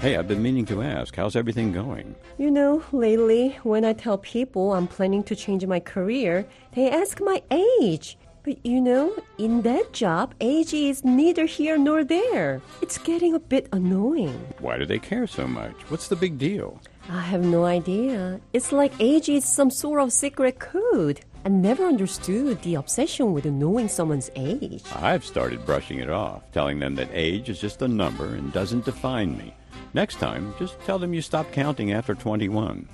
Hey, 0.01 0.17
I've 0.17 0.27
been 0.27 0.41
meaning 0.41 0.65
to 0.65 0.81
ask, 0.81 1.15
how's 1.15 1.35
everything 1.35 1.71
going? 1.71 2.15
You 2.39 2.49
know, 2.49 2.83
lately, 2.91 3.49
when 3.61 3.85
I 3.85 3.93
tell 3.93 4.17
people 4.17 4.73
I'm 4.73 4.87
planning 4.87 5.21
to 5.25 5.35
change 5.35 5.63
my 5.67 5.79
career, 5.79 6.43
they 6.73 6.89
ask 6.89 7.21
my 7.21 7.43
age. 7.51 8.17
But 8.41 8.65
you 8.65 8.81
know, 8.81 9.13
in 9.37 9.61
that 9.61 9.93
job, 9.93 10.33
age 10.41 10.73
is 10.73 11.05
neither 11.05 11.45
here 11.45 11.77
nor 11.77 12.03
there. 12.03 12.63
It's 12.81 12.97
getting 12.97 13.35
a 13.35 13.39
bit 13.39 13.69
annoying. 13.73 14.43
Why 14.57 14.79
do 14.79 14.87
they 14.87 14.97
care 14.97 15.27
so 15.27 15.45
much? 15.45 15.75
What's 15.89 16.07
the 16.07 16.15
big 16.15 16.39
deal? 16.39 16.81
I 17.07 17.21
have 17.21 17.45
no 17.45 17.65
idea. 17.65 18.41
It's 18.53 18.71
like 18.71 18.93
age 18.99 19.29
is 19.29 19.45
some 19.45 19.69
sort 19.69 20.01
of 20.01 20.11
secret 20.11 20.57
code. 20.57 21.21
I 21.45 21.49
never 21.49 21.85
understood 21.85 22.63
the 22.63 22.73
obsession 22.73 23.33
with 23.33 23.45
knowing 23.45 23.87
someone's 23.87 24.31
age. 24.35 24.81
I've 24.95 25.23
started 25.23 25.63
brushing 25.63 25.99
it 25.99 26.09
off, 26.09 26.51
telling 26.53 26.79
them 26.79 26.95
that 26.95 27.09
age 27.13 27.49
is 27.49 27.61
just 27.61 27.83
a 27.83 27.87
number 27.87 28.33
and 28.33 28.51
doesn't 28.51 28.85
define 28.85 29.37
me. 29.37 29.53
Next 29.93 30.19
time, 30.19 30.53
just 30.57 30.77
tell 30.85 30.99
them 30.99 31.13
you 31.13 31.19
stop 31.19 31.51
counting 31.53 31.91
after 31.91 32.15
21. 32.15 32.87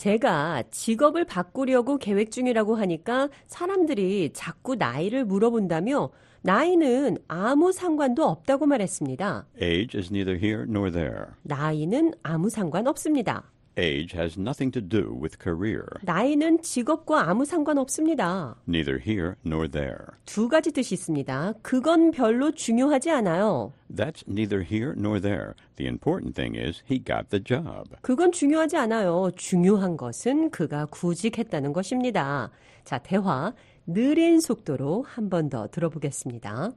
제가 0.00 0.62
직업을 0.70 1.26
바꾸려고 1.26 1.98
계획 1.98 2.30
중이라고 2.30 2.74
하니까 2.76 3.28
사람들이 3.46 4.30
자꾸 4.32 4.74
나이를 4.74 5.26
물어본다며 5.26 6.10
나이는 6.42 7.18
아무 7.28 7.70
상관도 7.70 8.24
없다고 8.24 8.64
말했습니다. 8.64 9.46
Age 9.60 9.98
is 9.98 10.10
neither 10.10 10.42
here 10.42 10.64
nor 10.66 10.90
there. 10.90 11.26
나이는 11.42 12.12
아무 12.22 12.48
상관 12.48 12.86
없습니다. 12.86 13.50
Age 13.78 14.12
has 14.14 14.38
nothing 14.38 14.72
to 14.72 14.82
do 14.82 15.14
with 15.14 15.38
career. 15.42 15.84
나이는 16.02 16.60
직업과 16.62 17.28
아무 17.30 17.44
상관 17.44 17.78
없습니다. 17.78 18.56
Neither 18.68 19.00
here 19.00 19.34
nor 19.46 19.68
there. 19.70 20.06
두 20.26 20.48
가지 20.48 20.72
뜻이 20.72 20.94
있습니다. 20.94 21.54
그건 21.62 22.10
별로 22.10 22.50
중요하지 22.50 23.10
않아요. 23.10 23.72
That's 23.94 24.24
neither 24.28 24.64
here 24.68 24.92
nor 24.98 25.20
there. 25.20 25.52
The 25.76 25.88
important 25.88 26.34
thing 26.34 26.58
is 26.58 26.82
he 26.90 27.02
got 27.02 27.30
the 27.30 27.42
job. 27.42 27.96
그건 28.02 28.32
중요하지 28.32 28.76
않아요. 28.76 29.30
중요한 29.36 29.96
것은 29.96 30.50
그가 30.50 30.86
구직했다는 30.86 31.72
것입니다. 31.72 32.50
자, 32.84 32.98
대화 32.98 33.52
느린 33.86 34.40
속도로 34.40 35.04
한 35.08 35.28
번 35.30 35.48
더 35.48 35.68
들어보겠습니다. 35.68 36.70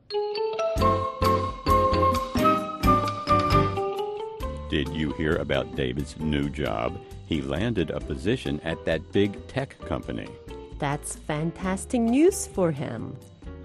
Did 4.74 4.89
you 4.89 5.11
hear 5.11 5.36
about 5.36 5.76
David's 5.76 6.19
new 6.19 6.49
job? 6.49 6.99
He 7.28 7.43
landed 7.43 7.91
a 7.91 7.99
position 7.99 8.59
at 8.61 8.84
that 8.86 9.11
big 9.11 9.45
tech 9.45 9.78
company. 9.82 10.28
That's 10.80 11.15
fantastic 11.15 12.01
news 12.01 12.47
for 12.47 12.71
him. 12.71 13.15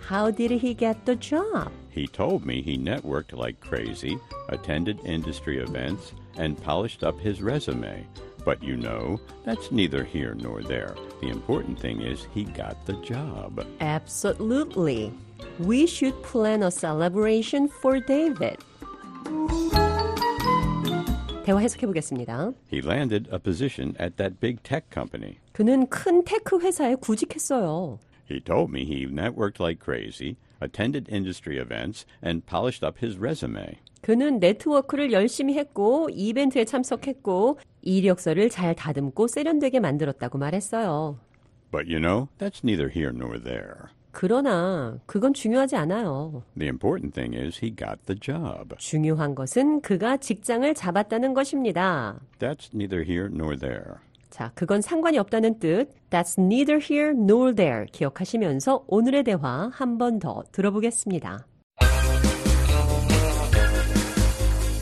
How 0.00 0.30
did 0.30 0.50
he 0.50 0.74
get 0.74 1.06
the 1.06 1.16
job? 1.16 1.72
He 1.88 2.06
told 2.06 2.44
me 2.44 2.60
he 2.60 2.76
networked 2.76 3.32
like 3.32 3.58
crazy, 3.58 4.18
attended 4.50 5.00
industry 5.02 5.60
events, 5.60 6.12
and 6.36 6.62
polished 6.62 7.02
up 7.02 7.18
his 7.18 7.40
resume. 7.40 8.06
But 8.44 8.62
you 8.62 8.76
know, 8.76 9.18
that's 9.46 9.72
neither 9.72 10.04
here 10.04 10.34
nor 10.34 10.62
there. 10.62 10.94
The 11.22 11.30
important 11.30 11.80
thing 11.80 12.02
is 12.02 12.26
he 12.34 12.44
got 12.44 12.84
the 12.84 13.00
job. 13.00 13.66
Absolutely. 13.80 15.14
We 15.58 15.86
should 15.86 16.22
plan 16.22 16.64
a 16.64 16.70
celebration 16.70 17.66
for 17.66 17.98
David. 17.98 18.58
대화 21.47 21.59
해석해 21.59 21.85
보겠습니다. 21.87 22.53
He 22.71 22.81
landed 22.83 23.29
a 23.31 23.39
position 23.39 23.95
at 23.99 24.15
that 24.15 24.39
big 24.39 24.61
tech 24.63 24.85
company. 24.93 25.37
그는 25.51 25.87
큰 25.87 26.23
테크 26.23 26.59
회사에 26.59 26.95
구직했어요. 26.95 27.99
He 28.29 28.39
told 28.39 28.71
me 28.71 28.85
he 28.85 29.05
networked 29.05 29.59
like 29.59 29.83
crazy, 29.83 30.37
attended 30.61 31.11
industry 31.13 31.57
events, 31.59 32.05
and 32.23 32.45
polished 32.45 32.85
up 32.85 33.05
his 33.05 33.19
resume. 33.19 33.77
그는 34.01 34.39
네트워크를 34.39 35.11
열심히 35.11 35.57
했고 35.57 36.09
이벤트에 36.11 36.65
참석했고 36.65 37.59
이력서를 37.81 38.49
잘 38.49 38.75
다듬고 38.75 39.27
세련되게 39.27 39.79
만들었다고 39.79 40.37
말했어요. 40.37 41.17
But 41.71 41.87
you 41.87 41.99
know, 41.99 42.29
that's 42.37 42.63
neither 42.63 42.89
here 42.89 43.11
nor 43.13 43.37
there. 43.41 43.91
그러나 44.10 44.98
그건 45.06 45.32
중요하지 45.34 45.76
않아요. 45.76 46.42
The 46.56 46.68
important 46.68 47.14
thing 47.14 47.36
is 47.36 47.58
he 47.62 47.74
got 47.74 47.98
the 48.06 48.18
job. 48.18 48.74
중요한 48.78 49.34
것은 49.34 49.80
그가 49.80 50.16
직장을 50.16 50.72
잡았다는 50.74 51.34
것입니다. 51.34 52.18
That's 52.38 52.70
neither 52.74 53.04
here 53.04 53.28
nor 53.32 53.56
there. 53.56 53.96
자, 54.30 54.50
그건 54.54 54.80
상관이 54.82 55.18
없다는 55.18 55.58
뜻. 55.58 55.88
That's 56.10 56.38
neither 56.38 56.80
here 56.82 57.10
nor 57.10 57.54
there. 57.54 57.86
기억하시면서 57.92 58.84
오늘의 58.86 59.24
대화 59.24 59.70
한 59.72 59.98
번 59.98 60.18
더 60.18 60.42
들어보겠습니다. 60.52 61.46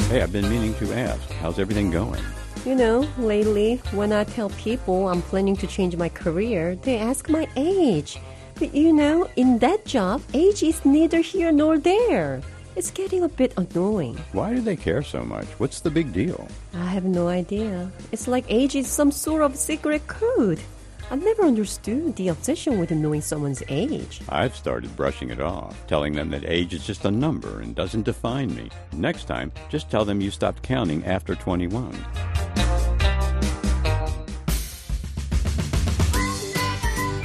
Hey, 0.09 0.21
I've 0.23 0.33
been 0.33 0.49
meaning 0.49 0.73
to 0.79 0.93
ask, 0.93 1.21
how's 1.43 1.59
everything 1.59 1.91
going? 1.91 2.23
You 2.65 2.75
know, 2.77 3.07
lately, 3.19 3.81
when 3.93 4.13
I 4.13 4.25
tell 4.25 4.49
people 4.51 5.09
I'm 5.09 5.21
planning 5.23 5.57
to 5.57 5.67
change 5.67 5.97
my 5.97 6.09
career, 6.09 6.77
they 6.83 6.99
ask 6.99 7.29
my 7.29 7.47
age. 7.57 8.19
But 8.59 8.75
you 8.75 8.93
know, 8.93 9.29
in 9.37 9.59
that 9.59 9.85
job, 9.85 10.23
age 10.33 10.63
is 10.63 10.85
neither 10.85 11.21
here 11.21 11.53
nor 11.53 11.79
there. 11.79 12.41
It's 12.75 12.91
getting 12.91 13.23
a 13.23 13.29
bit 13.29 13.53
annoying. 13.57 14.17
Why 14.33 14.55
do 14.55 14.61
they 14.61 14.77
care 14.77 15.03
so 15.03 15.23
much? 15.25 15.47
What's 15.59 15.81
the 15.81 15.91
big 15.91 16.13
deal? 16.13 16.49
I 16.75 16.87
have 16.87 17.05
no 17.05 17.29
idea. 17.29 17.91
It's 18.13 18.27
like 18.29 18.45
age 18.49 18.75
is 18.75 18.87
some 18.87 19.11
sort 19.11 19.43
of 19.43 19.57
secret 19.57 20.07
code. 20.07 20.61
I've 21.11 21.23
never 21.23 21.45
understood 21.45 22.17
the 22.17 22.29
obsession 22.29 22.81
with 22.81 22.91
knowing 22.91 23.21
someone's 23.21 23.63
age. 23.69 24.23
I've 24.29 24.57
started 24.57 24.97
brushing 24.97 25.31
it 25.31 25.41
off, 25.41 25.87
telling 25.87 26.15
them 26.15 26.31
that 26.31 26.45
age 26.45 26.75
is 26.75 26.85
just 26.85 27.05
a 27.05 27.11
number 27.11 27.61
and 27.61 27.75
doesn't 27.75 28.03
define 28.03 28.55
me. 28.55 28.71
Next 28.93 29.27
time, 29.27 29.53
just 29.69 29.91
tell 29.91 30.05
them 30.05 30.21
you 30.21 30.31
stopped 30.31 30.63
counting 30.63 31.05
after 31.05 31.35
21. 31.35 31.93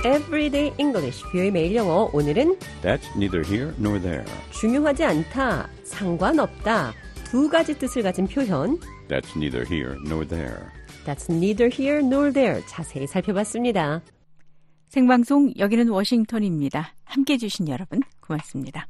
Everyday 0.03 0.73
English, 0.79 1.23
뷰의 1.31 1.51
매일 1.51 1.75
영어. 1.75 2.09
오늘은 2.11 2.57
That's 2.81 3.05
neither 3.15 3.45
here 3.45 3.71
nor 3.77 4.01
there. 4.01 4.25
중요하지 4.51 5.03
않다, 5.03 5.69
상관없다 5.83 6.93
두 7.25 7.47
가지 7.47 7.77
뜻을 7.77 8.01
가진 8.01 8.25
표현. 8.25 8.79
That's 9.07 9.35
neither 9.35 9.63
here 9.71 9.95
nor 10.03 10.27
there. 10.27 10.57
That's 11.05 11.31
neither 11.31 11.69
here 11.71 11.99
nor 12.03 12.33
there. 12.33 12.63
자세히 12.67 13.05
살펴봤습니다. 13.05 14.01
생방송 14.87 15.53
여기는 15.59 15.89
워싱턴입니다. 15.89 16.95
함께 17.05 17.33
해주신 17.33 17.67
여러분 17.67 18.01
고맙습니다. 18.21 18.87